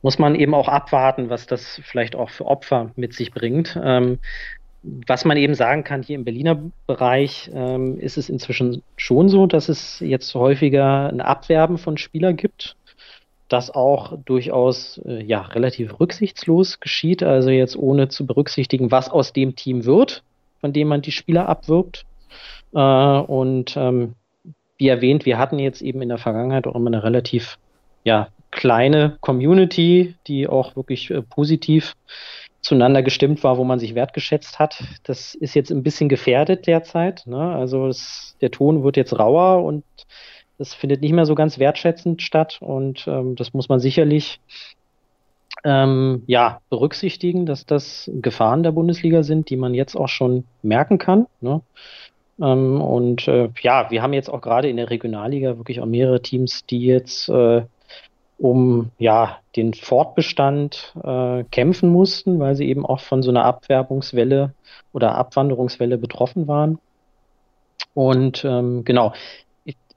muss 0.00 0.18
man 0.18 0.34
eben 0.34 0.54
auch 0.54 0.68
abwarten, 0.68 1.28
was 1.28 1.46
das 1.46 1.80
vielleicht 1.82 2.14
auch 2.14 2.30
für 2.30 2.46
Opfer 2.46 2.90
mit 2.94 3.14
sich 3.14 3.32
bringt. 3.32 3.78
Ähm, 3.82 4.18
was 5.06 5.24
man 5.24 5.38
eben 5.38 5.54
sagen 5.54 5.82
kann, 5.82 6.02
hier 6.02 6.16
im 6.16 6.24
Berliner 6.24 6.60
Bereich 6.86 7.50
ähm, 7.54 7.98
ist 7.98 8.18
es 8.18 8.28
inzwischen 8.28 8.82
schon 8.96 9.30
so, 9.30 9.46
dass 9.46 9.70
es 9.70 9.98
jetzt 10.00 10.34
häufiger 10.34 11.08
ein 11.08 11.22
Abwerben 11.22 11.78
von 11.78 11.96
Spielern 11.96 12.36
gibt 12.36 12.76
das 13.54 13.70
auch 13.72 14.18
durchaus 14.24 15.00
äh, 15.06 15.22
ja, 15.22 15.42
relativ 15.42 16.00
rücksichtslos 16.00 16.80
geschieht, 16.80 17.22
also 17.22 17.50
jetzt 17.50 17.76
ohne 17.76 18.08
zu 18.08 18.26
berücksichtigen, 18.26 18.90
was 18.90 19.08
aus 19.08 19.32
dem 19.32 19.54
Team 19.54 19.84
wird, 19.84 20.24
von 20.60 20.72
dem 20.72 20.88
man 20.88 21.02
die 21.02 21.12
Spieler 21.12 21.48
abwirbt. 21.48 22.04
Äh, 22.74 22.78
und 22.78 23.76
ähm, 23.76 24.14
wie 24.76 24.88
erwähnt, 24.88 25.24
wir 25.24 25.38
hatten 25.38 25.60
jetzt 25.60 25.82
eben 25.82 26.02
in 26.02 26.08
der 26.08 26.18
Vergangenheit 26.18 26.66
auch 26.66 26.74
immer 26.74 26.88
eine 26.88 27.04
relativ 27.04 27.58
ja, 28.02 28.28
kleine 28.50 29.18
Community, 29.20 30.16
die 30.26 30.48
auch 30.48 30.74
wirklich 30.74 31.12
äh, 31.12 31.22
positiv 31.22 31.94
zueinander 32.60 33.04
gestimmt 33.04 33.44
war, 33.44 33.56
wo 33.56 33.62
man 33.62 33.78
sich 33.78 33.94
wertgeschätzt 33.94 34.58
hat. 34.58 34.82
Das 35.04 35.36
ist 35.36 35.54
jetzt 35.54 35.70
ein 35.70 35.84
bisschen 35.84 36.08
gefährdet 36.08 36.66
derzeit. 36.66 37.24
Ne? 37.26 37.38
Also 37.54 37.86
es, 37.86 38.36
der 38.40 38.50
Ton 38.50 38.82
wird 38.82 38.96
jetzt 38.96 39.16
rauer 39.16 39.62
und 39.62 39.84
das 40.58 40.74
findet 40.74 41.00
nicht 41.00 41.12
mehr 41.12 41.26
so 41.26 41.34
ganz 41.34 41.58
wertschätzend 41.58 42.22
statt. 42.22 42.58
Und 42.60 43.06
ähm, 43.06 43.36
das 43.36 43.54
muss 43.54 43.68
man 43.68 43.80
sicherlich 43.80 44.40
ähm, 45.64 46.22
ja, 46.26 46.60
berücksichtigen, 46.70 47.46
dass 47.46 47.66
das 47.66 48.10
Gefahren 48.20 48.62
der 48.62 48.72
Bundesliga 48.72 49.22
sind, 49.22 49.50
die 49.50 49.56
man 49.56 49.74
jetzt 49.74 49.96
auch 49.96 50.08
schon 50.08 50.44
merken 50.62 50.98
kann. 50.98 51.26
Ne? 51.40 51.60
Ähm, 52.40 52.80
und 52.80 53.28
äh, 53.28 53.50
ja, 53.62 53.90
wir 53.90 54.02
haben 54.02 54.12
jetzt 54.12 54.28
auch 54.28 54.40
gerade 54.40 54.68
in 54.68 54.76
der 54.76 54.90
Regionalliga 54.90 55.56
wirklich 55.56 55.80
auch 55.80 55.86
mehrere 55.86 56.20
Teams, 56.20 56.66
die 56.66 56.84
jetzt 56.84 57.28
äh, 57.28 57.62
um 58.38 58.90
ja 58.98 59.38
den 59.56 59.74
Fortbestand 59.74 60.94
äh, 61.02 61.44
kämpfen 61.44 61.88
mussten, 61.88 62.40
weil 62.40 62.56
sie 62.56 62.68
eben 62.68 62.84
auch 62.84 63.00
von 63.00 63.22
so 63.22 63.30
einer 63.30 63.44
Abwerbungswelle 63.44 64.52
oder 64.92 65.14
Abwanderungswelle 65.14 65.98
betroffen 65.98 66.48
waren. 66.48 66.78
Und 67.94 68.44
ähm, 68.44 68.84
genau, 68.84 69.12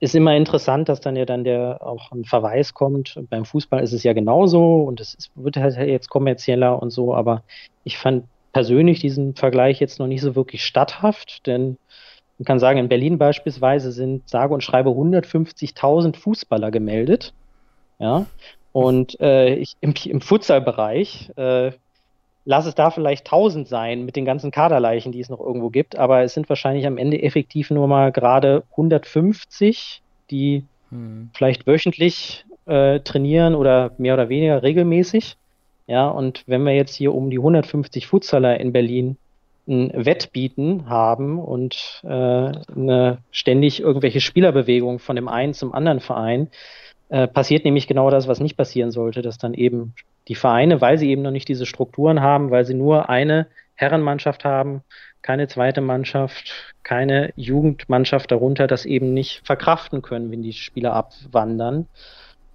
ist 0.00 0.14
immer 0.14 0.36
interessant, 0.36 0.88
dass 0.88 1.00
dann 1.00 1.16
ja 1.16 1.24
dann 1.24 1.44
der 1.44 1.80
auch 1.80 2.12
ein 2.12 2.24
Verweis 2.24 2.74
kommt. 2.74 3.18
Beim 3.28 3.44
Fußball 3.44 3.82
ist 3.82 3.92
es 3.92 4.02
ja 4.02 4.12
genauso 4.12 4.82
und 4.82 5.00
es 5.00 5.14
ist, 5.14 5.30
wird 5.34 5.56
halt 5.56 5.76
jetzt 5.76 6.08
kommerzieller 6.08 6.80
und 6.80 6.90
so, 6.90 7.14
aber 7.14 7.42
ich 7.84 7.98
fand 7.98 8.24
persönlich 8.52 9.00
diesen 9.00 9.34
Vergleich 9.34 9.80
jetzt 9.80 9.98
noch 9.98 10.06
nicht 10.06 10.22
so 10.22 10.34
wirklich 10.34 10.64
statthaft, 10.64 11.46
denn 11.46 11.76
man 12.38 12.44
kann 12.44 12.58
sagen, 12.60 12.78
in 12.78 12.88
Berlin 12.88 13.18
beispielsweise 13.18 13.90
sind 13.90 14.28
sage 14.28 14.54
und 14.54 14.62
schreibe 14.62 14.90
150.000 14.90 16.16
Fußballer 16.16 16.70
gemeldet. 16.70 17.34
Ja. 17.98 18.26
Und 18.72 19.20
äh, 19.20 19.54
ich, 19.56 19.74
im, 19.80 19.94
im 20.04 20.20
Futsalbereich 20.20 21.32
äh, 21.36 21.72
lass 22.48 22.64
es 22.64 22.74
da 22.74 22.90
vielleicht 22.90 23.26
1000 23.26 23.68
sein 23.68 24.06
mit 24.06 24.16
den 24.16 24.24
ganzen 24.24 24.50
Kaderleichen, 24.50 25.12
die 25.12 25.20
es 25.20 25.28
noch 25.28 25.38
irgendwo 25.38 25.68
gibt, 25.68 25.98
aber 25.98 26.22
es 26.22 26.32
sind 26.32 26.48
wahrscheinlich 26.48 26.86
am 26.86 26.96
Ende 26.96 27.22
effektiv 27.22 27.70
nur 27.70 27.86
mal 27.88 28.10
gerade 28.10 28.62
150, 28.70 30.00
die 30.30 30.64
hm. 30.88 31.28
vielleicht 31.34 31.66
wöchentlich 31.66 32.46
äh, 32.64 33.00
trainieren 33.00 33.54
oder 33.54 33.90
mehr 33.98 34.14
oder 34.14 34.30
weniger 34.30 34.62
regelmäßig. 34.62 35.36
Ja, 35.86 36.08
und 36.08 36.42
wenn 36.46 36.62
wir 36.62 36.72
jetzt 36.72 36.94
hier 36.94 37.14
um 37.14 37.28
die 37.28 37.36
150 37.36 38.06
Futsaler 38.06 38.58
in 38.58 38.72
Berlin 38.72 39.18
ein 39.66 39.92
Wettbieten 40.06 40.88
haben 40.88 41.38
und 41.38 42.00
äh, 42.02 42.08
eine 42.08 43.18
ständig 43.30 43.80
irgendwelche 43.80 44.22
Spielerbewegung 44.22 45.00
von 45.00 45.16
dem 45.16 45.28
einen 45.28 45.52
zum 45.52 45.74
anderen 45.74 46.00
Verein, 46.00 46.48
äh, 47.08 47.26
passiert 47.26 47.64
nämlich 47.64 47.86
genau 47.86 48.10
das, 48.10 48.28
was 48.28 48.40
nicht 48.40 48.56
passieren 48.56 48.90
sollte, 48.90 49.22
dass 49.22 49.38
dann 49.38 49.54
eben 49.54 49.94
die 50.28 50.34
Vereine, 50.34 50.80
weil 50.80 50.98
sie 50.98 51.10
eben 51.10 51.22
noch 51.22 51.30
nicht 51.30 51.48
diese 51.48 51.66
Strukturen 51.66 52.20
haben, 52.20 52.50
weil 52.50 52.64
sie 52.64 52.74
nur 52.74 53.08
eine 53.08 53.46
Herrenmannschaft 53.74 54.44
haben, 54.44 54.82
keine 55.22 55.48
zweite 55.48 55.80
Mannschaft, 55.80 56.74
keine 56.82 57.32
Jugendmannschaft 57.36 58.30
darunter, 58.30 58.66
das 58.66 58.84
eben 58.84 59.14
nicht 59.14 59.42
verkraften 59.44 60.02
können, 60.02 60.30
wenn 60.30 60.42
die 60.42 60.52
Spieler 60.52 60.92
abwandern. 60.92 61.86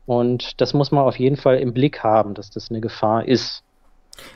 Und 0.06 0.60
das 0.62 0.74
muss 0.74 0.92
man 0.92 1.04
auf 1.06 1.18
jeden 1.18 1.38
Fall 1.38 1.58
im 1.58 1.74
Blick 1.74 2.04
haben, 2.04 2.34
dass 2.34 2.50
das 2.50 2.70
eine 2.70 2.82
Gefahr 2.82 3.28
ist. 3.28 3.64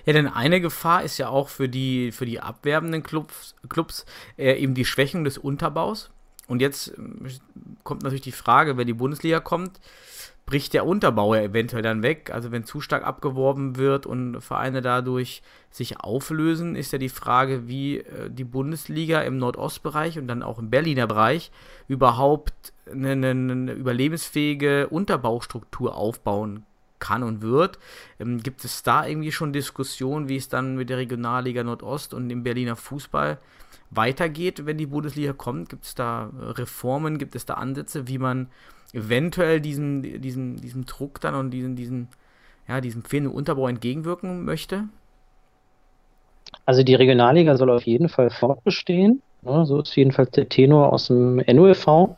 Ja, 0.05 0.13
denn 0.13 0.27
eine 0.27 0.61
Gefahr 0.61 1.03
ist 1.03 1.17
ja 1.17 1.29
auch 1.29 1.49
für 1.49 1.69
die, 1.69 2.11
für 2.11 2.25
die 2.25 2.39
abwerbenden 2.39 3.03
Clubs, 3.03 3.55
Clubs 3.69 4.05
äh, 4.37 4.53
eben 4.53 4.73
die 4.73 4.85
Schwächung 4.85 5.23
des 5.23 5.37
Unterbaus. 5.37 6.09
Und 6.47 6.61
jetzt 6.61 6.89
äh, 6.89 7.29
kommt 7.83 8.03
natürlich 8.03 8.21
die 8.21 8.31
Frage, 8.31 8.77
wenn 8.77 8.87
die 8.87 8.93
Bundesliga 8.93 9.39
kommt, 9.39 9.79
bricht 10.45 10.73
der 10.73 10.85
Unterbau 10.85 11.35
ja 11.35 11.41
eventuell 11.41 11.83
dann 11.83 12.01
weg. 12.01 12.31
Also 12.33 12.51
wenn 12.51 12.63
zu 12.63 12.79
stark 12.79 13.05
abgeworben 13.05 13.75
wird 13.75 14.05
und 14.05 14.41
Vereine 14.41 14.81
dadurch 14.81 15.43
sich 15.69 15.99
auflösen, 15.99 16.75
ist 16.75 16.93
ja 16.93 16.97
die 16.97 17.09
Frage, 17.09 17.67
wie 17.67 17.97
äh, 17.97 18.29
die 18.29 18.45
Bundesliga 18.45 19.21
im 19.21 19.37
Nordostbereich 19.37 20.17
und 20.17 20.27
dann 20.27 20.41
auch 20.41 20.57
im 20.57 20.69
Berliner 20.69 21.05
Bereich 21.05 21.51
überhaupt 21.87 22.73
eine, 22.89 23.11
eine 23.11 23.73
überlebensfähige 23.73 24.87
Unterbaustruktur 24.87 25.95
aufbauen 25.95 26.63
kann 26.99 27.23
und 27.23 27.41
wird. 27.41 27.77
Ähm, 28.19 28.41
gibt 28.41 28.63
es 28.63 28.83
da 28.83 29.05
irgendwie 29.05 29.33
schon 29.33 29.53
Diskussionen, 29.53 30.29
wie 30.29 30.37
es 30.37 30.47
dann 30.47 30.77
mit 30.77 30.89
der 30.89 30.97
Regionalliga 30.97 31.63
Nordost 31.63 32.13
und 32.13 32.29
dem 32.29 32.43
Berliner 32.43 32.77
Fußball 32.77 33.37
weitergeht, 33.89 34.65
wenn 34.65 34.77
die 34.77 34.85
Bundesliga 34.85 35.33
kommt? 35.33 35.69
Gibt 35.69 35.85
es 35.85 35.95
da 35.95 36.31
Reformen, 36.39 37.17
gibt 37.17 37.35
es 37.35 37.45
da 37.45 37.55
Ansätze, 37.55 38.07
wie 38.07 38.17
man 38.17 38.47
eventuell 38.93 39.61
diesen, 39.61 40.21
diesen, 40.21 40.57
diesem 40.57 40.85
Druck 40.85 41.21
dann 41.21 41.35
und 41.35 41.51
diesen, 41.51 41.75
diesen, 41.75 42.07
ja, 42.67 42.81
diesem 42.81 43.03
fehlenden 43.03 43.33
Unterbau 43.33 43.67
entgegenwirken 43.67 44.45
möchte? 44.45 44.85
Also 46.65 46.83
die 46.83 46.95
Regionalliga 46.95 47.55
soll 47.57 47.69
auf 47.69 47.83
jeden 47.83 48.09
Fall 48.09 48.29
fortbestehen. 48.29 49.21
Ja, 49.43 49.65
so 49.65 49.81
ist 49.81 49.95
jedenfalls 49.95 50.31
der 50.31 50.49
Tenor 50.49 50.91
aus 50.93 51.07
dem 51.07 51.37
NUEV. 51.37 52.15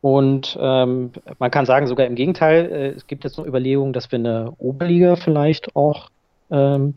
Und 0.00 0.56
ähm, 0.60 1.10
man 1.38 1.50
kann 1.50 1.66
sagen, 1.66 1.86
sogar 1.88 2.06
im 2.06 2.14
Gegenteil, 2.14 2.70
äh, 2.70 2.88
es 2.90 3.06
gibt 3.06 3.24
jetzt 3.24 3.36
noch 3.36 3.46
Überlegungen, 3.46 3.92
dass 3.92 4.10
wir 4.12 4.18
eine 4.18 4.52
Oberliga 4.58 5.16
vielleicht 5.16 5.74
auch 5.74 6.08
ähm, 6.50 6.94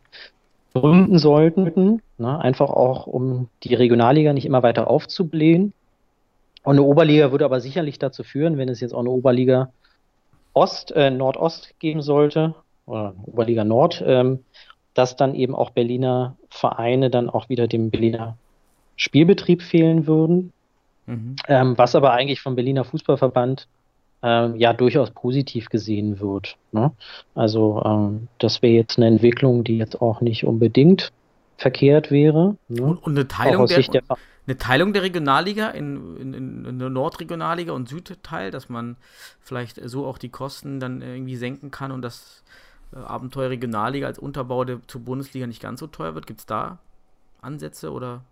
gründen 0.74 1.18
sollten. 1.18 2.02
Ne? 2.18 2.40
Einfach 2.40 2.70
auch, 2.70 3.08
um 3.08 3.50
die 3.64 3.74
Regionalliga 3.74 4.34
nicht 4.34 4.46
immer 4.46 4.64
weiter 4.64 4.90
aufzublähen. 4.90 5.74
Und 6.64 6.74
eine 6.74 6.84
Oberliga 6.84 7.32
würde 7.32 7.46
aber 7.46 7.60
sicherlich 7.60 8.00
dazu 8.00 8.24
führen, 8.24 8.58
wenn 8.58 8.70
es 8.70 8.80
jetzt 8.80 8.94
auch 8.94 9.00
eine 9.00 9.10
Oberliga 9.10 9.72
Ost, 10.54 10.92
äh, 10.92 11.10
Nordost 11.10 11.74
geben 11.80 12.02
sollte, 12.02 12.56
oder 12.86 13.16
Oberliga 13.26 13.64
Nord, 13.64 14.04
ähm, 14.06 14.40
dass 14.94 15.16
dann 15.16 15.36
eben 15.36 15.56
auch 15.56 15.72
Berliner 15.72 16.36
Vereine 16.50 17.10
dann 17.10 17.30
auch 17.30 17.50
wieder 17.50 17.68
dem 17.68 17.90
Berliner 17.90 18.38
Spielbetrieb 18.98 19.62
fehlen 19.62 20.08
würden. 20.08 20.52
Mhm. 21.06 21.36
Ähm, 21.48 21.78
was 21.78 21.96
aber 21.96 22.12
eigentlich 22.12 22.42
vom 22.42 22.56
Berliner 22.56 22.84
Fußballverband 22.84 23.68
ähm, 24.24 24.56
ja 24.56 24.74
durchaus 24.74 25.12
positiv 25.12 25.70
gesehen 25.70 26.20
wird. 26.20 26.58
Ne? 26.72 26.92
Also 27.36 27.82
ähm, 27.86 28.28
das 28.40 28.62
wäre 28.62 28.74
jetzt 28.74 28.98
eine 28.98 29.08
Entwicklung, 29.08 29.64
die 29.64 29.78
jetzt 29.78 30.02
auch 30.02 30.22
nicht 30.22 30.46
unbedingt 30.46 31.12
verkehrt 31.58 32.12
wäre. 32.12 32.56
Ne? 32.68 32.82
Und, 32.82 32.98
und, 33.04 33.18
eine 33.18 33.28
Teilung 33.28 33.68
der, 33.68 33.82
der 33.82 34.04
eine 34.48 34.58
Teilung 34.58 34.94
der 34.94 35.04
Regionalliga 35.04 35.70
in, 35.70 36.18
in, 36.18 36.34
in 36.34 36.66
eine 36.66 36.90
Nordregionalliga 36.90 37.74
und 37.74 37.88
Südteil, 37.88 38.52
dass 38.52 38.70
man 38.70 38.98
vielleicht 39.40 39.80
so 39.88 40.06
auch 40.06 40.18
die 40.18 40.30
Kosten 40.30 40.80
dann 40.80 41.02
irgendwie 41.02 41.36
senken 41.36 41.70
kann 41.70 41.92
und 41.92 42.02
das 42.02 42.44
äh, 42.94 42.98
Abenteuer 42.98 43.50
Regionalliga 43.50 44.08
als 44.08 44.18
Unterbau 44.18 44.66
der, 44.66 44.80
zur 44.88 45.02
Bundesliga 45.02 45.46
nicht 45.46 45.62
ganz 45.62 45.80
so 45.80 45.88
teuer 45.88 46.16
wird. 46.16 46.28
Gibt 46.28 46.40
es 46.40 46.46
da 46.46 46.80
Ansätze 47.42 47.92
oder? 47.92 48.24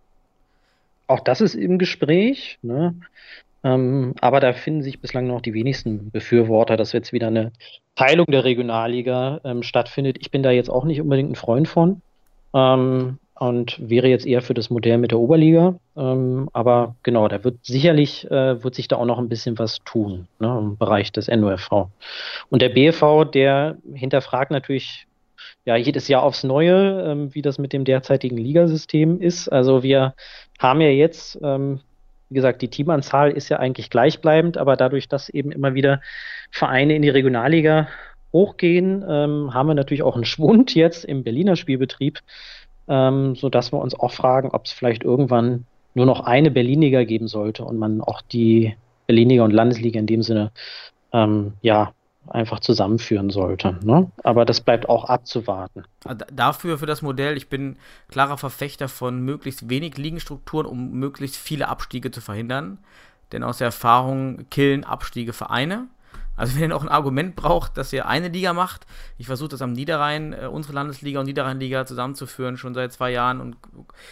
Auch 1.07 1.21
das 1.21 1.41
ist 1.41 1.55
im 1.55 1.77
Gespräch, 1.77 2.59
ne? 2.61 2.95
Ähm, 3.63 4.13
aber 4.21 4.39
da 4.39 4.53
finden 4.53 4.81
sich 4.81 5.01
bislang 5.01 5.27
noch 5.27 5.41
die 5.41 5.53
wenigsten 5.53 6.11
Befürworter, 6.11 6.77
dass 6.77 6.93
jetzt 6.93 7.13
wieder 7.13 7.27
eine 7.27 7.51
Teilung 7.95 8.27
der 8.27 8.45
Regionalliga 8.45 9.41
ähm, 9.43 9.63
stattfindet. 9.63 10.17
Ich 10.19 10.31
bin 10.31 10.43
da 10.43 10.51
jetzt 10.51 10.69
auch 10.69 10.85
nicht 10.85 11.01
unbedingt 11.01 11.31
ein 11.31 11.35
Freund 11.35 11.67
von. 11.67 12.01
Ähm, 12.53 13.19
und 13.39 13.77
wäre 13.79 14.07
jetzt 14.07 14.27
eher 14.27 14.41
für 14.41 14.53
das 14.53 14.69
Modell 14.69 14.97
mit 14.97 15.11
der 15.11 15.19
Oberliga. 15.19 15.75
Ähm, 15.95 16.49
aber 16.51 16.95
genau, 17.03 17.27
da 17.29 17.43
wird 17.43 17.57
sicherlich, 17.63 18.29
äh, 18.29 18.61
wird 18.63 18.75
sich 18.75 18.89
da 18.89 18.97
auch 18.97 19.05
noch 19.05 19.17
ein 19.17 19.29
bisschen 19.29 19.57
was 19.57 19.79
tun 19.85 20.27
ne, 20.39 20.57
im 20.59 20.77
Bereich 20.77 21.11
des 21.13 21.29
NUFV. 21.29 21.87
Und 22.49 22.61
der 22.61 22.69
BFV, 22.69 23.23
der 23.31 23.77
hinterfragt 23.93 24.51
natürlich 24.51 25.07
ja 25.63 25.77
jedes 25.77 26.09
Jahr 26.09 26.23
aufs 26.23 26.43
Neue, 26.43 27.01
ähm, 27.01 27.33
wie 27.33 27.41
das 27.41 27.59
mit 27.59 27.71
dem 27.71 27.85
derzeitigen 27.85 28.37
Ligasystem 28.37 29.21
ist. 29.21 29.47
Also 29.47 29.83
wir 29.83 30.15
haben 30.59 30.81
ja 30.81 30.89
jetzt, 30.89 31.39
ähm, 31.41 31.79
wie 32.29 32.35
gesagt, 32.35 32.61
die 32.61 32.69
Teamanzahl 32.69 33.31
ist 33.31 33.49
ja 33.49 33.57
eigentlich 33.57 33.89
gleichbleibend, 33.89 34.57
aber 34.57 34.75
dadurch, 34.75 35.07
dass 35.07 35.29
eben 35.29 35.51
immer 35.51 35.73
wieder 35.73 36.01
Vereine 36.51 36.95
in 36.95 37.01
die 37.01 37.09
Regionalliga 37.09 37.87
hochgehen, 38.31 39.03
ähm, 39.07 39.53
haben 39.53 39.67
wir 39.67 39.73
natürlich 39.73 40.03
auch 40.03 40.15
einen 40.15 40.25
Schwund 40.25 40.75
jetzt 40.75 41.05
im 41.05 41.23
Berliner 41.23 41.55
Spielbetrieb 41.55 42.19
ähm, 42.89 43.35
sodass 43.35 43.71
wir 43.71 43.79
uns 43.79 43.97
auch 43.97 44.11
fragen, 44.11 44.49
ob 44.49 44.65
es 44.65 44.71
vielleicht 44.71 45.03
irgendwann 45.03 45.65
nur 45.93 46.05
noch 46.05 46.21
eine 46.21 46.51
Berlinliga 46.51 47.03
geben 47.03 47.27
sollte 47.27 47.63
und 47.63 47.77
man 47.77 48.01
auch 48.01 48.21
die 48.21 48.75
Berlinliga 49.07 49.43
und 49.43 49.51
Landesliga 49.51 49.99
in 49.99 50.07
dem 50.07 50.23
Sinne 50.23 50.51
ähm, 51.13 51.53
ja 51.61 51.93
einfach 52.31 52.59
zusammenführen 52.59 53.29
sollte. 53.29 53.77
Ne? 53.83 54.11
Aber 54.23 54.45
das 54.45 54.61
bleibt 54.61 54.89
auch 54.89 55.05
abzuwarten. 55.05 55.83
Dafür, 56.31 56.77
für 56.77 56.85
das 56.85 57.01
Modell, 57.01 57.37
ich 57.37 57.49
bin 57.49 57.77
klarer 58.09 58.37
Verfechter 58.37 58.87
von 58.87 59.21
möglichst 59.21 59.69
wenig 59.69 59.97
Ligenstrukturen, 59.97 60.65
um 60.65 60.91
möglichst 60.91 61.37
viele 61.37 61.67
Abstiege 61.67 62.11
zu 62.11 62.21
verhindern. 62.21 62.77
Denn 63.31 63.43
aus 63.43 63.59
der 63.59 63.65
Erfahrung 63.65 64.45
killen 64.49 64.83
Abstiege 64.83 65.33
Vereine. 65.33 65.87
Also 66.39 66.55
wenn 66.55 66.61
ihr 66.61 66.67
noch 66.69 66.83
ein 66.83 66.89
Argument 66.89 67.35
braucht, 67.35 67.75
dass 67.75 67.91
ihr 67.91 68.07
eine 68.07 68.29
Liga 68.29 68.53
macht, 68.53 68.87
ich 69.17 69.25
versuche 69.27 69.49
das 69.49 69.61
am 69.61 69.73
Niederrhein, 69.73 70.31
äh, 70.31 70.47
unsere 70.47 70.73
Landesliga 70.73 71.19
und 71.19 71.25
Niederrheinliga 71.25 71.85
zusammenzuführen, 71.85 72.55
schon 72.55 72.73
seit 72.73 72.93
zwei 72.93 73.11
Jahren 73.11 73.41
und 73.41 73.57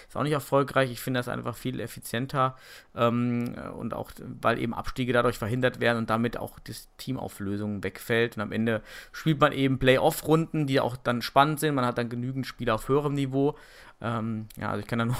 ist 0.09 0.17
auch 0.17 0.23
nicht 0.23 0.33
erfolgreich. 0.33 0.91
Ich 0.91 0.99
finde 0.99 1.21
das 1.21 1.29
einfach 1.29 1.55
viel 1.55 1.79
effizienter 1.79 2.57
ähm, 2.95 3.55
und 3.77 3.93
auch, 3.93 4.11
weil 4.41 4.59
eben 4.59 4.73
Abstiege 4.73 5.13
dadurch 5.13 5.37
verhindert 5.37 5.79
werden 5.79 5.99
und 5.99 6.09
damit 6.09 6.35
auch 6.37 6.59
das 6.59 6.89
Teamauflösung 6.97 7.81
wegfällt. 7.81 8.35
Und 8.35 8.43
am 8.43 8.51
Ende 8.51 8.81
spielt 9.13 9.39
man 9.39 9.53
eben 9.53 9.79
Playoff-Runden, 9.79 10.67
die 10.67 10.81
auch 10.81 10.97
dann 10.97 11.21
spannend 11.21 11.61
sind. 11.61 11.75
Man 11.75 11.85
hat 11.85 11.97
dann 11.97 12.09
genügend 12.09 12.45
Spiele 12.45 12.73
auf 12.73 12.89
höherem 12.89 13.13
Niveau. 13.13 13.55
Ähm, 14.01 14.47
ja, 14.59 14.71
also 14.71 14.81
ich 14.81 14.87
kann 14.87 14.99
da 14.99 15.05
nur 15.05 15.15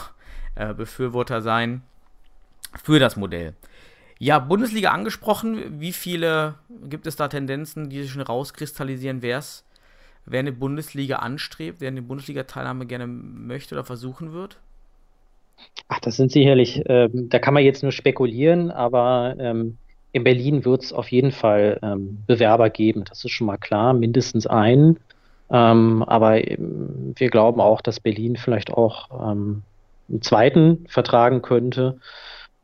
äh, 0.55 0.74
Befürworter 0.74 1.41
sein 1.41 1.84
für 2.84 2.99
das 2.99 3.16
Modell. 3.16 3.53
Ja, 4.20 4.39
Bundesliga 4.39 4.91
angesprochen. 4.91 5.80
Wie 5.80 5.93
viele 5.93 6.55
gibt 6.89 7.07
es 7.07 7.15
da 7.15 7.28
Tendenzen, 7.28 7.89
die 7.89 8.01
sich 8.01 8.11
schon 8.11 8.22
rauskristallisieren, 8.22 9.22
wer 9.22 9.39
es, 9.39 9.63
wer 10.26 10.39
eine 10.39 10.51
Bundesliga 10.51 11.18
anstrebt, 11.18 11.82
wer 11.82 11.89
eine 11.89 12.01
Bundesliga-Teilnahme 12.01 12.86
gerne 12.86 13.07
möchte 13.07 13.76
oder 13.76 13.84
versuchen 13.84 14.34
wird? 14.34 14.57
Ach, 15.88 15.99
das 15.99 16.18
sind 16.18 16.32
sicherlich, 16.32 16.84
ähm, 16.88 17.30
da 17.30 17.39
kann 17.39 17.53
man 17.53 17.63
jetzt 17.63 17.84
nur 17.84 17.91
spekulieren, 17.91 18.72
aber 18.72 19.36
ähm, 19.39 19.78
in 20.11 20.24
Berlin 20.24 20.65
wird 20.65 20.84
es 20.84 20.93
auf 20.93 21.09
jeden 21.11 21.32
Fall 21.32 21.80
ähm, 21.82 22.24
Bewerber 22.28 22.70
geben. 22.70 23.03
Das 23.05 23.24
ist 23.24 23.32
schon 23.32 23.47
mal 23.47 23.57
klar, 23.57 23.93
mindestens 23.93 24.47
einen. 24.47 24.99
Ähm, 25.49 26.03
aber 26.03 26.45
ähm, 26.45 27.13
wir 27.15 27.30
glauben 27.30 27.61
auch, 27.61 27.82
dass 27.82 27.99
Berlin 27.99 28.36
vielleicht 28.36 28.72
auch 28.72 29.32
ähm, 29.32 29.63
einen 30.09 30.22
zweiten 30.22 30.86
vertragen 30.89 31.41
könnte. 31.41 31.99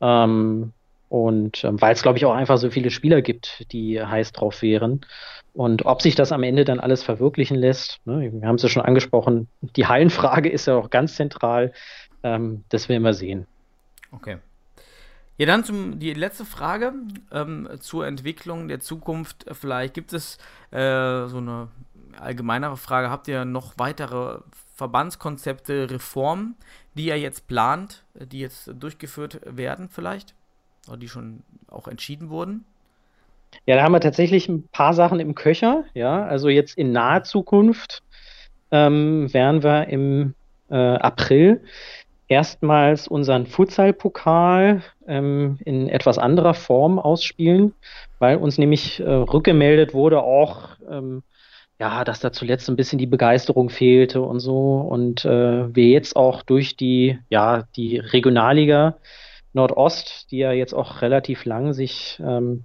Ähm, 0.00 0.72
und 1.08 1.64
ähm, 1.64 1.80
weil 1.80 1.92
es, 1.92 2.02
glaube 2.02 2.18
ich, 2.18 2.24
auch 2.24 2.34
einfach 2.34 2.58
so 2.58 2.70
viele 2.70 2.90
Spieler 2.90 3.22
gibt, 3.22 3.70
die 3.72 4.02
heiß 4.02 4.32
drauf 4.32 4.62
wären. 4.62 5.02
Und 5.52 5.86
ob 5.86 6.02
sich 6.02 6.16
das 6.16 6.32
am 6.32 6.42
Ende 6.42 6.64
dann 6.64 6.80
alles 6.80 7.02
verwirklichen 7.02 7.56
lässt, 7.56 8.00
ne, 8.04 8.32
wir 8.32 8.48
haben 8.48 8.56
es 8.56 8.62
ja 8.62 8.68
schon 8.68 8.82
angesprochen, 8.82 9.48
die 9.60 9.86
Hallenfrage 9.86 10.48
ist 10.48 10.66
ja 10.66 10.76
auch 10.76 10.90
ganz 10.90 11.14
zentral. 11.14 11.72
Ähm, 12.22 12.64
das 12.70 12.88
werden 12.88 13.02
wir 13.02 13.14
sehen. 13.14 13.46
Okay. 14.10 14.38
Ja, 15.36 15.46
dann 15.46 15.64
zum 15.64 15.98
die 15.98 16.14
letzte 16.14 16.44
Frage 16.44 16.92
ähm, 17.32 17.68
zur 17.80 18.06
Entwicklung 18.06 18.68
der 18.68 18.80
Zukunft. 18.80 19.46
Vielleicht 19.52 19.94
gibt 19.94 20.12
es 20.12 20.38
äh, 20.70 21.26
so 21.26 21.38
eine 21.38 21.68
allgemeinere 22.18 22.76
Frage. 22.76 23.10
Habt 23.10 23.26
ihr 23.28 23.44
noch 23.44 23.74
weitere 23.76 24.38
Verbandskonzepte, 24.76 25.90
Reformen, 25.90 26.56
die 26.94 27.06
ihr 27.06 27.18
jetzt 27.18 27.48
plant, 27.48 28.04
die 28.14 28.40
jetzt 28.40 28.70
durchgeführt 28.74 29.40
werden 29.44 29.88
vielleicht? 29.88 30.34
Die 30.98 31.08
schon 31.08 31.42
auch 31.68 31.88
entschieden 31.88 32.30
wurden? 32.30 32.64
Ja, 33.66 33.76
da 33.76 33.82
haben 33.82 33.92
wir 33.92 34.00
tatsächlich 34.00 34.48
ein 34.48 34.68
paar 34.68 34.94
Sachen 34.94 35.20
im 35.20 35.34
Köcher. 35.34 35.84
Ja, 35.94 36.24
also 36.24 36.48
jetzt 36.48 36.76
in 36.76 36.92
naher 36.92 37.22
Zukunft 37.22 38.02
ähm, 38.70 39.32
werden 39.32 39.62
wir 39.62 39.88
im 39.88 40.34
äh, 40.70 40.76
April 40.76 41.62
erstmals 42.28 43.06
unseren 43.06 43.46
Futsal-Pokal 43.46 44.82
ähm, 45.06 45.58
in 45.64 45.88
etwas 45.88 46.18
anderer 46.18 46.54
Form 46.54 46.98
ausspielen, 46.98 47.74
weil 48.18 48.36
uns 48.38 48.58
nämlich 48.58 49.00
äh, 49.00 49.04
rückgemeldet 49.04 49.94
wurde 49.94 50.22
auch, 50.22 50.70
ähm, 50.90 51.22
ja, 51.78 52.04
dass 52.04 52.20
da 52.20 52.32
zuletzt 52.32 52.68
ein 52.68 52.76
bisschen 52.76 52.98
die 52.98 53.06
Begeisterung 53.06 53.68
fehlte 53.68 54.22
und 54.22 54.40
so 54.40 54.76
und 54.78 55.24
äh, 55.24 55.74
wir 55.74 55.88
jetzt 55.88 56.16
auch 56.16 56.42
durch 56.42 56.76
die, 56.76 57.18
ja, 57.28 57.64
die 57.76 57.98
Regionalliga 57.98 58.96
Nordost, 59.54 60.30
die 60.30 60.38
ja 60.38 60.52
jetzt 60.52 60.74
auch 60.74 61.00
relativ 61.00 61.44
lang 61.44 61.72
sich 61.72 62.20
ähm, 62.24 62.64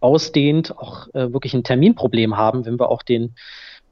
ausdehnt, 0.00 0.76
auch 0.76 1.08
äh, 1.14 1.32
wirklich 1.32 1.54
ein 1.54 1.64
Terminproblem 1.64 2.36
haben, 2.36 2.66
wenn 2.66 2.78
wir 2.78 2.90
auch 2.90 3.02
den 3.02 3.34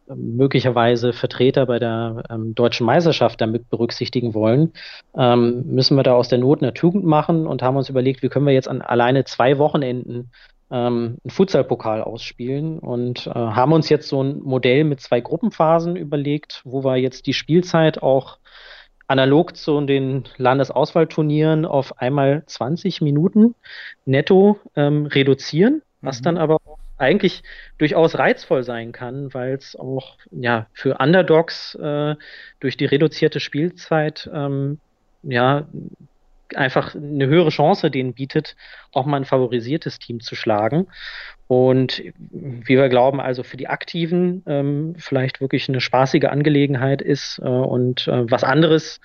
äh, 0.09 0.14
möglicherweise 0.14 1.12
Vertreter 1.12 1.66
bei 1.66 1.78
der 1.78 2.24
ähm, 2.28 2.55
deutschen 2.55 2.84
Meisterschaft 2.86 3.40
damit 3.40 3.70
berücksichtigen 3.70 4.34
wollen, 4.34 4.72
ähm, 5.16 5.64
müssen 5.66 5.96
wir 5.96 6.03
da 6.03 6.14
aus 6.14 6.28
der 6.28 6.38
Not 6.38 6.62
eine 6.62 6.74
Tugend 6.74 7.05
machen 7.05 7.46
und 7.46 7.62
haben 7.62 7.76
uns 7.76 7.88
überlegt, 7.88 8.22
wie 8.22 8.28
können 8.28 8.46
wir 8.46 8.53
jetzt 8.53 8.68
an 8.68 8.82
alleine 8.82 9.24
zwei 9.24 9.59
Wochenenden 9.59 10.30
ähm, 10.70 11.18
einen 11.22 11.30
Futsalpokal 11.30 12.03
ausspielen 12.03 12.78
und 12.78 13.26
äh, 13.26 13.30
haben 13.30 13.72
uns 13.72 13.88
jetzt 13.88 14.09
so 14.09 14.22
ein 14.22 14.40
Modell 14.42 14.84
mit 14.84 15.00
zwei 15.00 15.20
Gruppenphasen 15.20 15.96
überlegt, 15.96 16.62
wo 16.64 16.82
wir 16.82 16.96
jetzt 16.96 17.26
die 17.26 17.34
Spielzeit 17.34 18.03
auch 18.03 18.38
analog 19.12 19.54
zu 19.56 19.78
den 19.82 20.24
Landesauswahlturnieren 20.38 21.66
auf 21.66 22.00
einmal 22.00 22.42
20 22.46 23.02
Minuten 23.02 23.54
netto 24.06 24.58
ähm, 24.74 25.04
reduzieren, 25.04 25.82
was 26.00 26.20
mhm. 26.20 26.24
dann 26.24 26.38
aber 26.38 26.58
eigentlich 26.96 27.42
durchaus 27.76 28.18
reizvoll 28.18 28.62
sein 28.62 28.92
kann, 28.92 29.34
weil 29.34 29.54
es 29.54 29.76
auch 29.76 30.16
ja 30.30 30.66
für 30.72 30.96
Underdogs 30.98 31.74
äh, 31.74 32.16
durch 32.60 32.76
die 32.78 32.86
reduzierte 32.86 33.38
Spielzeit 33.38 34.30
ähm, 34.32 34.78
ja 35.22 35.66
einfach 36.57 36.94
eine 36.94 37.26
höhere 37.26 37.50
Chance 37.50 37.90
denen 37.90 38.14
bietet, 38.14 38.57
auch 38.92 39.07
mal 39.07 39.16
ein 39.16 39.24
favorisiertes 39.24 39.98
Team 39.98 40.20
zu 40.20 40.34
schlagen. 40.34 40.86
Und 41.46 42.03
wie 42.30 42.76
wir 42.76 42.88
glauben, 42.88 43.20
also 43.20 43.42
für 43.42 43.57
die 43.57 43.68
Aktiven 43.68 44.42
ähm, 44.46 44.94
vielleicht 44.96 45.40
wirklich 45.40 45.68
eine 45.68 45.80
spaßige 45.80 46.24
Angelegenheit 46.24 47.03
ist 47.03 47.40
äh, 47.42 47.48
und 47.48 48.09
äh, 48.09 48.30
was 48.30 48.44
anderes 48.44 49.00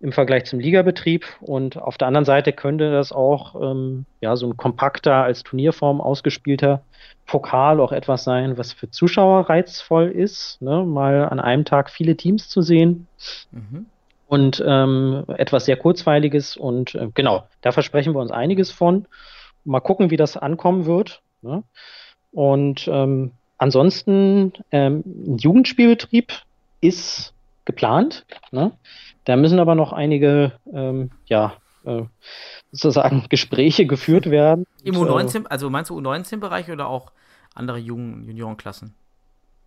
im 0.00 0.12
Vergleich 0.12 0.44
zum 0.44 0.58
Ligabetrieb. 0.58 1.26
Und 1.40 1.76
auf 1.76 1.98
der 1.98 2.08
anderen 2.08 2.24
Seite 2.24 2.52
könnte 2.52 2.90
das 2.90 3.12
auch 3.12 3.54
ähm, 3.60 4.06
ja 4.20 4.36
so 4.36 4.48
ein 4.48 4.56
kompakter 4.56 5.16
als 5.16 5.42
Turnierform 5.42 6.00
ausgespielter 6.00 6.82
Pokal 7.26 7.80
auch 7.80 7.92
etwas 7.92 8.24
sein, 8.24 8.58
was 8.58 8.72
für 8.72 8.90
Zuschauer 8.90 9.48
reizvoll 9.48 10.08
ist, 10.08 10.60
ne? 10.60 10.84
mal 10.84 11.28
an 11.28 11.40
einem 11.40 11.64
Tag 11.64 11.90
viele 11.90 12.16
Teams 12.16 12.48
zu 12.48 12.62
sehen. 12.62 13.06
Mhm 13.52 13.86
und 14.32 14.64
ähm, 14.66 15.24
etwas 15.28 15.66
sehr 15.66 15.76
Kurzweiliges. 15.76 16.56
Und 16.56 16.94
äh, 16.94 17.08
genau, 17.12 17.46
da 17.60 17.70
versprechen 17.70 18.14
wir 18.14 18.20
uns 18.20 18.30
einiges 18.30 18.70
von. 18.70 19.06
Mal 19.62 19.80
gucken, 19.80 20.10
wie 20.10 20.16
das 20.16 20.38
ankommen 20.38 20.86
wird. 20.86 21.20
Ne? 21.42 21.64
Und 22.30 22.88
ähm, 22.90 23.32
ansonsten, 23.58 24.54
ähm, 24.70 25.02
ein 25.04 25.36
Jugendspielbetrieb 25.36 26.32
ist 26.80 27.34
geplant. 27.66 28.24
Ne? 28.52 28.72
Da 29.26 29.36
müssen 29.36 29.58
aber 29.58 29.74
noch 29.74 29.92
einige, 29.92 30.52
ähm, 30.72 31.10
ja, 31.26 31.52
äh, 31.84 32.04
sozusagen 32.70 33.26
Gespräche 33.28 33.84
geführt 33.84 34.30
werden. 34.30 34.64
Im 34.82 34.94
U19, 34.94 35.44
also 35.44 35.68
meinst 35.68 35.90
du 35.90 35.98
U19-Bereich 35.98 36.70
oder 36.70 36.86
auch 36.86 37.12
andere 37.54 37.76
Jugend 37.76 38.26
Juniorenklassen? 38.28 38.94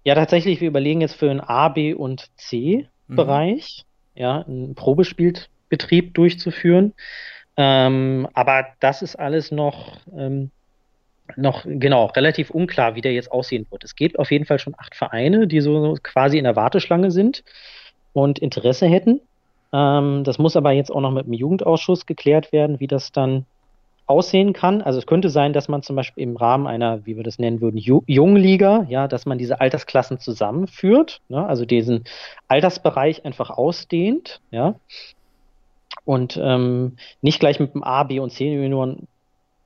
Ja, 0.04 0.16
tatsächlich, 0.16 0.60
wir 0.60 0.70
überlegen 0.70 1.02
jetzt 1.02 1.18
für 1.18 1.28
den 1.28 1.40
A, 1.40 1.70
B 1.70 1.94
und 1.94 2.32
C-Bereich. 2.38 3.86
Mhm 3.86 3.95
ja, 4.16 4.42
einen 4.42 4.76
Probespielbetrieb 4.76 6.14
durchzuführen. 6.14 6.94
Ähm, 7.58 8.28
aber 8.34 8.68
das 8.80 9.02
ist 9.02 9.16
alles 9.16 9.52
noch, 9.52 9.98
ähm, 10.16 10.52
noch 11.36 11.64
genau 11.66 12.08
relativ 12.08 12.50
unklar, 12.50 12.96
wie 12.96 13.02
der 13.02 13.14
jetzt 13.14 13.32
aussehen 13.32 13.66
wird. 13.70 13.84
Es 13.84 13.96
gibt 13.96 14.20
auf 14.20 14.32
jeden 14.32 14.46
Fall 14.46 14.60
schon 14.60 14.76
acht 14.78 14.96
Vereine, 14.96 15.48
die 15.48 15.62
so 15.62 15.98
quasi 16.02 16.38
in 16.38 16.44
der 16.44 16.56
Warteschlange 16.56 17.12
sind 17.12 17.44
und 18.14 18.40
Interesse 18.40 18.88
hätten. 18.88 19.22
Ähm, 19.74 20.24
das 20.24 20.38
muss 20.38 20.56
aber 20.56 20.72
jetzt 20.72 20.92
auch 20.92 21.02
noch 21.02 21.12
mit 21.12 21.26
dem 21.26 21.34
Jugendausschuss 21.34 22.06
geklärt 22.06 22.52
werden, 22.52 22.80
wie 22.80 22.88
das 22.88 23.12
dann 23.12 23.46
aussehen 24.08 24.54
kann. 24.54 24.82
Also 24.82 25.00
es 25.00 25.08
könnte 25.08 25.30
sein, 25.30 25.54
dass 25.54 25.68
man 25.68 25.82
zum 25.82 25.96
Beispiel 25.96 26.24
im 26.24 26.38
Rahmen 26.38 26.68
einer, 26.68 27.06
wie 27.06 27.18
wir 27.18 27.24
das 27.24 27.40
nennen 27.40 27.62
würden, 27.62 27.78
Jungliga, 27.78 28.86
ja, 28.88 29.08
dass 29.08 29.26
man 29.26 29.38
diese 29.38 29.62
Altersklassen 29.62 30.20
zusammenführt, 30.20 31.22
ne, 31.28 31.46
also 31.46 31.66
diesen 31.66 32.04
Altersbereich 32.48 33.26
einfach 33.26 33.50
ausdehnt, 33.50 34.42
ja, 34.52 34.76
und 36.04 36.40
ähm, 36.42 36.98
nicht 37.22 37.40
gleich 37.40 37.60
mit 37.60 37.74
dem 37.74 37.84
A, 37.84 38.04
B 38.04 38.20
und 38.20 38.32
C 38.32 38.54
Junioren 38.54 39.08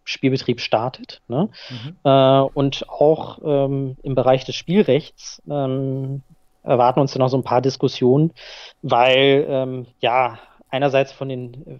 Spielbetrieb 0.06 0.60
startet. 0.60 1.22
Ne? 1.28 1.50
Mhm. 1.70 1.96
Äh, 2.04 2.42
und 2.54 2.90
auch 2.90 3.40
ähm, 3.44 3.96
im 4.02 4.16
Bereich 4.16 4.44
des 4.44 4.56
Spielrechts 4.56 5.42
ähm, 5.50 6.24
erwarten 6.64 7.00
uns 7.00 7.14
dann 7.14 7.20
noch 7.20 7.30
so 7.30 7.38
ein 7.38 7.44
paar 7.44 7.62
Diskussionen, 7.62 8.32
weil 8.82 9.46
ähm, 9.48 9.86
ja 10.00 10.40
einerseits 10.70 11.12
von 11.12 11.30
den 11.30 11.80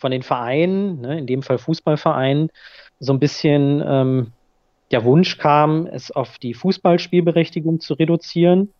von 0.00 0.10
den 0.10 0.22
Vereinen, 0.22 1.00
ne, 1.00 1.18
in 1.18 1.26
dem 1.26 1.42
Fall 1.42 1.58
Fußballvereinen, 1.58 2.48
so 2.98 3.12
ein 3.12 3.20
bisschen 3.20 3.82
ähm, 3.86 4.32
der 4.90 5.04
Wunsch 5.04 5.38
kam, 5.38 5.86
es 5.86 6.10
auf 6.10 6.38
die 6.38 6.54
Fußballspielberechtigung 6.54 7.80
zu 7.80 7.94
reduzieren, 7.94 8.72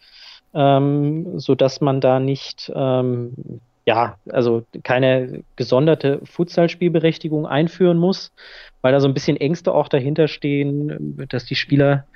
ähm, 0.54 1.38
so 1.38 1.54
dass 1.54 1.80
man 1.80 2.00
da 2.00 2.18
nicht, 2.18 2.72
ähm, 2.74 3.60
ja, 3.86 4.16
also 4.28 4.64
keine 4.82 5.44
gesonderte 5.56 6.20
Futsalspielberechtigung 6.24 7.46
einführen 7.46 7.98
muss, 7.98 8.32
weil 8.80 8.92
da 8.92 9.00
so 9.00 9.08
ein 9.08 9.14
bisschen 9.14 9.36
Ängste 9.36 9.72
auch 9.72 9.88
dahinter 9.88 10.26
stehen, 10.26 11.26
dass 11.28 11.44
die 11.44 11.56
Spieler 11.56 12.06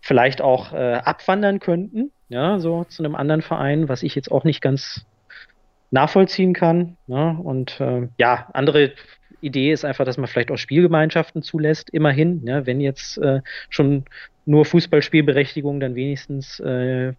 vielleicht 0.00 0.42
auch 0.42 0.72
äh, 0.72 1.00
abwandern 1.04 1.60
könnten, 1.60 2.10
ja, 2.28 2.58
so 2.58 2.84
zu 2.84 3.02
einem 3.02 3.14
anderen 3.14 3.42
Verein, 3.42 3.88
was 3.88 4.02
ich 4.02 4.14
jetzt 4.14 4.30
auch 4.30 4.44
nicht 4.44 4.60
ganz 4.60 5.06
nachvollziehen 5.90 6.52
kann. 6.52 6.96
Ne? 7.06 7.38
Und 7.42 7.80
äh, 7.80 8.08
ja, 8.18 8.48
andere 8.52 8.92
Idee 9.40 9.72
ist 9.72 9.84
einfach, 9.84 10.04
dass 10.04 10.18
man 10.18 10.26
vielleicht 10.26 10.50
auch 10.50 10.56
Spielgemeinschaften 10.56 11.42
zulässt, 11.42 11.90
immerhin. 11.90 12.46
Ja, 12.46 12.66
wenn 12.66 12.80
jetzt 12.80 13.18
äh, 13.18 13.40
schon 13.68 14.04
nur 14.46 14.64
Fußballspielberechtigung, 14.64 15.80
dann 15.80 15.94
wenigstens 15.94 16.60
äh, 16.60 17.12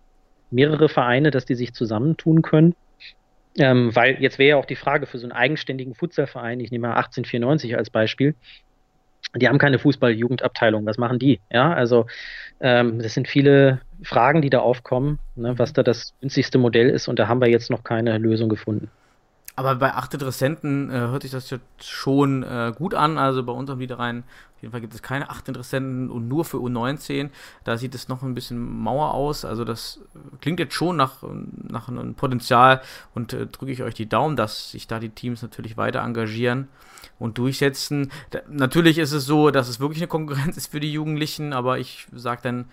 mehrere 0.51 0.89
Vereine, 0.89 1.31
dass 1.31 1.45
die 1.45 1.55
sich 1.55 1.73
zusammentun 1.73 2.41
können. 2.41 2.75
Ähm, 3.57 3.93
weil 3.95 4.21
jetzt 4.21 4.39
wäre 4.39 4.49
ja 4.49 4.55
auch 4.55 4.65
die 4.65 4.75
Frage 4.75 5.05
für 5.05 5.17
so 5.17 5.25
einen 5.25 5.33
eigenständigen 5.33 5.93
Futsalverein, 5.93 6.59
ich 6.61 6.71
nehme 6.71 6.87
mal 6.87 6.95
1894 6.95 7.75
als 7.77 7.89
Beispiel, 7.89 8.35
die 9.35 9.47
haben 9.47 9.57
keine 9.57 9.79
Fußball-Jugendabteilung. 9.79 10.85
Was 10.85 10.97
machen 10.97 11.19
die? 11.19 11.39
Ja, 11.51 11.73
also 11.73 12.05
ähm, 12.59 12.99
das 12.99 13.13
sind 13.13 13.27
viele 13.27 13.81
Fragen, 14.03 14.41
die 14.41 14.49
da 14.49 14.59
aufkommen, 14.59 15.19
ne, 15.35 15.57
was 15.57 15.73
da 15.73 15.83
das 15.83 16.13
günstigste 16.21 16.57
Modell 16.57 16.89
ist 16.89 17.07
und 17.07 17.19
da 17.19 17.27
haben 17.27 17.41
wir 17.41 17.49
jetzt 17.49 17.69
noch 17.69 17.83
keine 17.83 18.17
Lösung 18.17 18.49
gefunden. 18.49 18.89
Aber 19.55 19.75
bei 19.75 19.93
acht 19.93 20.13
Interessenten 20.13 20.89
äh, 20.89 20.93
hört 20.93 21.23
sich 21.23 21.31
das 21.31 21.49
jetzt 21.49 21.83
schon 21.83 22.43
äh, 22.43 22.73
gut 22.75 22.93
an. 22.93 23.17
Also 23.17 23.43
bei 23.43 23.51
unserem 23.51 23.79
Liederein 23.79 24.23
auf 24.55 24.61
jeden 24.61 24.71
Fall 24.71 24.81
gibt 24.81 24.93
es 24.93 25.01
keine 25.01 25.29
acht 25.29 25.47
Interessenten 25.47 26.09
und 26.09 26.27
nur 26.27 26.45
für 26.45 26.57
U19. 26.57 27.29
Da 27.63 27.77
sieht 27.77 27.93
es 27.93 28.07
noch 28.07 28.23
ein 28.23 28.33
bisschen 28.33 28.59
Mauer 28.59 29.13
aus. 29.13 29.43
Also 29.43 29.65
das 29.65 29.99
klingt 30.39 30.59
jetzt 30.59 30.73
schon 30.73 30.95
nach, 30.95 31.23
nach 31.67 31.89
einem 31.89 32.15
Potenzial 32.15 32.81
und 33.13 33.33
äh, 33.33 33.45
drücke 33.45 33.71
ich 33.71 33.83
euch 33.83 33.93
die 33.93 34.07
Daumen, 34.07 34.35
dass 34.35 34.71
sich 34.71 34.87
da 34.87 34.99
die 34.99 35.09
Teams 35.09 35.41
natürlich 35.41 35.77
weiter 35.77 36.01
engagieren 36.01 36.69
und 37.19 37.37
durchsetzen. 37.37 38.11
Da, 38.29 38.39
natürlich 38.47 38.99
ist 38.99 39.11
es 39.11 39.25
so, 39.25 39.51
dass 39.51 39.67
es 39.67 39.79
wirklich 39.79 39.99
eine 39.99 40.07
Konkurrenz 40.07 40.57
ist 40.57 40.71
für 40.71 40.79
die 40.79 40.93
Jugendlichen, 40.93 41.53
aber 41.53 41.77
ich 41.77 42.07
sage 42.13 42.41
dann, 42.43 42.65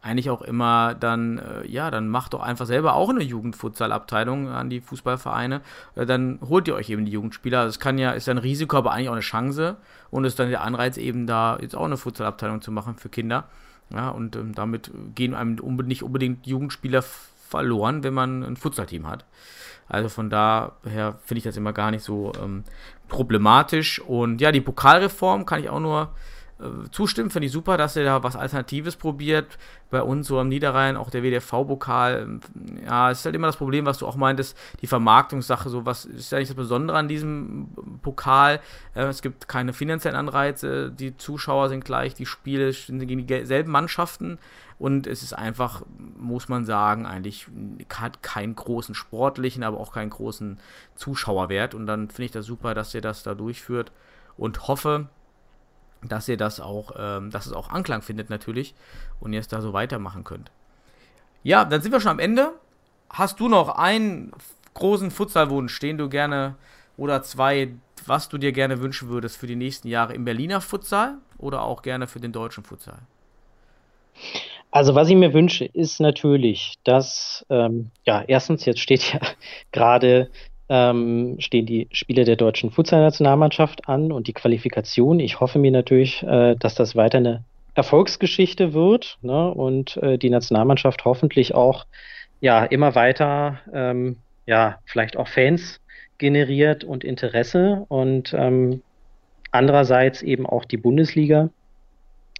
eigentlich 0.00 0.30
auch 0.30 0.42
immer 0.42 0.94
dann, 0.94 1.38
äh, 1.38 1.66
ja, 1.66 1.90
dann 1.90 2.08
macht 2.08 2.34
doch 2.34 2.40
einfach 2.40 2.66
selber 2.66 2.94
auch 2.94 3.10
eine 3.10 3.22
Jugendfutsalabteilung 3.22 4.48
an 4.48 4.70
die 4.70 4.80
Fußballvereine. 4.80 5.60
Äh, 5.96 6.06
dann 6.06 6.38
holt 6.48 6.68
ihr 6.68 6.74
euch 6.74 6.90
eben 6.90 7.04
die 7.04 7.12
Jugendspieler. 7.12 7.64
Das 7.64 7.80
kann 7.80 7.98
ja, 7.98 8.12
ist 8.12 8.28
ein 8.28 8.38
Risiko, 8.38 8.76
aber 8.76 8.92
eigentlich 8.92 9.08
auch 9.08 9.14
eine 9.14 9.20
Chance. 9.22 9.76
Und 10.10 10.24
ist 10.24 10.38
dann 10.38 10.50
der 10.50 10.62
Anreiz, 10.62 10.96
eben 10.96 11.26
da 11.26 11.58
jetzt 11.60 11.74
auch 11.74 11.84
eine 11.84 11.96
Futsalabteilung 11.96 12.62
zu 12.62 12.70
machen 12.70 12.96
für 12.96 13.08
Kinder. 13.08 13.48
Ja, 13.90 14.10
und 14.10 14.36
ähm, 14.36 14.54
damit 14.54 14.90
gehen 15.14 15.34
einem 15.34 15.56
nicht 15.86 16.02
unbedingt 16.02 16.46
Jugendspieler 16.46 17.02
verloren, 17.02 18.04
wenn 18.04 18.14
man 18.14 18.42
ein 18.42 18.56
Futsalteam 18.56 19.06
hat. 19.08 19.24
Also 19.88 20.10
von 20.10 20.28
daher 20.28 21.18
finde 21.24 21.38
ich 21.38 21.44
das 21.44 21.56
immer 21.56 21.72
gar 21.72 21.90
nicht 21.90 22.04
so 22.04 22.32
ähm, 22.42 22.64
problematisch. 23.08 24.00
Und 24.00 24.40
ja, 24.40 24.52
die 24.52 24.60
Pokalreform 24.60 25.46
kann 25.46 25.60
ich 25.60 25.70
auch 25.70 25.80
nur 25.80 26.10
zustimmen, 26.90 27.30
finde 27.30 27.46
ich 27.46 27.52
super, 27.52 27.76
dass 27.76 27.94
ihr 27.94 28.04
da 28.04 28.22
was 28.22 28.34
Alternatives 28.34 28.96
probiert. 28.96 29.58
Bei 29.90 30.02
uns 30.02 30.26
so 30.26 30.38
am 30.38 30.48
Niederrhein, 30.48 30.96
auch 30.96 31.08
der 31.08 31.22
WDV-Pokal. 31.22 32.22
Ähm, 32.22 32.40
ja, 32.84 33.10
ist 33.10 33.24
halt 33.24 33.34
immer 33.34 33.46
das 33.46 33.56
Problem, 33.56 33.86
was 33.86 33.98
du 33.98 34.06
auch 34.06 34.16
meintest, 34.16 34.56
die 34.80 34.88
Vermarktungssache. 34.88 35.68
So, 35.68 35.86
was 35.86 36.04
ist 36.04 36.32
nicht 36.32 36.50
das 36.50 36.56
Besondere 36.56 36.98
an 36.98 37.08
diesem 37.08 37.68
Pokal? 38.02 38.60
Äh, 38.94 39.04
es 39.04 39.22
gibt 39.22 39.46
keine 39.46 39.72
finanziellen 39.72 40.16
Anreize, 40.16 40.90
die 40.90 41.16
Zuschauer 41.16 41.68
sind 41.68 41.84
gleich, 41.84 42.14
die 42.14 42.26
Spiele 42.26 42.72
sind 42.72 43.06
gegen 43.06 43.26
dieselben 43.26 43.70
Mannschaften. 43.70 44.38
Und 44.80 45.06
es 45.06 45.22
ist 45.22 45.32
einfach, 45.32 45.82
muss 46.16 46.48
man 46.48 46.64
sagen, 46.64 47.06
eigentlich 47.06 47.48
hat 47.92 48.22
keinen 48.22 48.54
großen 48.54 48.94
sportlichen, 48.94 49.64
aber 49.64 49.78
auch 49.78 49.92
keinen 49.92 50.10
großen 50.10 50.58
Zuschauerwert. 50.94 51.74
Und 51.74 51.86
dann 51.86 52.08
finde 52.08 52.24
ich 52.24 52.30
das 52.32 52.46
super, 52.46 52.74
dass 52.74 52.94
ihr 52.94 53.00
das 53.00 53.22
da 53.22 53.34
durchführt 53.34 53.90
und 54.36 54.68
hoffe, 54.68 55.08
dass 56.02 56.28
ihr 56.28 56.36
das 56.36 56.60
auch, 56.60 56.92
ähm, 56.98 57.30
dass 57.30 57.46
es 57.46 57.52
auch 57.52 57.70
Anklang 57.70 58.02
findet 58.02 58.30
natürlich 58.30 58.74
und 59.20 59.32
ihr 59.32 59.40
es 59.40 59.48
da 59.48 59.60
so 59.60 59.72
weitermachen 59.72 60.24
könnt. 60.24 60.50
Ja, 61.42 61.64
dann 61.64 61.80
sind 61.80 61.92
wir 61.92 62.00
schon 62.00 62.12
am 62.12 62.18
Ende. 62.18 62.52
Hast 63.10 63.40
du 63.40 63.48
noch 63.48 63.70
einen 63.70 64.32
großen 64.74 65.10
Futsalwunsch, 65.10 65.78
den 65.80 65.98
du 65.98 66.08
gerne 66.08 66.56
oder 66.96 67.22
zwei, 67.22 67.72
was 68.06 68.28
du 68.28 68.38
dir 68.38 68.52
gerne 68.52 68.80
wünschen 68.80 69.08
würdest 69.08 69.36
für 69.36 69.46
die 69.46 69.56
nächsten 69.56 69.88
Jahre 69.88 70.14
im 70.14 70.24
Berliner 70.24 70.60
Futsal 70.60 71.18
oder 71.38 71.62
auch 71.62 71.82
gerne 71.82 72.06
für 72.06 72.20
den 72.20 72.32
deutschen 72.32 72.64
Futsal? 72.64 72.98
Also 74.70 74.94
was 74.94 75.08
ich 75.08 75.16
mir 75.16 75.32
wünsche, 75.32 75.64
ist 75.64 75.98
natürlich, 76.00 76.74
dass, 76.84 77.46
ähm, 77.48 77.90
ja, 78.04 78.22
erstens, 78.26 78.64
jetzt 78.66 78.80
steht 78.80 79.12
ja 79.12 79.20
gerade 79.72 80.30
ähm, 80.68 81.36
stehen 81.38 81.66
die 81.66 81.88
Spiele 81.92 82.24
der 82.24 82.36
deutschen 82.36 82.70
Futsal-Nationalmannschaft 82.70 83.88
an 83.88 84.12
und 84.12 84.26
die 84.26 84.32
Qualifikation. 84.32 85.20
Ich 85.20 85.40
hoffe 85.40 85.58
mir 85.58 85.70
natürlich, 85.70 86.22
äh, 86.22 86.56
dass 86.56 86.74
das 86.74 86.94
weiter 86.94 87.18
eine 87.18 87.44
Erfolgsgeschichte 87.74 88.74
wird 88.74 89.18
ne, 89.22 89.52
und 89.52 89.96
äh, 89.98 90.18
die 90.18 90.30
Nationalmannschaft 90.30 91.04
hoffentlich 91.04 91.54
auch 91.54 91.86
ja 92.40 92.64
immer 92.64 92.94
weiter 92.94 93.60
ähm, 93.72 94.16
ja 94.46 94.78
vielleicht 94.84 95.16
auch 95.16 95.28
Fans 95.28 95.80
generiert 96.18 96.82
und 96.82 97.04
Interesse 97.04 97.84
und 97.88 98.34
ähm, 98.36 98.82
andererseits 99.52 100.22
eben 100.22 100.46
auch 100.46 100.64
die 100.64 100.76
Bundesliga, 100.76 101.50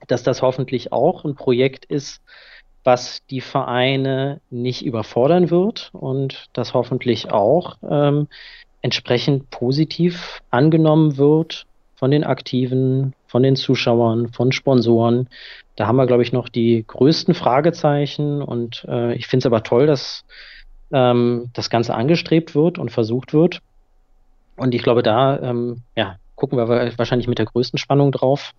dass 0.09 0.23
das 0.23 0.43
hoffentlich 0.43 0.93
auch 0.93 1.25
ein 1.25 1.37
Projekt 1.37 1.85
ist, 1.85 2.21
was 2.89 3.23
die 3.27 3.43
Vereine 3.43 4.41
nicht 4.49 4.83
überfordern 4.83 5.51
wird 5.51 5.91
und 5.93 6.47
das 6.55 6.73
hoffentlich 6.73 7.31
auch 7.31 7.77
ähm, 7.87 8.29
entsprechend 8.81 9.51
positiv 9.51 10.41
angenommen 10.49 11.19
wird 11.19 11.67
von 11.97 12.11
den 12.11 12.25
Aktiven, 12.25 13.13
von 13.27 13.43
den 13.43 13.57
Zuschauern, 13.57 14.33
von 14.33 14.53
Sponsoren. 14.53 15.29
Da 15.77 15.87
haben 15.87 15.97
wir, 15.97 16.07
glaube 16.07 16.23
ich, 16.23 16.33
noch 16.33 16.49
die 16.49 16.83
größten 16.87 17.35
Fragezeichen 17.35 18.41
und 18.41 18.87
äh, 18.89 19.13
ich 19.17 19.27
finde 19.27 19.43
es 19.43 19.47
aber 19.47 19.63
toll, 19.63 19.87
dass 19.87 20.25
ähm, 20.91 21.51
das 21.53 21.69
Ganze 21.69 21.95
angestrebt 21.95 22.55
wird 22.55 22.79
und 22.79 22.91
versucht 22.91 23.35
wird. 23.35 23.61
Und 24.57 24.75
ich 24.75 24.83
glaube, 24.83 25.03
da 25.03 25.39
ähm, 25.41 25.83
ja, 25.95 26.17
gucken 26.37 26.57
wir 26.57 26.69
wahrscheinlich 26.97 27.29
mit 27.29 27.39
der 27.39 27.45
größten 27.45 27.79
Spannung 27.79 28.13
drauf, 28.13 28.53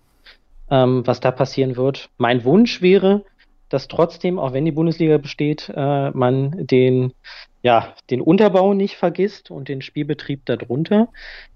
ähm, 0.70 1.02
was 1.08 1.20
da 1.20 1.32
passieren 1.32 1.78
wird. 1.78 2.10
Mein 2.20 2.44
Wunsch 2.44 2.84
wäre, 2.84 3.24
dass 3.70 3.88
trotzdem, 3.88 4.40
auch 4.40 4.54
wenn 4.54 4.66
die 4.66 4.72
Bundesliga 4.72 5.18
besteht, 5.18 5.72
äh, 5.76 6.12
man 6.12 6.68
den, 6.68 7.14
ja, 7.62 7.94
den 8.10 8.22
Unterbau 8.22 8.74
nicht 8.74 8.96
vergisst 8.96 9.52
und 9.52 9.70
den 9.70 9.82
Spielbetrieb 9.82 10.46
darunter. 10.46 11.10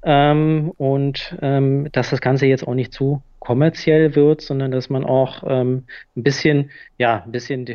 Ähm, 0.03 0.72
und 0.78 1.36
ähm, 1.41 1.89
dass 1.91 2.11
das 2.11 2.22
Ganze 2.22 2.45
jetzt 2.45 2.68
auch 2.68 2.76
nicht 2.76 2.93
zu 2.93 3.22
kommerziell 3.39 4.16
wird, 4.16 4.41
sondern 4.41 4.72
dass 4.72 4.89
man 4.89 5.03
auch 5.03 5.43
ähm, 5.45 5.86
ein 6.16 6.24
bisschen, 6.24 6.72
ja, 6.97 7.24
ein 7.24 7.32
bisschen 7.32 7.68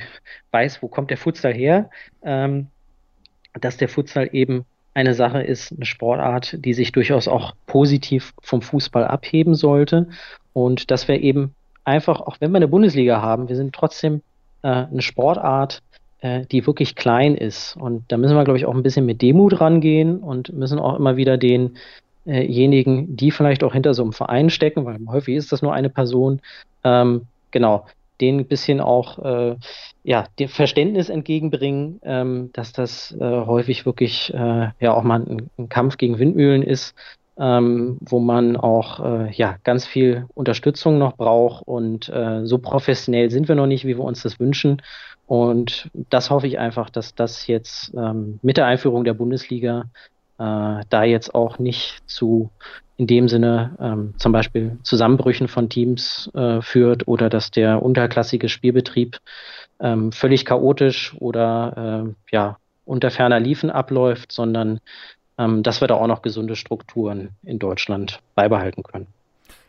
weiß, 0.50 0.82
wo 0.82 0.88
kommt 0.88 1.10
der 1.10 1.18
Futsal 1.18 1.52
her, 1.52 1.90
ähm, 2.22 2.68
dass 3.60 3.76
der 3.76 3.88
Futsal 3.88 4.30
eben 4.32 4.64
eine 4.94 5.14
Sache 5.14 5.42
ist, 5.42 5.72
eine 5.72 5.84
Sportart, 5.84 6.56
die 6.64 6.74
sich 6.74 6.90
durchaus 6.92 7.28
auch 7.28 7.54
positiv 7.66 8.34
vom 8.42 8.62
Fußball 8.62 9.04
abheben 9.04 9.54
sollte. 9.54 10.08
Und 10.52 10.90
dass 10.90 11.06
wir 11.06 11.20
eben 11.20 11.54
einfach, 11.84 12.20
auch 12.20 12.40
wenn 12.40 12.50
wir 12.50 12.56
eine 12.56 12.68
Bundesliga 12.68 13.22
haben, 13.22 13.48
wir 13.48 13.56
sind 13.56 13.74
trotzdem 13.74 14.22
äh, 14.62 14.68
eine 14.68 15.02
Sportart, 15.02 15.82
äh, 16.20 16.46
die 16.46 16.66
wirklich 16.66 16.94
klein 16.94 17.34
ist. 17.34 17.76
Und 17.76 18.04
da 18.08 18.16
müssen 18.16 18.36
wir, 18.36 18.44
glaube 18.44 18.58
ich, 18.58 18.66
auch 18.66 18.74
ein 18.74 18.82
bisschen 18.82 19.06
mit 19.06 19.22
Demut 19.22 19.60
rangehen 19.60 20.18
und 20.18 20.52
müssen 20.52 20.78
auch 20.78 20.96
immer 20.96 21.16
wieder 21.16 21.38
denjenigen, 21.38 23.16
die 23.16 23.30
vielleicht 23.30 23.64
auch 23.64 23.72
hinter 23.72 23.94
so 23.94 24.02
einem 24.02 24.12
Verein 24.12 24.50
stecken, 24.50 24.84
weil 24.84 24.98
häufig 25.08 25.36
ist 25.36 25.52
das 25.52 25.62
nur 25.62 25.74
eine 25.74 25.90
Person, 25.90 26.40
ähm, 26.84 27.22
genau, 27.50 27.86
denen 28.20 28.40
ein 28.40 28.46
bisschen 28.46 28.80
auch 28.80 29.18
äh, 29.18 29.56
ja, 30.02 30.26
dem 30.38 30.48
Verständnis 30.48 31.08
entgegenbringen, 31.08 32.00
ähm, 32.02 32.50
dass 32.52 32.72
das 32.72 33.16
äh, 33.18 33.24
häufig 33.24 33.86
wirklich 33.86 34.32
äh, 34.34 34.68
ja 34.80 34.94
auch 34.94 35.02
mal 35.02 35.20
ein, 35.20 35.50
ein, 35.58 35.68
Kampf 35.68 35.98
gegen 35.98 36.18
Windmühlen 36.18 36.62
ist 36.62 36.94
ähm, 37.38 37.98
wo 38.00 38.18
man 38.18 38.56
auch 38.56 39.04
äh, 39.04 39.32
ja, 39.32 39.56
ganz 39.64 39.86
viel 39.86 40.26
Unterstützung 40.34 40.98
noch 40.98 41.16
braucht. 41.16 41.66
Und 41.66 42.08
äh, 42.08 42.44
so 42.44 42.58
professionell 42.58 43.30
sind 43.30 43.48
wir 43.48 43.54
noch 43.54 43.66
nicht, 43.66 43.84
wie 43.84 43.96
wir 43.96 44.04
uns 44.04 44.22
das 44.22 44.40
wünschen. 44.40 44.82
Und 45.26 45.90
das 46.10 46.30
hoffe 46.30 46.46
ich 46.46 46.58
einfach, 46.58 46.90
dass 46.90 47.14
das 47.14 47.46
jetzt 47.46 47.92
ähm, 47.94 48.38
mit 48.42 48.56
der 48.56 48.66
Einführung 48.66 49.04
der 49.04 49.14
Bundesliga 49.14 49.84
äh, 50.38 50.84
da 50.88 51.04
jetzt 51.04 51.34
auch 51.34 51.58
nicht 51.58 51.98
zu 52.06 52.50
in 52.96 53.06
dem 53.06 53.28
Sinne 53.28 53.76
ähm, 53.80 54.14
zum 54.18 54.32
Beispiel 54.32 54.78
Zusammenbrüchen 54.82 55.46
von 55.46 55.68
Teams 55.68 56.28
äh, 56.34 56.60
führt 56.60 57.06
oder 57.06 57.28
dass 57.28 57.52
der 57.52 57.80
unterklassige 57.82 58.48
Spielbetrieb 58.48 59.18
ähm, 59.78 60.10
völlig 60.10 60.44
chaotisch 60.44 61.14
oder 61.20 62.06
äh, 62.08 62.34
ja 62.34 62.56
unter 62.84 63.10
ferner 63.10 63.38
Liefen 63.38 63.70
abläuft, 63.70 64.32
sondern 64.32 64.80
ähm, 65.38 65.62
dass 65.62 65.80
wir 65.80 65.88
da 65.88 65.94
auch 65.94 66.06
noch 66.06 66.22
gesunde 66.22 66.56
Strukturen 66.56 67.30
in 67.42 67.58
Deutschland 67.58 68.20
beibehalten 68.34 68.82
können. 68.82 69.06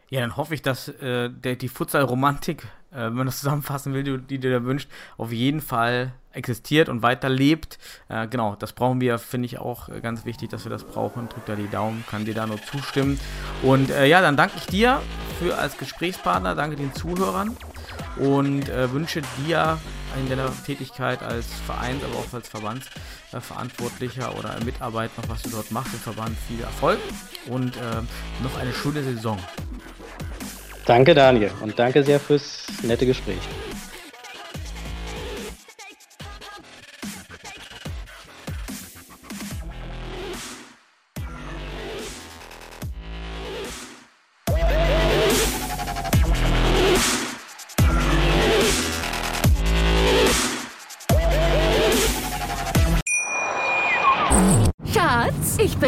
Ja, 0.09 0.21
dann 0.21 0.37
hoffe 0.37 0.55
ich, 0.55 0.63
dass 0.63 0.87
äh, 0.87 1.29
der, 1.29 1.55
die 1.55 1.67
Futsal-Romantik, 1.67 2.63
äh, 2.91 3.05
wenn 3.05 3.13
man 3.13 3.27
das 3.27 3.39
zusammenfassen 3.39 3.93
will, 3.93 4.03
die, 4.03 4.17
die 4.17 4.39
dir 4.39 4.65
wünscht, 4.65 4.89
auf 5.17 5.31
jeden 5.31 5.61
Fall 5.61 6.13
existiert 6.33 6.89
und 6.89 7.03
weiterlebt. 7.03 7.77
Äh, 8.07 8.27
genau, 8.27 8.55
das 8.57 8.73
brauchen 8.73 9.01
wir, 9.01 9.19
finde 9.19 9.45
ich 9.45 9.59
auch 9.59 9.89
ganz 10.01 10.25
wichtig, 10.25 10.49
dass 10.49 10.65
wir 10.65 10.71
das 10.71 10.83
brauchen. 10.83 11.29
Drück 11.29 11.45
da 11.45 11.55
die 11.55 11.69
Daumen, 11.69 12.03
kann 12.09 12.25
dir 12.25 12.33
da 12.33 12.47
nur 12.47 12.61
zustimmen. 12.61 13.19
Und 13.61 13.91
äh, 13.91 14.07
ja, 14.07 14.21
dann 14.21 14.35
danke 14.35 14.55
ich 14.57 14.65
dir 14.65 14.99
für 15.39 15.55
als 15.57 15.77
Gesprächspartner, 15.77 16.55
danke 16.55 16.75
den 16.75 16.93
Zuhörern. 16.93 17.55
Und 18.17 18.67
äh, 18.69 18.91
wünsche 18.91 19.21
dir 19.45 19.79
in 20.19 20.29
deiner 20.29 20.51
Tätigkeit 20.65 21.21
als 21.21 21.45
Vereins-, 21.65 22.03
aber 22.03 22.19
auch 22.19 22.33
als 22.33 22.49
Verbandsverantwortlicher 22.49 24.37
oder 24.37 24.55
Mitarbeiter, 24.65 25.21
noch 25.21 25.29
was 25.29 25.41
du 25.43 25.49
dort 25.49 25.71
machst 25.71 25.93
im 25.93 25.99
Verband, 25.99 26.35
viel 26.47 26.61
Erfolg 26.61 26.99
und 27.47 27.75
äh, 27.75 27.79
noch 28.43 28.59
eine 28.59 28.73
schöne 28.73 29.03
Saison. 29.03 29.37
Danke, 30.85 31.13
Daniel, 31.13 31.51
und 31.61 31.77
danke 31.77 32.03
sehr 32.03 32.19
fürs 32.19 32.65
nette 32.81 33.05
Gespräch. 33.05 33.39